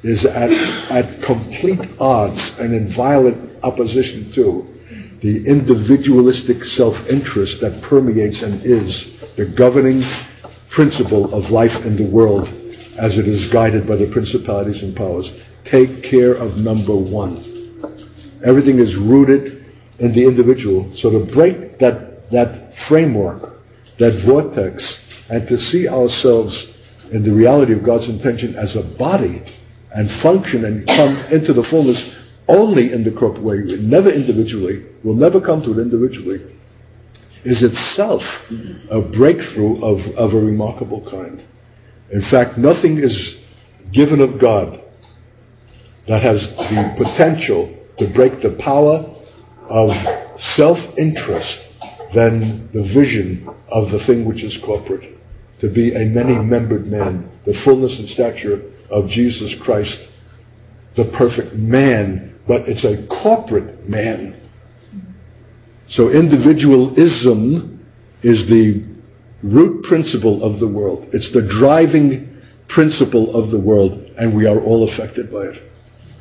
is 0.02 0.24
at, 0.24 0.50
at 0.92 1.24
complete 1.26 1.80
odds 1.98 2.40
and 2.58 2.72
in 2.72 2.94
violent 2.94 3.62
opposition 3.64 4.30
to 4.34 4.62
the 5.20 5.42
individualistic 5.50 6.62
self-interest 6.62 7.58
that 7.60 7.82
permeates 7.88 8.40
and 8.40 8.62
is 8.62 9.18
the 9.36 9.52
governing 9.58 10.00
principle 10.70 11.34
of 11.34 11.50
life 11.50 11.74
in 11.84 11.96
the 11.96 12.08
world 12.08 12.46
as 12.98 13.18
it 13.18 13.26
is 13.26 13.50
guided 13.52 13.86
by 13.86 13.96
the 13.96 14.08
principalities 14.12 14.82
and 14.82 14.94
powers. 14.94 15.28
Take 15.64 16.02
care 16.08 16.34
of 16.34 16.56
number 16.56 16.94
one. 16.94 17.57
Everything 18.44 18.78
is 18.78 18.96
rooted 18.96 19.66
in 19.98 20.14
the 20.14 20.22
individual. 20.26 20.92
So 20.96 21.10
to 21.10 21.26
break 21.34 21.78
that, 21.78 22.30
that 22.30 22.72
framework, 22.88 23.58
that 23.98 24.22
vortex, 24.26 24.78
and 25.28 25.46
to 25.48 25.58
see 25.58 25.88
ourselves 25.88 26.54
in 27.12 27.24
the 27.24 27.32
reality 27.32 27.72
of 27.72 27.84
God's 27.84 28.08
intention 28.08 28.54
as 28.54 28.76
a 28.76 28.84
body 28.98 29.42
and 29.92 30.08
function 30.22 30.64
and 30.64 30.86
come 30.86 31.16
into 31.32 31.52
the 31.52 31.66
fullness 31.70 31.98
only 32.48 32.92
in 32.92 33.04
the 33.04 33.12
corporate 33.12 33.44
way, 33.44 33.58
never 33.80 34.10
individually, 34.10 34.86
will 35.04 35.16
never 35.16 35.40
come 35.40 35.60
to 35.62 35.72
it 35.72 35.82
individually, 35.82 36.40
is 37.44 37.62
itself 37.62 38.22
a 38.90 39.00
breakthrough 39.16 39.76
of, 39.84 40.00
of 40.16 40.32
a 40.32 40.40
remarkable 40.40 41.04
kind. 41.10 41.44
In 42.10 42.22
fact, 42.30 42.56
nothing 42.56 42.98
is 42.98 43.36
given 43.92 44.20
of 44.20 44.40
God 44.40 44.80
that 46.08 46.22
has 46.22 46.40
the 46.56 46.94
potential 46.96 47.77
to 47.98 48.12
break 48.14 48.40
the 48.42 48.56
power 48.62 49.04
of 49.68 49.90
self 50.56 50.78
interest 50.96 51.58
than 52.14 52.70
the 52.72 52.82
vision 52.94 53.48
of 53.70 53.90
the 53.90 54.02
thing 54.06 54.26
which 54.26 54.42
is 54.42 54.58
corporate. 54.64 55.04
To 55.60 55.72
be 55.72 55.94
a 55.94 56.04
many 56.06 56.36
membered 56.36 56.86
man, 56.86 57.28
the 57.44 57.54
fullness 57.64 57.98
and 57.98 58.08
stature 58.08 58.62
of 58.90 59.08
Jesus 59.08 59.54
Christ, 59.64 59.98
the 60.96 61.12
perfect 61.18 61.54
man 61.54 62.28
but 62.48 62.62
it's 62.66 62.82
a 62.82 63.06
corporate 63.22 63.86
man. 63.88 64.34
So 65.86 66.10
individualism 66.10 67.84
is 68.22 68.48
the 68.48 68.82
root 69.44 69.84
principle 69.84 70.42
of 70.42 70.58
the 70.58 70.66
world. 70.66 71.08
It's 71.12 71.30
the 71.32 71.46
driving 71.60 72.42
principle 72.68 73.36
of 73.36 73.50
the 73.50 73.60
world, 73.60 73.92
and 74.16 74.34
we 74.34 74.46
are 74.46 74.58
all 74.58 74.90
affected 74.90 75.30
by 75.30 75.52
it. 75.52 75.67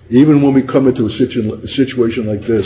Even 0.10 0.42
when 0.42 0.54
we 0.54 0.66
come 0.66 0.88
into 0.88 1.06
a, 1.06 1.10
situ- 1.10 1.68
situation 1.68 2.28
like 2.28 2.48
this, 2.48 2.66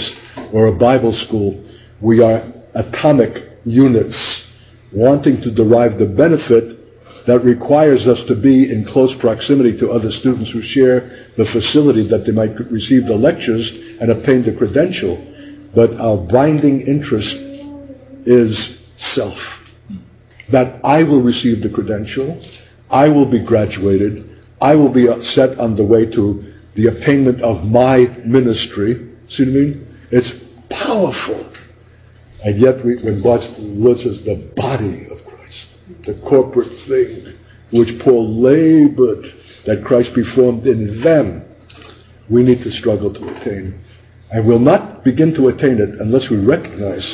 or 0.54 0.68
a 0.68 0.78
Bible 0.78 1.14
school, 1.14 1.58
we 2.02 2.22
are 2.22 2.44
atomic 2.76 3.34
units 3.66 4.16
wanting 4.94 5.42
to 5.42 5.54
derive 5.54 5.98
the 5.98 6.06
benefit 6.06 6.78
that 7.28 7.44
requires 7.44 8.08
us 8.08 8.22
to 8.28 8.36
be 8.36 8.72
in 8.72 8.86
close 8.92 9.14
proximity 9.20 9.78
to 9.78 9.90
other 9.90 10.10
students 10.10 10.52
who 10.52 10.62
share 10.62 11.30
the 11.38 11.46
facility 11.54 12.08
that 12.10 12.26
they 12.26 12.32
might 12.32 12.54
receive 12.72 13.06
the 13.06 13.16
lectures 13.16 13.70
and 14.02 14.10
obtain 14.10 14.44
the 14.44 14.56
credential. 14.58 15.18
But 15.74 15.94
our 16.02 16.18
binding 16.28 16.82
interest 16.82 17.38
is 18.26 18.78
self. 18.98 19.38
That 20.52 20.84
I 20.84 21.04
will 21.04 21.24
receive 21.24 21.62
the 21.62 21.70
credential, 21.74 22.42
I 22.90 23.08
will 23.08 23.30
be 23.30 23.46
graduated, 23.46 24.38
I 24.60 24.76
will 24.76 24.94
be 24.94 25.08
set 25.34 25.58
on 25.58 25.76
the 25.76 25.86
way 25.86 26.06
to 26.12 26.51
the 26.76 26.88
attainment 26.88 27.42
of 27.42 27.64
my 27.66 28.08
ministry. 28.26 28.96
See 29.28 29.44
what 29.44 29.50
I 29.50 29.54
mean? 29.54 29.98
It's 30.12 30.32
powerful. 30.70 31.52
And 32.44 32.60
yet, 32.60 32.84
we, 32.84 32.98
when 33.04 33.22
God 33.22 33.42
says 33.42 34.20
the 34.26 34.52
body 34.56 35.08
of 35.12 35.20
Christ, 35.28 35.68
the 36.06 36.20
corporate 36.28 36.74
thing 36.88 37.38
which 37.72 38.02
Paul 38.04 38.42
labored 38.42 39.24
that 39.66 39.84
Christ 39.86 40.10
performed 40.14 40.66
in 40.66 41.02
them, 41.04 41.44
we 42.32 42.44
need 42.44 42.64
to 42.64 42.72
struggle 42.72 43.14
to 43.14 43.24
attain. 43.36 43.80
And 44.32 44.48
we'll 44.48 44.60
not 44.60 45.04
begin 45.04 45.34
to 45.36 45.48
attain 45.48 45.80
it 45.80 46.00
unless 46.00 46.28
we 46.32 46.38
recognize 46.38 47.06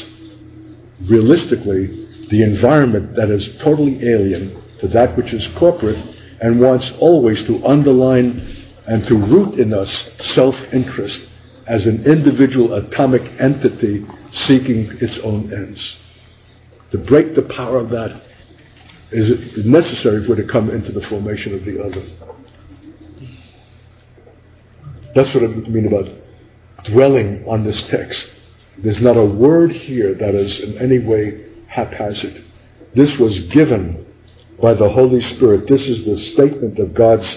realistically 1.10 2.08
the 2.30 2.44
environment 2.44 3.16
that 3.16 3.30
is 3.30 3.58
totally 3.64 3.98
alien 4.06 4.54
to 4.82 4.88
that 4.90 5.18
which 5.18 5.34
is 5.34 5.48
corporate 5.58 5.98
and 6.42 6.62
wants 6.62 6.92
always 7.00 7.44
to 7.48 7.66
underline 7.66 8.67
and 8.88 9.06
to 9.08 9.16
root 9.16 9.60
in 9.60 9.74
us 9.74 10.10
self 10.20 10.56
interest 10.74 11.20
as 11.68 11.86
an 11.86 12.06
individual 12.06 12.74
atomic 12.76 13.22
entity 13.40 14.06
seeking 14.32 14.88
its 15.02 15.20
own 15.24 15.52
ends. 15.54 15.98
To 16.92 16.98
break 16.98 17.36
the 17.36 17.44
power 17.56 17.78
of 17.78 17.90
that 17.90 18.24
is 19.12 19.66
necessary 19.66 20.26
for 20.26 20.34
it 20.34 20.44
to 20.44 20.52
come 20.52 20.70
into 20.70 20.92
the 20.92 21.06
formation 21.10 21.54
of 21.54 21.66
the 21.66 21.84
other. 21.84 22.04
That's 25.14 25.34
what 25.36 25.44
I 25.44 25.48
mean 25.68 25.88
about 25.88 26.06
dwelling 26.92 27.44
on 27.48 27.66
this 27.66 27.84
text. 27.92 28.28
There's 28.84 29.02
not 29.02 29.18
a 29.18 29.26
word 29.26 29.72
here 29.72 30.14
that 30.14 30.36
is 30.36 30.64
in 30.64 30.78
any 30.78 31.06
way 31.06 31.44
haphazard. 31.68 32.44
This 32.96 33.18
was 33.20 33.42
given 33.54 34.06
by 34.62 34.74
the 34.74 34.88
Holy 34.88 35.20
Spirit. 35.20 35.68
This 35.68 35.84
is 35.84 36.06
the 36.06 36.18
statement 36.34 36.80
of 36.80 36.96
God's 36.96 37.28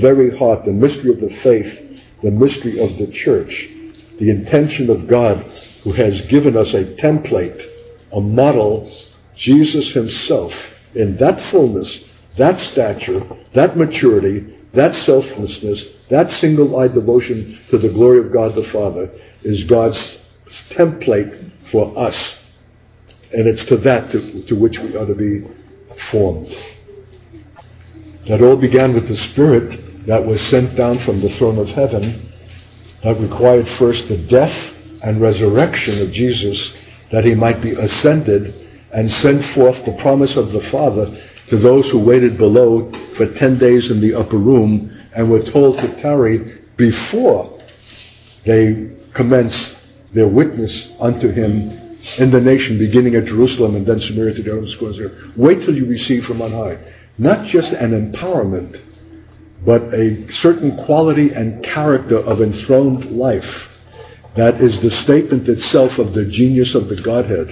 very 0.00 0.36
heart, 0.36 0.64
the 0.64 0.72
mystery 0.72 1.12
of 1.12 1.20
the 1.20 1.34
faith, 1.42 2.00
the 2.22 2.30
mystery 2.30 2.80
of 2.80 2.96
the 2.98 3.12
church, 3.12 3.68
the 4.18 4.30
intention 4.30 4.88
of 4.88 5.08
God 5.08 5.44
who 5.84 5.92
has 5.92 6.22
given 6.30 6.56
us 6.56 6.72
a 6.74 6.96
template, 7.02 7.60
a 8.12 8.20
model, 8.20 8.88
Jesus 9.36 9.92
himself, 9.94 10.52
in 10.94 11.16
that 11.18 11.50
fullness, 11.50 12.04
that 12.38 12.58
stature, 12.58 13.20
that 13.54 13.76
maturity, 13.76 14.58
that 14.74 14.94
selflessness, 14.94 15.84
that 16.10 16.28
single-eyed 16.28 16.94
devotion 16.94 17.58
to 17.70 17.78
the 17.78 17.92
glory 17.92 18.24
of 18.24 18.32
God 18.32 18.54
the 18.54 18.68
Father 18.72 19.12
is 19.42 19.64
God's 19.68 20.18
template 20.76 21.50
for 21.70 21.96
us. 21.98 22.34
And 23.32 23.48
it's 23.48 23.66
to 23.68 23.76
that 23.78 24.12
to, 24.12 24.46
to 24.48 24.60
which 24.60 24.78
we 24.82 24.96
are 24.96 25.06
to 25.06 25.16
be 25.16 25.44
formed. 26.10 26.48
That 28.28 28.40
all 28.40 28.60
began 28.60 28.94
with 28.94 29.08
the 29.08 29.18
Spirit 29.32 30.06
that 30.06 30.24
was 30.24 30.40
sent 30.50 30.76
down 30.76 30.98
from 31.04 31.20
the 31.20 31.34
throne 31.38 31.58
of 31.58 31.68
heaven 31.68 32.30
that 33.02 33.18
required 33.18 33.66
first 33.78 34.06
the 34.06 34.26
death 34.30 34.54
and 35.02 35.20
resurrection 35.20 36.06
of 36.06 36.14
Jesus 36.14 36.54
that 37.10 37.24
he 37.24 37.34
might 37.34 37.60
be 37.60 37.74
ascended 37.74 38.54
and 38.94 39.10
send 39.10 39.42
forth 39.54 39.74
the 39.84 39.98
promise 40.00 40.38
of 40.38 40.54
the 40.54 40.62
Father 40.70 41.10
to 41.50 41.58
those 41.58 41.90
who 41.90 41.98
waited 41.98 42.38
below 42.38 42.90
for 43.16 43.26
10 43.26 43.58
days 43.58 43.90
in 43.90 44.00
the 44.00 44.14
upper 44.14 44.38
room 44.38 44.88
and 45.14 45.30
were 45.30 45.42
told 45.52 45.76
to 45.78 45.90
tarry 46.00 46.62
before 46.78 47.58
they 48.46 48.96
commence 49.14 49.54
their 50.14 50.28
witness 50.28 50.72
unto 51.00 51.28
him 51.28 51.74
in 52.18 52.30
the 52.30 52.40
nation, 52.40 52.78
beginning 52.78 53.14
at 53.14 53.26
Jerusalem 53.26 53.76
and 53.76 53.86
then 53.86 53.98
Samaria 54.00 54.34
to 54.34 54.42
the 54.42 54.52
other 54.56 54.66
schools 54.66 54.98
there. 54.98 55.10
Wait 55.36 55.60
till 55.64 55.74
you 55.74 55.86
receive 55.86 56.24
from 56.24 56.42
on 56.42 56.50
high. 56.50 56.78
Not 57.22 57.46
just 57.46 57.72
an 57.72 57.94
empowerment, 57.94 58.82
but 59.64 59.94
a 59.94 60.26
certain 60.42 60.74
quality 60.86 61.30
and 61.30 61.62
character 61.62 62.18
of 62.18 62.40
enthroned 62.40 63.12
life 63.12 63.46
that 64.36 64.56
is 64.56 64.82
the 64.82 64.90
statement 65.04 65.46
itself 65.46 66.02
of 66.02 66.14
the 66.14 66.26
genius 66.26 66.74
of 66.74 66.88
the 66.88 66.98
Godhead. 66.98 67.46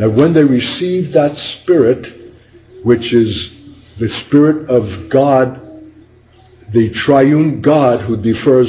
That 0.00 0.10
when 0.10 0.34
they 0.34 0.42
receive 0.42 1.12
that 1.14 1.38
Spirit, 1.62 2.02
which 2.82 3.14
is 3.14 3.30
the 4.00 4.08
Spirit 4.26 4.66
of 4.66 4.82
God, 5.12 5.54
the 6.74 6.90
triune 7.06 7.62
God 7.62 8.02
who 8.02 8.16
defers 8.16 8.66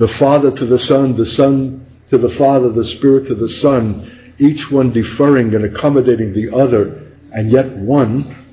the 0.00 0.10
Father 0.18 0.50
to 0.50 0.66
the 0.66 0.82
Son, 0.82 1.16
the 1.16 1.30
Son 1.38 1.86
to 2.10 2.18
the 2.18 2.34
Father, 2.36 2.72
the 2.72 2.90
Spirit 2.98 3.28
to 3.28 3.36
the 3.36 3.54
Son, 3.62 4.34
each 4.40 4.66
one 4.72 4.90
deferring 4.90 5.54
and 5.54 5.62
accommodating 5.62 6.34
the 6.34 6.50
other, 6.50 7.06
and 7.30 7.52
yet 7.52 7.70
one 7.78 8.45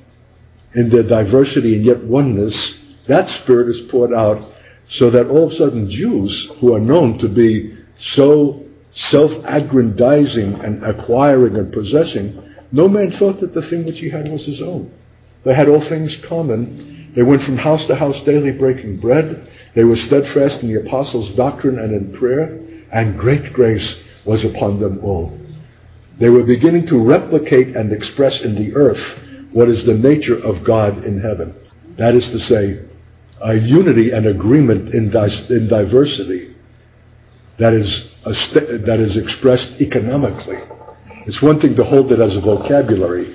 in 0.74 0.90
their 0.90 1.06
diversity 1.06 1.76
and 1.76 1.84
yet 1.84 2.02
oneness, 2.04 2.54
that 3.08 3.28
Spirit 3.42 3.68
is 3.68 3.82
poured 3.90 4.12
out 4.12 4.52
so 4.88 5.10
that 5.10 5.28
all 5.28 5.46
of 5.46 5.52
a 5.52 5.56
sudden 5.56 5.88
Jews, 5.90 6.50
who 6.60 6.74
are 6.74 6.80
known 6.80 7.18
to 7.18 7.28
be 7.28 7.76
so 7.98 8.60
self-aggrandizing 8.92 10.54
and 10.54 10.84
acquiring 10.84 11.56
and 11.56 11.72
possessing, 11.72 12.40
no 12.72 12.88
man 12.88 13.10
thought 13.18 13.40
that 13.40 13.54
the 13.54 13.68
thing 13.68 13.84
which 13.84 13.98
he 13.98 14.10
had 14.10 14.30
was 14.30 14.44
his 14.44 14.60
own. 14.60 14.92
They 15.44 15.54
had 15.54 15.68
all 15.68 15.86
things 15.88 16.16
common. 16.28 17.12
They 17.14 17.22
went 17.22 17.42
from 17.42 17.56
house 17.56 17.86
to 17.88 17.94
house 17.94 18.20
daily 18.24 18.52
breaking 18.52 19.00
bread. 19.00 19.46
They 19.74 19.84
were 19.84 19.96
steadfast 19.96 20.62
in 20.62 20.72
the 20.72 20.80
apostles' 20.86 21.34
doctrine 21.36 21.78
and 21.78 21.92
in 21.94 22.18
prayer, 22.18 22.58
and 22.92 23.18
great 23.18 23.52
grace 23.52 23.94
was 24.26 24.44
upon 24.44 24.80
them 24.80 25.00
all. 25.02 25.38
They 26.20 26.30
were 26.30 26.46
beginning 26.46 26.86
to 26.88 27.04
replicate 27.04 27.76
and 27.76 27.92
express 27.92 28.40
in 28.44 28.54
the 28.54 28.74
earth 28.74 29.02
what 29.54 29.68
is 29.68 29.86
the 29.86 29.94
nature 29.94 30.36
of 30.42 30.66
God 30.66 31.04
in 31.06 31.22
heaven. 31.22 31.54
That 31.96 32.14
is 32.14 32.26
to 32.34 32.38
say, 32.42 32.82
a 33.40 33.54
unity 33.54 34.10
and 34.10 34.26
agreement 34.26 34.92
in, 34.94 35.14
in 35.14 35.68
diversity 35.70 36.54
that 37.58 37.72
is, 37.72 37.86
that 38.26 38.98
is 38.98 39.16
expressed 39.16 39.80
economically. 39.80 40.58
It's 41.26 41.40
one 41.40 41.60
thing 41.60 41.76
to 41.76 41.84
hold 41.84 42.10
it 42.10 42.18
as 42.18 42.34
a 42.34 42.40
vocabulary 42.42 43.30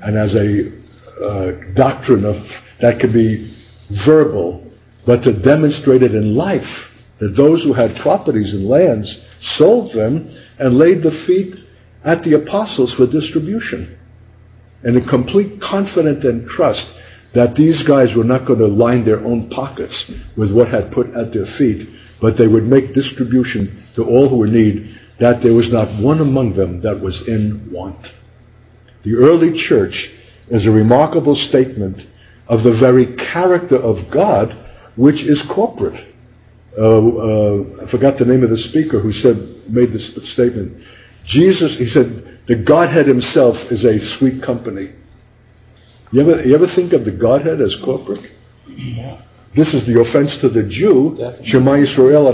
and 0.00 0.16
as 0.16 0.38
a 0.38 0.70
uh, 1.18 1.74
doctrine 1.74 2.24
of 2.24 2.38
that 2.80 3.00
can 3.00 3.12
be 3.12 3.50
verbal, 4.06 4.62
but 5.04 5.22
to 5.22 5.42
demonstrate 5.42 6.02
it 6.02 6.14
in 6.14 6.36
life 6.36 6.70
that 7.18 7.34
those 7.36 7.64
who 7.64 7.72
had 7.72 7.98
properties 8.00 8.54
and 8.54 8.68
lands 8.68 9.10
sold 9.58 9.92
them 9.92 10.30
and 10.60 10.78
laid 10.78 11.02
the 11.02 11.10
feet 11.26 11.56
at 12.04 12.22
the 12.22 12.40
apostles 12.40 12.94
for 12.94 13.10
distribution. 13.10 13.97
And 14.82 14.96
a 14.96 15.08
complete 15.08 15.60
confidence 15.60 16.24
and 16.24 16.46
trust 16.46 16.86
that 17.34 17.54
these 17.56 17.82
guys 17.86 18.14
were 18.16 18.24
not 18.24 18.46
going 18.46 18.60
to 18.60 18.66
line 18.66 19.04
their 19.04 19.20
own 19.20 19.50
pockets 19.50 20.10
with 20.36 20.54
what 20.54 20.68
had 20.68 20.92
put 20.92 21.08
at 21.08 21.32
their 21.32 21.46
feet, 21.58 21.86
but 22.20 22.38
they 22.38 22.46
would 22.46 22.64
make 22.64 22.94
distribution 22.94 23.84
to 23.96 24.04
all 24.04 24.28
who 24.28 24.38
were 24.38 24.46
in 24.46 24.54
need, 24.54 24.96
that 25.20 25.42
there 25.42 25.54
was 25.54 25.70
not 25.70 26.02
one 26.02 26.20
among 26.20 26.56
them 26.56 26.80
that 26.82 27.00
was 27.02 27.20
in 27.26 27.70
want. 27.72 28.06
The 29.04 29.14
early 29.14 29.58
church 29.68 30.08
is 30.48 30.66
a 30.66 30.70
remarkable 30.70 31.34
statement 31.34 31.98
of 32.48 32.62
the 32.62 32.78
very 32.80 33.14
character 33.16 33.76
of 33.76 33.96
God, 34.12 34.54
which 34.96 35.20
is 35.20 35.42
corporate. 35.54 35.98
Uh, 36.76 36.82
uh, 36.82 37.86
I 37.86 37.90
forgot 37.90 38.18
the 38.18 38.24
name 38.24 38.42
of 38.42 38.50
the 38.50 38.58
speaker 38.70 39.00
who 39.00 39.12
said 39.12 39.36
made 39.68 39.92
this 39.92 40.10
statement. 40.32 40.82
Jesus, 41.28 41.76
he 41.78 41.86
said, 41.86 42.40
the 42.48 42.64
Godhead 42.66 43.06
himself 43.06 43.56
is 43.70 43.84
a 43.84 44.00
sweet 44.16 44.42
company. 44.42 44.90
You 46.10 46.22
ever, 46.22 46.42
you 46.42 46.54
ever 46.54 46.66
think 46.74 46.94
of 46.94 47.04
the 47.04 47.12
Godhead 47.12 47.60
as 47.60 47.76
corporate? 47.84 48.24
Yeah. 48.66 49.20
This 49.56 49.72
is 49.72 49.84
the 49.84 50.00
offense 50.00 50.36
to 50.40 50.48
the 50.48 50.64
Jew. 50.64 51.16
Shema 51.44 51.80
Yisrael, 51.80 52.28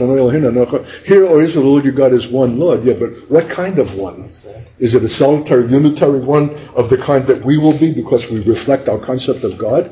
Here, 1.07 1.27
oh, 1.27 1.39
O 1.39 1.43
Israel, 1.43 1.63
the 1.63 1.71
Lord 1.71 1.85
your 1.85 1.95
God 1.95 2.13
is 2.13 2.27
one 2.31 2.59
Lord. 2.59 2.83
Yeah, 2.83 2.95
but 2.99 3.31
what 3.31 3.51
kind 3.51 3.79
of 3.79 3.99
one? 3.99 4.31
Is 4.79 4.95
it 4.95 5.03
a 5.03 5.09
solitary, 5.09 5.67
unitary 5.71 6.23
one 6.23 6.51
of 6.75 6.91
the 6.91 6.99
kind 6.99 7.27
that 7.27 7.43
we 7.47 7.59
will 7.59 7.79
be 7.79 7.95
because 7.95 8.27
we 8.31 8.43
reflect 8.47 8.89
our 8.89 8.99
concept 8.99 9.43
of 9.43 9.59
God? 9.59 9.91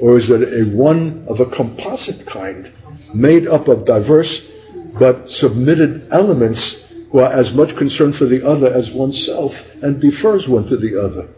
Or 0.00 0.18
is 0.18 0.28
it 0.28 0.42
a 0.42 0.76
one 0.76 1.24
of 1.28 1.40
a 1.40 1.48
composite 1.48 2.26
kind, 2.28 2.72
made 3.14 3.46
up 3.46 3.68
of 3.68 3.84
diverse 3.84 4.32
but 4.98 5.28
submitted 5.28 6.08
elements 6.10 6.60
who 7.12 7.18
are 7.18 7.32
as 7.32 7.52
much 7.54 7.76
concerned 7.76 8.16
for 8.16 8.24
the 8.24 8.40
other 8.40 8.72
as 8.72 8.90
oneself 8.96 9.52
and 9.82 10.00
defers 10.00 10.48
one 10.48 10.64
to 10.64 10.76
the 10.80 10.96
other. 10.96 11.28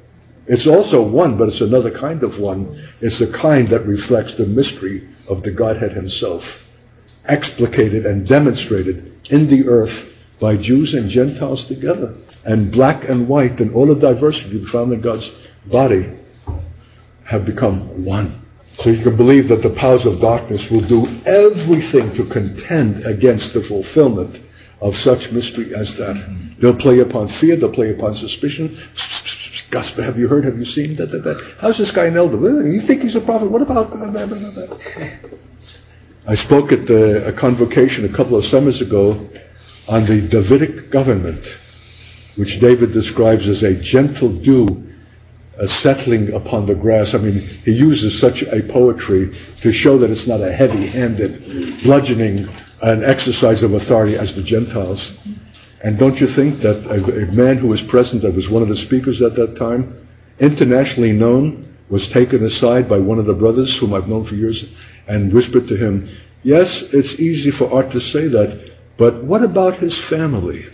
It's 0.47 0.69
also 0.71 1.03
one, 1.03 1.37
but 1.37 1.49
it's 1.49 1.61
another 1.61 1.91
kind 1.91 2.23
of 2.23 2.41
one. 2.41 2.71
It's 3.03 3.21
a 3.21 3.33
kind 3.35 3.67
that 3.75 3.83
reflects 3.83 4.39
the 4.39 4.47
mystery 4.47 5.03
of 5.29 5.43
the 5.43 5.51
Godhead 5.51 5.93
Himself, 5.93 6.43
explicated 7.27 8.07
and 8.07 8.29
demonstrated 8.29 9.19
in 9.31 9.51
the 9.51 9.67
earth 9.67 10.15
by 10.41 10.55
Jews 10.55 10.95
and 10.95 11.11
Gentiles 11.11 11.67
together, 11.67 12.15
and 12.45 12.71
black 12.71 13.09
and 13.09 13.29
white 13.29 13.59
and 13.59 13.75
all 13.75 13.89
the 13.89 13.99
diversity 13.99 14.63
found 14.71 14.93
in 14.93 15.03
God's 15.03 15.27
body 15.73 16.07
have 17.27 17.47
become 17.47 18.05
one. 18.05 18.43
So 18.77 18.91
you 18.91 19.03
can 19.03 19.17
believe 19.17 19.49
that 19.49 19.63
the 19.63 19.75
powers 19.81 20.05
of 20.05 20.21
darkness 20.21 20.67
will 20.71 20.87
do 20.87 21.09
everything 21.25 22.13
to 22.15 22.29
contend 22.31 23.07
against 23.07 23.55
the 23.55 23.65
fulfillment 23.67 24.44
of 24.85 24.93
such 25.01 25.33
mystery 25.33 25.73
as 25.73 25.89
that. 25.97 26.13
They'll 26.61 26.77
play 26.77 27.01
upon 27.01 27.33
fear, 27.41 27.57
they'll 27.57 27.73
play 27.73 27.97
upon 27.97 28.15
suspicion. 28.15 28.77
Gospel, 29.73 30.05
have 30.05 30.21
you 30.21 30.29
heard? 30.29 30.45
Have 30.45 30.61
you 30.61 30.69
seen? 30.69 30.95
that? 31.01 31.09
that, 31.09 31.25
that. 31.25 31.41
How's 31.59 31.81
this 31.81 31.91
guy 31.91 32.07
an 32.07 32.21
elder? 32.21 32.37
You 32.69 32.85
think 32.87 33.01
he's 33.01 33.17
a 33.17 33.25
prophet? 33.25 33.51
What 33.51 33.65
about 33.65 33.91
that? 33.91 34.69
I 36.29 36.37
spoke 36.37 36.71
at 36.71 36.85
the, 36.85 37.33
a 37.33 37.33
convocation 37.33 38.05
a 38.05 38.13
couple 38.13 38.37
of 38.37 38.45
summers 38.45 38.85
ago 38.85 39.17
on 39.89 40.05
the 40.05 40.29
Davidic 40.29 40.93
government, 40.93 41.41
which 42.37 42.61
David 42.61 42.93
describes 42.93 43.49
as 43.49 43.65
a 43.65 43.81
gentle 43.81 44.37
dew 44.37 44.69
uh, 45.57 45.65
settling 45.81 46.33
upon 46.37 46.69
the 46.69 46.77
grass. 46.77 47.17
I 47.17 47.25
mean, 47.25 47.41
he 47.65 47.73
uses 47.73 48.21
such 48.21 48.45
a 48.45 48.61
poetry 48.73 49.33
to 49.65 49.73
show 49.73 49.99
that 49.99 50.13
it's 50.13 50.29
not 50.29 50.45
a 50.45 50.53
heavy-handed, 50.53 51.85
bludgeoning 51.85 52.49
an 52.83 53.05
exercise 53.05 53.63
of 53.63 53.73
authority 53.73 54.17
as 54.17 54.35
the 54.35 54.43
Gentiles. 54.43 55.13
And 55.83 55.99
don't 55.99 56.17
you 56.17 56.27
think 56.35 56.63
that 56.63 56.81
a, 56.89 57.29
a, 57.29 57.33
man 57.33 57.59
who 57.59 57.69
was 57.69 57.83
present, 57.91 58.23
that 58.23 58.35
was 58.35 58.49
one 58.51 58.63
of 58.63 58.69
the 58.69 58.77
speakers 58.89 59.21
at 59.21 59.37
that 59.37 59.57
time, 59.59 59.93
internationally 60.41 61.13
known, 61.13 61.77
was 61.91 62.11
taken 62.13 62.43
aside 62.45 62.89
by 62.89 62.99
one 62.99 63.19
of 63.19 63.27
the 63.27 63.35
brothers 63.35 63.77
whom 63.79 63.93
I've 63.93 64.09
known 64.09 64.27
for 64.27 64.35
years 64.35 64.65
and 65.07 65.33
whispered 65.33 65.69
to 65.69 65.77
him, 65.77 66.09
Yes, 66.43 66.85
it's 66.93 67.21
easy 67.21 67.51
for 67.57 67.73
Art 67.73 67.93
to 67.93 68.01
say 68.01 68.29
that, 68.29 68.71
But 68.99 69.25
what 69.25 69.43
about 69.43 69.79
his 69.79 69.95
family? 70.09 70.65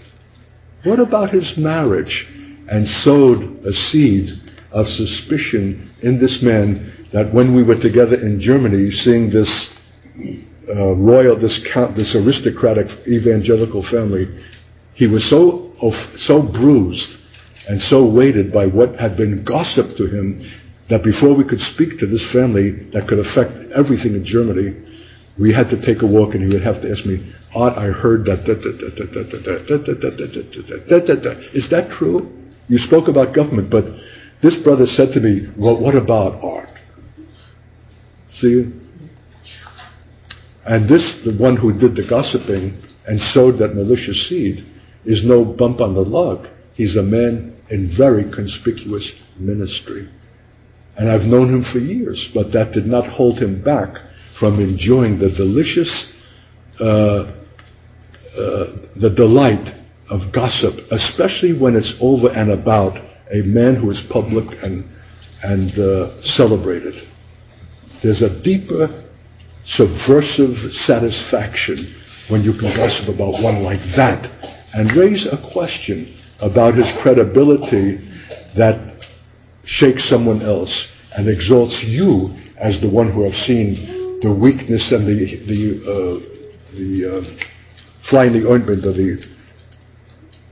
What 0.85 1.01
about 1.01 1.31
his 1.31 1.55
marriage? 1.59 2.27
And 2.71 2.87
sowed 2.87 3.43
a 3.67 3.73
seed 3.73 4.31
of 4.71 4.87
suspicion 4.87 5.91
in 6.03 6.21
this 6.21 6.39
man 6.41 7.09
that 7.13 7.35
when 7.35 7.55
we 7.55 7.65
were 7.65 7.81
together 7.81 8.15
in 8.15 8.41
Germany, 8.41 8.91
seeing 8.91 9.31
this 9.31 9.51
uh, 10.69 10.95
royal, 10.95 11.39
this 11.39 11.61
count, 11.73 11.97
this 11.97 12.15
aristocratic 12.15 12.87
evangelical 13.09 13.83
family, 13.91 14.27
he 14.95 15.07
was 15.07 15.29
so 15.31 15.73
so 16.17 16.43
bruised 16.43 17.17
and 17.69 17.81
so 17.81 18.05
weighted 18.05 18.53
by 18.53 18.67
what 18.67 18.95
had 19.01 19.17
been 19.17 19.45
gossiped 19.45 19.97
to 19.97 20.05
him 20.07 20.45
that 20.91 21.03
before 21.03 21.35
we 21.37 21.45
could 21.45 21.61
speak 21.73 21.99
to 21.99 22.07
this 22.07 22.25
family 22.33 22.73
that 22.93 23.07
could 23.09 23.19
affect 23.19 23.53
everything 23.73 24.13
in 24.15 24.25
Germany, 24.25 24.75
we 25.39 25.55
had 25.55 25.71
to 25.71 25.81
take 25.81 26.03
a 26.03 26.07
walk 26.07 26.35
and 26.35 26.43
he 26.43 26.53
would 26.53 26.63
have 26.63 26.83
to 26.83 26.91
ask 26.91 27.07
me, 27.07 27.33
Art, 27.55 27.79
I 27.79 27.87
heard 27.87 28.27
that. 28.27 28.45
Is 31.55 31.71
that 31.71 31.91
true? 31.91 32.29
You 32.69 32.79
spoke 32.79 33.09
about 33.09 33.35
government, 33.35 33.71
but 33.71 33.85
this 34.43 34.57
brother 34.63 34.87
said 34.87 35.13
to 35.15 35.21
me, 35.21 35.49
Well, 35.59 35.81
what 35.81 35.95
about 35.95 36.43
Art? 36.43 36.69
See? 38.31 38.80
And 40.67 40.89
this, 40.89 41.21
the 41.25 41.37
one 41.37 41.57
who 41.57 41.73
did 41.73 41.97
the 41.97 42.07
gossiping 42.09 42.81
and 43.07 43.21
sowed 43.21 43.59
that 43.59 43.75
malicious 43.75 44.29
seed, 44.29 44.67
is 45.05 45.23
no 45.25 45.45
bump 45.45 45.81
on 45.81 45.95
the 45.95 46.01
log. 46.01 46.47
He's 46.75 46.97
a 46.97 47.03
man 47.03 47.57
in 47.71 47.93
very 47.97 48.25
conspicuous 48.25 49.11
ministry. 49.39 50.09
And 50.97 51.11
I've 51.11 51.27
known 51.27 51.49
him 51.49 51.65
for 51.73 51.79
years, 51.79 52.29
but 52.35 52.53
that 52.53 52.73
did 52.73 52.87
not 52.87 53.09
hold 53.11 53.39
him 53.39 53.65
back 53.65 53.95
from 54.39 54.61
enjoying 54.61 55.19
the 55.19 55.31
delicious, 55.31 55.91
uh, 56.79 56.85
uh, 56.85 58.65
the 59.01 59.13
delight 59.17 59.81
of 60.11 60.33
gossip, 60.33 60.75
especially 60.91 61.59
when 61.59 61.77
it's 61.77 61.95
over 62.01 62.29
and 62.29 62.51
about 62.51 62.97
a 63.33 63.43
man 63.43 63.77
who 63.77 63.91
is 63.91 64.03
public 64.11 64.45
and, 64.63 64.85
and 65.43 65.71
uh, 65.79 66.21
celebrated. 66.23 66.95
There's 68.03 68.23
a 68.23 68.43
deeper 68.43 69.10
subversive 69.67 70.55
satisfaction 70.87 71.97
when 72.29 72.43
you 72.43 72.53
can 72.53 72.75
gossip 72.77 73.09
about 73.13 73.43
one 73.43 73.63
like 73.63 73.83
that 73.97 74.25
and 74.75 74.97
raise 74.97 75.27
a 75.27 75.39
question 75.53 76.17
about 76.41 76.75
his 76.75 76.91
credibility 77.03 77.99
that 78.57 78.79
shakes 79.65 80.09
someone 80.09 80.43
else 80.43 80.89
and 81.17 81.29
exalts 81.29 81.83
you 81.87 82.35
as 82.59 82.81
the 82.81 82.89
one 82.89 83.13
who 83.13 83.25
have 83.25 83.35
seen 83.35 84.19
the 84.23 84.33
weakness 84.33 84.93
and 84.93 85.07
the 85.07 85.19
the 85.49 85.63
uh, 85.85 86.17
the 86.77 86.91
uh, 87.09 88.09
fly 88.09 88.27
in 88.27 88.33
the 88.33 88.49
ointment 88.49 88.85
of 88.85 88.95
the, 88.95 89.17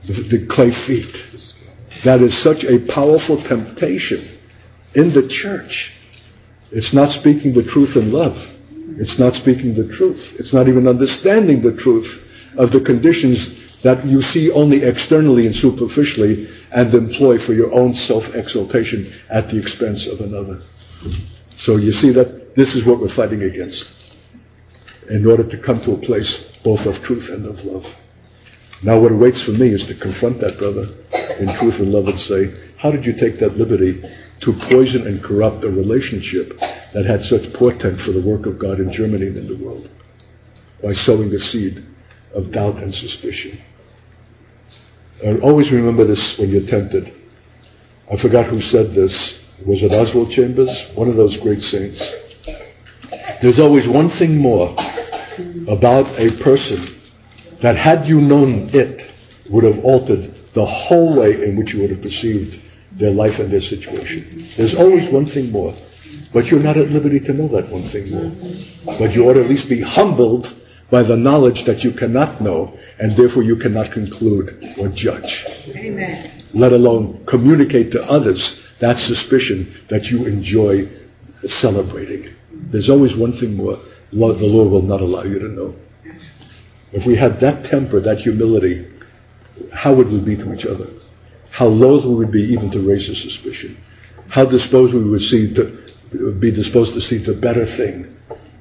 the 0.07 0.37
the 0.37 0.47
clay 0.49 0.71
feet. 0.85 1.13
That 2.05 2.21
is 2.21 2.43
such 2.43 2.63
a 2.63 2.79
powerful 2.93 3.43
temptation 3.47 4.39
in 4.95 5.09
the 5.13 5.27
church. 5.27 5.91
It's 6.71 6.93
not 6.93 7.11
speaking 7.11 7.53
the 7.53 7.63
truth 7.63 7.95
in 7.95 8.11
love. 8.11 8.37
It's 8.97 9.19
not 9.19 9.35
speaking 9.35 9.75
the 9.75 9.91
truth. 9.93 10.19
It's 10.39 10.53
not 10.53 10.67
even 10.67 10.87
understanding 10.87 11.61
the 11.61 11.77
truth 11.77 12.07
of 12.57 12.71
the 12.71 12.81
conditions 12.81 13.37
that 13.83 14.03
you 14.05 14.21
see 14.21 14.51
only 14.51 14.83
externally 14.83 15.45
and 15.45 15.55
superficially 15.55 16.47
and 16.71 16.93
employ 16.93 17.37
for 17.45 17.53
your 17.53 17.71
own 17.71 17.93
self-exaltation 17.93 19.07
at 19.29 19.47
the 19.47 19.59
expense 19.59 20.07
of 20.11 20.19
another. 20.19 20.59
So 21.57 21.77
you 21.77 21.91
see 21.91 22.11
that 22.13 22.55
this 22.55 22.75
is 22.75 22.85
what 22.85 22.99
we're 22.99 23.15
fighting 23.15 23.43
against 23.43 23.85
in 25.09 25.25
order 25.25 25.47
to 25.47 25.57
come 25.63 25.79
to 25.85 25.95
a 25.95 26.01
place 26.01 26.27
both 26.63 26.85
of 26.85 27.01
truth 27.03 27.29
and 27.31 27.45
of 27.45 27.63
love. 27.65 27.87
Now 28.83 28.99
what 28.99 29.11
awaits 29.11 29.43
for 29.43 29.51
me 29.51 29.71
is 29.75 29.87
to 29.87 29.95
confront 29.95 30.39
that 30.39 30.59
brother 30.59 30.87
in 31.39 31.47
truth 31.59 31.79
and 31.79 31.91
love 31.91 32.07
and 32.07 32.19
say, 32.19 32.51
how 32.79 32.91
did 32.91 33.03
you 33.03 33.13
take 33.15 33.39
that 33.39 33.55
liberty 33.55 33.99
to 34.41 34.53
poison 34.69 35.07
and 35.07 35.23
corrupt 35.23 35.63
a 35.63 35.69
relationship 35.69 36.53
that 36.93 37.05
had 37.05 37.21
such 37.21 37.43
portent 37.57 37.99
for 38.01 38.11
the 38.11 38.23
work 38.23 38.45
of 38.45 38.59
God 38.59 38.79
in 38.79 38.91
Germany 38.91 39.27
and 39.27 39.37
in 39.37 39.47
the 39.47 39.59
world 39.63 39.87
by 40.81 40.93
sowing 40.93 41.29
the 41.29 41.39
seed 41.39 41.83
of 42.33 42.51
doubt 42.53 42.77
and 42.81 42.93
suspicion. 42.93 43.59
Always 45.43 45.71
remember 45.71 46.07
this 46.07 46.35
when 46.39 46.49
you're 46.49 46.67
tempted. 46.67 47.11
I 48.07 48.15
forgot 48.21 48.49
who 48.49 48.61
said 48.61 48.95
this. 48.95 49.13
Was 49.67 49.83
it 49.83 49.91
Oswald 49.91 50.31
Chambers? 50.31 50.71
One 50.95 51.09
of 51.09 51.17
those 51.17 51.37
great 51.43 51.59
saints. 51.59 51.99
There's 53.41 53.59
always 53.59 53.87
one 53.87 54.07
thing 54.19 54.37
more 54.37 54.71
about 55.67 56.07
a 56.15 56.31
person 56.43 56.95
that 57.61 57.75
had 57.75 58.07
you 58.07 58.21
known 58.21 58.71
it 58.71 59.03
would 59.51 59.65
have 59.65 59.83
altered 59.83 60.31
the 60.55 60.65
whole 60.65 61.19
way 61.19 61.35
in 61.43 61.57
which 61.57 61.73
you 61.73 61.81
would 61.81 61.91
have 61.91 62.01
perceived 62.01 62.55
their 62.99 63.11
life 63.11 63.39
and 63.39 63.51
their 63.51 63.63
situation. 63.63 64.51
There's 64.57 64.75
always 64.77 65.11
one 65.11 65.25
thing 65.25 65.51
more. 65.51 65.73
But 66.33 66.45
you're 66.45 66.61
not 66.61 66.77
at 66.77 66.89
liberty 66.89 67.19
to 67.21 67.33
know 67.33 67.47
that 67.49 67.71
one 67.71 67.89
thing 67.89 68.11
more. 68.11 68.29
But 68.99 69.13
you 69.15 69.23
ought 69.25 69.33
to 69.33 69.43
at 69.43 69.49
least 69.49 69.67
be 69.69 69.81
humbled 69.81 70.45
by 70.91 71.03
the 71.03 71.15
knowledge 71.15 71.65
that 71.65 71.81
you 71.81 71.91
cannot 71.97 72.41
know, 72.41 72.77
and 72.99 73.17
therefore 73.17 73.43
you 73.43 73.57
cannot 73.57 73.93
conclude 73.93 74.49
or 74.77 74.89
judge. 74.93 75.29
Amen. 75.75 76.49
Let 76.53 76.73
alone 76.73 77.25
communicate 77.29 77.91
to 77.93 78.01
others 78.01 78.41
that 78.81 78.97
suspicion 78.97 79.85
that 79.89 80.05
you 80.05 80.25
enjoy 80.25 80.89
celebrating. 81.45 82.33
There's 82.71 82.89
always 82.89 83.17
one 83.17 83.33
thing 83.33 83.55
more 83.55 83.77
the 84.11 84.17
Lord 84.17 84.71
will 84.71 84.81
not 84.81 85.01
allow 85.01 85.23
you 85.23 85.39
to 85.39 85.47
know. 85.47 85.75
If 86.91 87.05
we 87.05 87.15
had 87.15 87.39
that 87.41 87.69
temper, 87.69 88.01
that 88.01 88.17
humility, 88.17 88.89
how 89.73 89.95
would 89.95 90.07
we 90.07 90.23
be 90.23 90.35
to 90.37 90.53
each 90.53 90.65
other? 90.65 90.89
How 91.59 91.67
loath 91.67 92.07
we 92.07 92.15
would 92.15 92.31
be 92.31 92.55
even 92.55 92.71
to 92.71 92.79
raise 92.79 93.03
a 93.11 93.15
suspicion. 93.19 93.75
How 94.31 94.47
disposed 94.47 94.95
we 94.95 95.03
would 95.03 95.27
see 95.27 95.51
to, 95.59 96.39
be 96.39 96.55
disposed 96.55 96.95
to 96.95 97.01
see 97.03 97.19
the 97.19 97.35
better 97.35 97.67
thing 97.75 98.15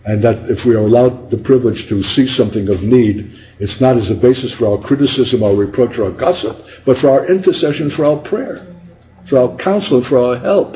and 0.08 0.24
that 0.24 0.50
if 0.50 0.66
we 0.66 0.74
are 0.74 0.82
allowed 0.82 1.30
the 1.30 1.38
privilege 1.44 1.86
to 1.92 2.02
see 2.02 2.26
something 2.26 2.66
of 2.72 2.80
need, 2.80 3.28
it's 3.60 3.78
not 3.78 3.94
as 4.00 4.10
a 4.10 4.18
basis 4.18 4.50
for 4.58 4.66
our 4.72 4.80
criticism, 4.80 5.44
our 5.44 5.54
reproach, 5.54 5.94
or 5.94 6.10
our 6.10 6.16
gossip, 6.16 6.56
but 6.86 6.96
for 6.98 7.12
our 7.12 7.30
intercession, 7.30 7.92
for 7.94 8.08
our 8.08 8.18
prayer, 8.24 8.66
for 9.28 9.38
our 9.38 9.52
counsel, 9.62 10.00
and 10.00 10.06
for 10.08 10.18
our 10.18 10.40
help. 10.40 10.74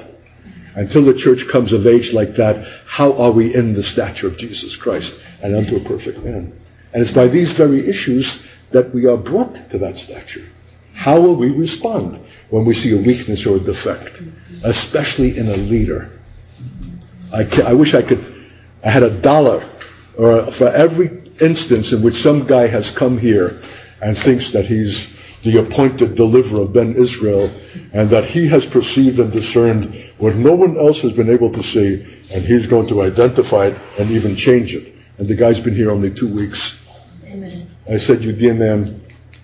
Until 0.77 1.09
the 1.09 1.17
church 1.17 1.43
comes 1.51 1.73
of 1.73 1.89
age 1.91 2.13
like 2.13 2.37
that, 2.37 2.61
how 2.87 3.17
are 3.19 3.33
we 3.33 3.51
in 3.51 3.75
the 3.75 3.83
stature 3.83 4.29
of 4.29 4.37
Jesus 4.37 4.77
Christ 4.77 5.11
and 5.43 5.57
unto 5.57 5.81
a 5.81 5.85
perfect 5.89 6.23
man? 6.23 6.53
And 6.93 7.03
it's 7.03 7.17
by 7.17 7.27
these 7.27 7.57
very 7.57 7.89
issues 7.89 8.29
that 8.71 8.95
we 8.95 9.11
are 9.11 9.17
brought 9.17 9.57
to 9.73 9.79
that 9.81 9.97
stature. 9.97 10.47
How 10.95 11.21
will 11.21 11.39
we 11.39 11.49
respond 11.49 12.25
when 12.51 12.67
we 12.67 12.75
see 12.75 12.93
a 12.93 13.01
weakness 13.01 13.47
or 13.49 13.57
a 13.57 13.61
defect, 13.61 14.23
especially 14.65 15.39
in 15.39 15.49
a 15.49 15.57
leader? 15.57 16.19
I, 17.33 17.71
I 17.71 17.73
wish 17.73 17.95
I 17.95 18.03
could 18.07 18.21
I 18.85 18.91
had 18.91 19.03
a 19.03 19.23
dollar 19.23 19.63
or 20.19 20.51
for 20.59 20.69
every 20.69 21.23
instance 21.41 21.93
in 21.93 22.05
which 22.05 22.15
some 22.15 22.47
guy 22.47 22.69
has 22.69 22.93
come 22.99 23.19
here 23.19 23.63
and 24.03 24.17
thinks 24.25 24.53
that 24.53 24.67
he's 24.67 24.93
the 25.45 25.59
appointed 25.59 26.15
deliverer 26.15 26.67
of 26.67 26.75
Ben 26.75 26.95
Israel 26.95 27.51
and 27.95 28.11
that 28.11 28.31
he 28.31 28.47
has 28.51 28.67
perceived 28.71 29.19
and 29.19 29.33
discerned 29.33 29.91
what 30.19 30.35
no 30.37 30.55
one 30.55 30.79
else 30.79 31.03
has 31.03 31.13
been 31.13 31.31
able 31.31 31.51
to 31.51 31.63
see 31.63 32.03
and 32.31 32.47
he's 32.47 32.67
going 32.67 32.87
to 32.89 33.03
identify 33.03 33.71
it 33.71 33.77
and 33.99 34.11
even 34.11 34.39
change 34.39 34.71
it. 34.71 34.95
And 35.19 35.27
the 35.27 35.37
guy's 35.37 35.61
been 35.63 35.75
here 35.75 35.91
only 35.91 36.15
two 36.15 36.31
weeks. 36.31 36.59
Amen. 37.27 37.71
I 37.91 37.99
said, 37.99 38.23
you 38.23 38.33
dear 38.33 38.55
man, 38.55 39.02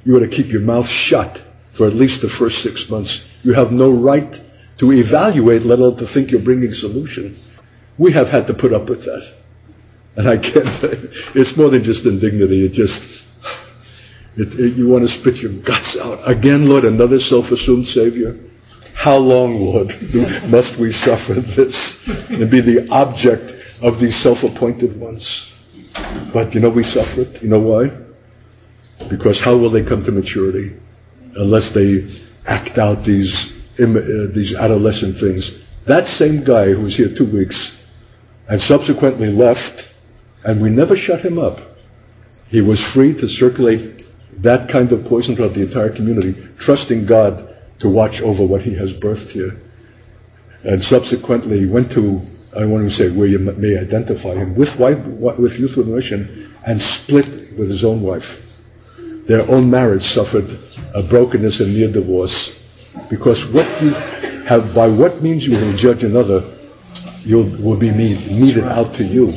you 0.09 0.17
ought 0.17 0.25
to 0.25 0.33
keep 0.33 0.49
your 0.49 0.65
mouth 0.65 0.89
shut 0.89 1.37
for 1.77 1.85
at 1.85 1.93
least 1.93 2.25
the 2.25 2.33
first 2.41 2.65
six 2.65 2.89
months. 2.89 3.13
You 3.45 3.53
have 3.53 3.69
no 3.69 3.93
right 3.93 4.33
to 4.81 4.87
evaluate, 4.89 5.69
let 5.69 5.85
alone 5.85 6.01
to 6.01 6.09
think 6.09 6.33
you're 6.33 6.41
bringing 6.41 6.73
solution. 6.73 7.37
We 8.01 8.17
have 8.17 8.33
had 8.33 8.49
to 8.49 8.57
put 8.57 8.73
up 8.73 8.89
with 8.89 9.05
that. 9.05 9.37
And 10.17 10.25
I 10.25 10.41
can't, 10.41 10.81
it's 11.37 11.53
more 11.61 11.69
than 11.69 11.85
just 11.85 12.09
indignity. 12.09 12.65
It 12.65 12.73
just, 12.73 13.05
it, 14.41 14.49
it, 14.57 14.81
you 14.81 14.89
want 14.89 15.05
to 15.05 15.13
spit 15.13 15.45
your 15.45 15.53
guts 15.61 15.93
out. 16.01 16.25
Again, 16.25 16.65
Lord, 16.65 16.89
another 16.89 17.21
self-assumed 17.21 17.85
Savior. 17.93 18.33
How 18.97 19.21
long, 19.21 19.61
Lord, 19.61 19.93
do, 20.17 20.25
must 20.49 20.81
we 20.81 20.89
suffer 20.89 21.37
this 21.53 21.77
and 22.33 22.49
be 22.49 22.65
the 22.65 22.89
object 22.89 23.53
of 23.85 24.01
these 24.01 24.17
self-appointed 24.25 24.97
ones? 24.97 25.21
But 26.33 26.57
you 26.57 26.65
know 26.65 26.73
we 26.73 26.89
suffer 26.89 27.29
it. 27.29 27.43
You 27.45 27.53
know 27.53 27.61
why? 27.61 28.08
Because 29.11 29.41
how 29.45 29.57
will 29.57 29.71
they 29.71 29.87
come 29.87 30.05
to 30.05 30.13
maturity 30.13 30.77
unless 31.37 31.71
they 31.75 32.03
act 32.47 32.79
out 32.79 33.07
these 33.07 33.31
uh, 33.79 34.35
these 34.35 34.55
adolescent 34.59 35.21
things? 35.21 35.47
That 35.87 36.05
same 36.07 36.45
guy 36.45 36.75
who 36.75 36.83
was 36.83 36.97
here 36.97 37.09
two 37.17 37.31
weeks 37.31 37.57
and 38.49 38.61
subsequently 38.61 39.29
left, 39.29 39.85
and 40.45 40.61
we 40.61 40.71
never 40.71 40.97
shut 40.97 41.21
him 41.21 41.39
up. 41.39 41.59
He 42.49 42.61
was 42.61 42.81
free 42.95 43.13
to 43.21 43.29
circulate 43.29 44.03
that 44.43 44.69
kind 44.73 44.93
of 44.93 45.05
poison 45.09 45.37
throughout 45.37 45.55
the 45.55 45.67
entire 45.67 45.95
community, 45.95 46.35
trusting 46.61 47.07
God 47.07 47.55
to 47.81 47.89
watch 47.89 48.21
over 48.23 48.47
what 48.47 48.63
he 48.63 48.75
has 48.77 48.93
birthed 49.01 49.31
here. 49.31 49.53
And 50.65 50.83
subsequently 50.83 51.71
went 51.71 51.91
to, 51.93 52.21
I 52.57 52.65
want 52.67 52.89
to 52.89 52.95
say 52.95 53.15
where 53.15 53.29
you 53.29 53.39
may 53.39 53.79
identify 53.79 54.35
him, 54.35 54.57
with, 54.59 54.75
wife, 54.81 54.99
with 55.39 55.53
Youth 55.59 55.77
with 55.77 55.87
Mission, 55.87 56.57
and 56.67 56.81
split 56.81 57.59
with 57.59 57.69
his 57.69 57.85
own 57.85 58.03
wife. 58.03 58.27
Their 59.29 59.45
own 59.53 59.71
marriage 59.71 60.03
suffered 60.17 60.49
a 60.97 61.05
brokenness 61.05 61.61
and 61.61 61.77
near 61.77 61.93
divorce. 61.93 62.33
Because 63.13 63.39
what 63.53 63.69
you 63.85 63.93
have, 64.49 64.75
by 64.75 64.89
what 64.89 65.23
means 65.23 65.45
you 65.45 65.53
will 65.53 65.77
judge 65.77 66.03
another, 66.03 66.57
you 67.23 67.45
will 67.61 67.79
be 67.79 67.93
meted 67.93 68.65
out 68.65 68.97
to 68.97 69.05
you. 69.05 69.29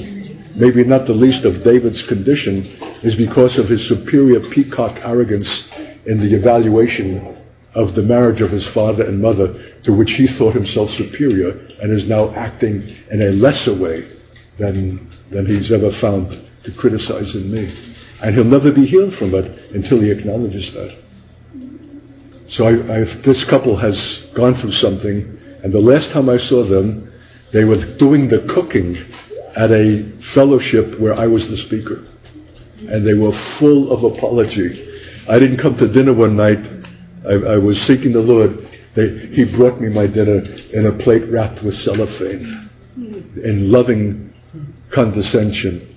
Maybe 0.56 0.88
not 0.88 1.08
the 1.08 1.14
least 1.14 1.44
of 1.44 1.64
David's 1.64 2.04
condition 2.08 2.64
is 3.04 3.20
because 3.20 3.60
of 3.60 3.68
his 3.68 3.84
superior 3.92 4.40
peacock 4.56 4.96
arrogance 5.04 5.48
in 6.08 6.24
the 6.24 6.32
evaluation 6.40 7.38
of 7.76 7.96
the 7.96 8.04
marriage 8.04 8.42
of 8.42 8.52
his 8.52 8.68
father 8.74 9.04
and 9.04 9.22
mother, 9.22 9.52
to 9.84 9.92
which 9.92 10.16
he 10.16 10.28
thought 10.38 10.56
himself 10.56 10.90
superior 10.92 11.52
and 11.82 11.92
is 11.92 12.08
now 12.08 12.32
acting 12.36 12.84
in 13.12 13.22
a 13.22 13.32
lesser 13.36 13.76
way 13.76 14.08
than, 14.60 15.00
than 15.32 15.46
he's 15.46 15.72
ever 15.72 15.92
found 16.00 16.32
to 16.64 16.72
criticize 16.80 17.36
in 17.36 17.52
me. 17.52 17.91
And 18.22 18.36
he'll 18.36 18.46
never 18.46 18.74
be 18.74 18.86
healed 18.86 19.14
from 19.18 19.34
it 19.34 19.74
until 19.74 20.02
he 20.02 20.12
acknowledges 20.12 20.72
that. 20.74 21.02
So 22.50 22.68
I, 22.68 23.08
this 23.26 23.46
couple 23.50 23.80
has 23.80 23.96
gone 24.36 24.60
through 24.62 24.76
something, 24.78 25.26
and 25.64 25.74
the 25.74 25.80
last 25.80 26.12
time 26.14 26.30
I 26.30 26.38
saw 26.38 26.68
them, 26.68 27.08
they 27.54 27.64
were 27.64 27.80
doing 27.98 28.28
the 28.28 28.44
cooking 28.54 28.96
at 29.56 29.72
a 29.72 30.08
fellowship 30.36 31.00
where 31.00 31.14
I 31.14 31.28
was 31.28 31.48
the 31.48 31.58
speaker. 31.58 32.04
And 32.92 33.06
they 33.06 33.14
were 33.14 33.34
full 33.60 33.92
of 33.92 34.04
apology. 34.04 34.88
I 35.30 35.40
didn't 35.40 35.62
come 35.62 35.78
to 35.78 35.92
dinner 35.92 36.14
one 36.14 36.36
night. 36.36 36.60
I, 37.24 37.56
I 37.56 37.58
was 37.58 37.78
seeking 37.88 38.14
the 38.14 38.24
Lord. 38.24 38.52
They, 38.96 39.32
he 39.32 39.46
brought 39.56 39.80
me 39.80 39.90
my 39.90 40.08
dinner 40.08 40.42
in 40.74 40.88
a 40.88 41.04
plate 41.04 41.24
wrapped 41.32 41.64
with 41.64 41.76
cellophane 41.76 42.70
in 43.44 43.72
loving 43.72 44.34
condescension. 44.94 45.91